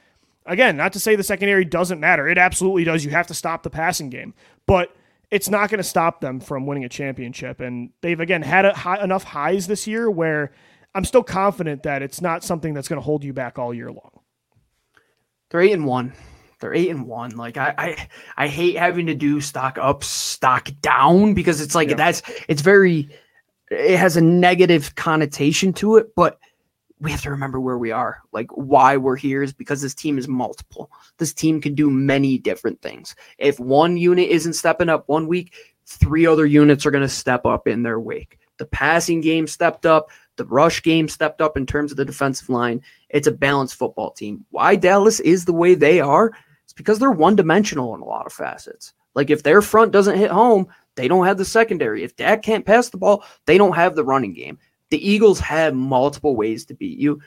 again, 0.47 0.79
not 0.79 0.95
to 0.95 0.99
say 0.99 1.15
the 1.15 1.23
secondary 1.23 1.67
doesn't 1.67 2.01
matter. 2.01 2.27
It 2.27 2.39
absolutely 2.39 2.85
does. 2.85 3.05
You 3.05 3.11
have 3.11 3.27
to 3.27 3.35
stop 3.35 3.65
the 3.65 3.71
passing 3.71 4.09
game. 4.09 4.33
But 4.65 4.97
it's 5.31 5.51
not 5.51 5.69
going 5.69 5.77
to 5.77 5.85
stop 5.85 6.23
them 6.23 6.41
from 6.41 6.65
winning 6.65 6.87
a 6.87 6.89
championship. 6.89 7.61
And 7.61 7.91
they've, 8.01 8.19
again, 8.19 8.41
had 8.41 8.65
a 8.65 8.73
high, 8.73 9.05
enough 9.05 9.25
highs 9.25 9.67
this 9.67 9.87
year 9.87 10.11
where 10.11 10.53
I'm 10.95 11.05
still 11.05 11.23
confident 11.23 11.83
that 11.83 12.01
it's 12.01 12.23
not 12.23 12.43
something 12.43 12.73
that's 12.73 12.89
going 12.89 12.99
to 12.99 13.05
hold 13.05 13.25
you 13.25 13.35
back 13.35 13.59
all 13.59 13.75
year 13.75 13.91
long. 13.91 14.14
They're 15.55 15.63
eight 15.63 15.73
and 15.73 15.87
one. 15.87 16.13
They're 16.59 16.75
eight 16.75 16.91
and 16.91 17.07
one. 17.07 17.37
Like 17.37 17.57
I, 17.57 17.73
I, 17.79 18.09
I 18.37 18.49
hate 18.49 18.77
having 18.77 19.07
to 19.07 19.15
do 19.15 19.41
stock 19.41 19.79
up, 19.79 20.03
stock 20.03 20.69
down 20.81 21.33
because 21.33 21.61
it's 21.61 21.77
like 21.77 21.91
Yeah. 21.91 21.95
that's 21.95 22.23
it's 22.49 22.61
very. 22.61 23.09
It 23.71 23.97
has 23.97 24.17
a 24.17 24.21
negative 24.21 24.97
connotation 24.97 25.73
to 25.75 25.95
it, 25.95 26.13
but 26.17 26.41
we 26.99 27.13
have 27.13 27.23
to 27.23 27.31
remember 27.31 27.61
where 27.61 27.79
we 27.79 27.93
are. 27.93 28.21
Like 28.33 28.49
why 28.51 28.97
we're 28.97 29.15
here 29.15 29.45
is 29.45 29.53
because 29.53 29.81
this 29.81 29.95
team 29.95 30.19
is 30.19 30.27
multiple. 30.27 30.91
This 31.19 31.33
team 31.33 31.61
can 31.61 31.77
do 31.77 31.89
many 31.89 32.37
different 32.37 32.83
things. 32.83 33.15
If 33.39 33.61
one 33.61 33.97
unit 33.97 34.31
isn't 34.31 34.55
stepping 34.55 34.89
up 34.89 35.05
one 35.09 35.29
week, 35.29 35.55
three 35.87 36.27
other 36.27 36.47
units 36.47 36.85
are 36.85 36.91
going 36.91 37.03
to 37.03 37.09
step 37.09 37.47
up 37.47 37.69
in 37.69 37.85
their 37.85 38.01
wake. 38.01 38.41
The 38.59 38.67
passing 38.67 39.21
game 39.21 39.47
stepped 39.47 39.87
up. 39.87 40.11
The 40.37 40.45
rush 40.47 40.83
game 40.83 41.09
stepped 41.09 41.41
up 41.41 41.57
in 41.57 41.67
terms 41.67 41.91
of 41.91 41.97
the 41.97 42.05
defensive 42.05 42.49
line. 42.49 42.83
It's 43.09 43.27
a 43.27 43.33
balanced 43.33 43.77
football 43.77 44.11
team. 44.11 44.45
Why 44.51 44.77
Dallas 44.77 45.21
is 45.21 45.45
the 45.45 45.53
way 45.53 45.75
they 45.75 46.01
are, 46.01 46.33
it's 46.65 46.73
because 46.73 46.99
they're 46.99 47.11
one 47.11 47.37
dimensional 47.37 47.95
in 47.95 48.01
a 48.01 48.05
lot 48.05 48.27
of 48.27 48.33
facets. 48.33 48.95
Like 49.15 49.31
if 49.31 49.43
their 49.43 49.63
front 49.63 49.93
doesn't 49.93 50.19
hit 50.19 50.31
home, 50.31 50.67
they 50.97 51.09
don't 51.09 51.27
have 51.27 51.39
the 51.39 51.45
secondary. 51.45 52.03
If 52.03 52.17
Dak 52.17 52.43
can't 52.43 52.67
pass 52.67 52.89
the 52.89 52.97
ball, 52.97 53.25
they 53.47 53.59
don't 53.59 53.77
have 53.77 53.95
the 53.95 54.05
running 54.05 54.33
game. 54.33 54.59
The 54.91 55.09
Eagles 55.09 55.41
have 55.41 55.75
multiple 55.75 56.37
ways 56.37 56.65
to 56.67 56.75
beat 56.75 56.99
you. 56.99 57.21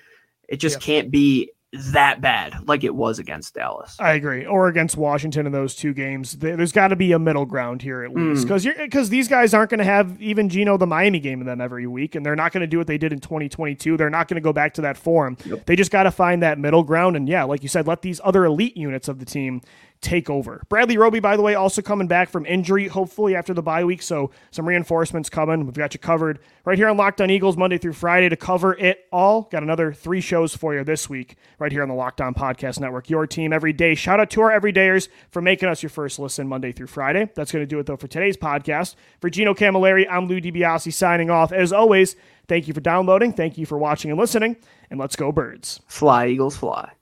It 0.47 0.57
just 0.57 0.75
Yep. 0.75 0.81
can't 0.81 1.11
be 1.11 1.51
that 1.91 2.21
bad 2.21 2.67
like 2.67 2.83
it 2.83 2.93
was 2.95 3.19
against 3.19 3.53
Dallas. 3.53 3.95
I 3.99 4.13
agree. 4.13 4.45
Or 4.45 4.67
against 4.67 4.97
Washington 4.97 5.45
in 5.45 5.51
those 5.51 5.75
two 5.75 5.93
games, 5.93 6.33
There- 6.33 6.55
there's 6.57 6.71
got 6.71 6.89
to 6.89 6.95
be 6.95 7.11
a 7.11 7.19
middle 7.19 7.45
ground 7.45 7.81
here 7.81 8.03
at 8.03 8.13
least, 8.13 8.45
Mm. 8.45 8.47
because 8.47 8.65
because 8.77 9.09
these 9.09 9.27
guys 9.27 9.53
aren't 9.53 9.69
going 9.69 9.77
to 9.79 9.83
have 9.83 10.21
even 10.21 10.49
Gino 10.49 10.77
the 10.77 10.87
Miami 10.87 11.19
game 11.19 11.39
in 11.41 11.47
them 11.47 11.61
every 11.61 11.87
week, 11.87 12.15
and 12.15 12.25
they're 12.25 12.35
not 12.35 12.51
going 12.51 12.61
to 12.61 12.67
do 12.67 12.77
what 12.77 12.87
they 12.87 12.97
did 12.97 13.11
in 13.13 13.19
2022. 13.19 13.97
They're 13.97 14.09
not 14.09 14.27
going 14.27 14.35
to 14.35 14.41
go 14.41 14.53
back 14.53 14.73
to 14.75 14.81
that 14.81 14.97
form. 14.97 15.37
They 15.65 15.75
just 15.75 15.91
got 15.91 16.03
to 16.03 16.11
find 16.11 16.41
that 16.43 16.59
middle 16.59 16.83
ground, 16.83 17.15
and 17.15 17.27
yeah, 17.29 17.43
like 17.43 17.63
you 17.63 17.69
said, 17.69 17.87
let 17.87 18.01
these 18.01 18.19
other 18.23 18.45
elite 18.45 18.75
units 18.77 19.07
of 19.07 19.19
the 19.19 19.25
team 19.25 19.61
take 20.01 20.29
over. 20.29 20.63
Bradley 20.69 20.97
Roby, 20.97 21.19
by 21.19 21.35
the 21.35 21.43
way, 21.43 21.55
also 21.55 21.81
coming 21.81 22.07
back 22.07 22.29
from 22.29 22.45
injury, 22.45 22.87
hopefully 22.87 23.35
after 23.35 23.53
the 23.53 23.61
bye 23.61 23.83
week. 23.83 24.01
So 24.01 24.31
some 24.51 24.67
reinforcements 24.67 25.29
coming. 25.29 25.65
We've 25.65 25.73
got 25.73 25.93
you 25.93 25.99
covered 25.99 26.39
right 26.65 26.77
here 26.77 26.87
on 26.87 26.97
Locked 26.97 27.21
On 27.21 27.29
Eagles 27.29 27.57
Monday 27.57 27.77
through 27.77 27.93
Friday 27.93 28.29
to 28.29 28.35
cover 28.35 28.77
it 28.77 29.05
all. 29.11 29.43
Got 29.43 29.63
another 29.63 29.93
three 29.93 30.21
shows 30.21 30.55
for 30.55 30.75
you 30.75 30.83
this 30.83 31.09
week 31.09 31.35
right 31.59 31.71
here 31.71 31.81
on 31.81 31.89
the 31.89 31.95
Locked 31.95 32.21
On 32.21 32.33
Podcast 32.33 32.79
Network. 32.79 33.09
Your 33.09 33.25
team 33.27 33.51
every 33.51 33.73
day. 33.73 33.95
Shout 33.95 34.19
out 34.19 34.29
to 34.31 34.41
our 34.41 34.51
everydayers 34.51 35.09
for 35.31 35.41
making 35.41 35.69
us 35.69 35.81
your 35.81 35.89
first 35.89 36.19
listen 36.19 36.47
Monday 36.47 36.71
through 36.71 36.87
Friday. 36.87 37.29
That's 37.35 37.51
going 37.51 37.63
to 37.63 37.67
do 37.67 37.79
it 37.79 37.85
though 37.85 37.97
for 37.97 38.07
today's 38.07 38.37
podcast. 38.37 38.95
For 39.19 39.29
Gino 39.29 39.53
Camilleri, 39.53 40.05
I'm 40.09 40.27
Lou 40.27 40.39
DiBiase 40.39 40.93
signing 40.93 41.29
off. 41.29 41.51
As 41.51 41.73
always, 41.73 42.15
thank 42.47 42.67
you 42.67 42.73
for 42.73 42.81
downloading. 42.81 43.33
Thank 43.33 43.57
you 43.57 43.65
for 43.65 43.77
watching 43.77 44.11
and 44.11 44.19
listening. 44.19 44.57
And 44.89 44.99
let's 44.99 45.15
go 45.15 45.31
birds. 45.31 45.81
Fly, 45.87 46.27
Eagles, 46.27 46.55
fly. 46.55 46.96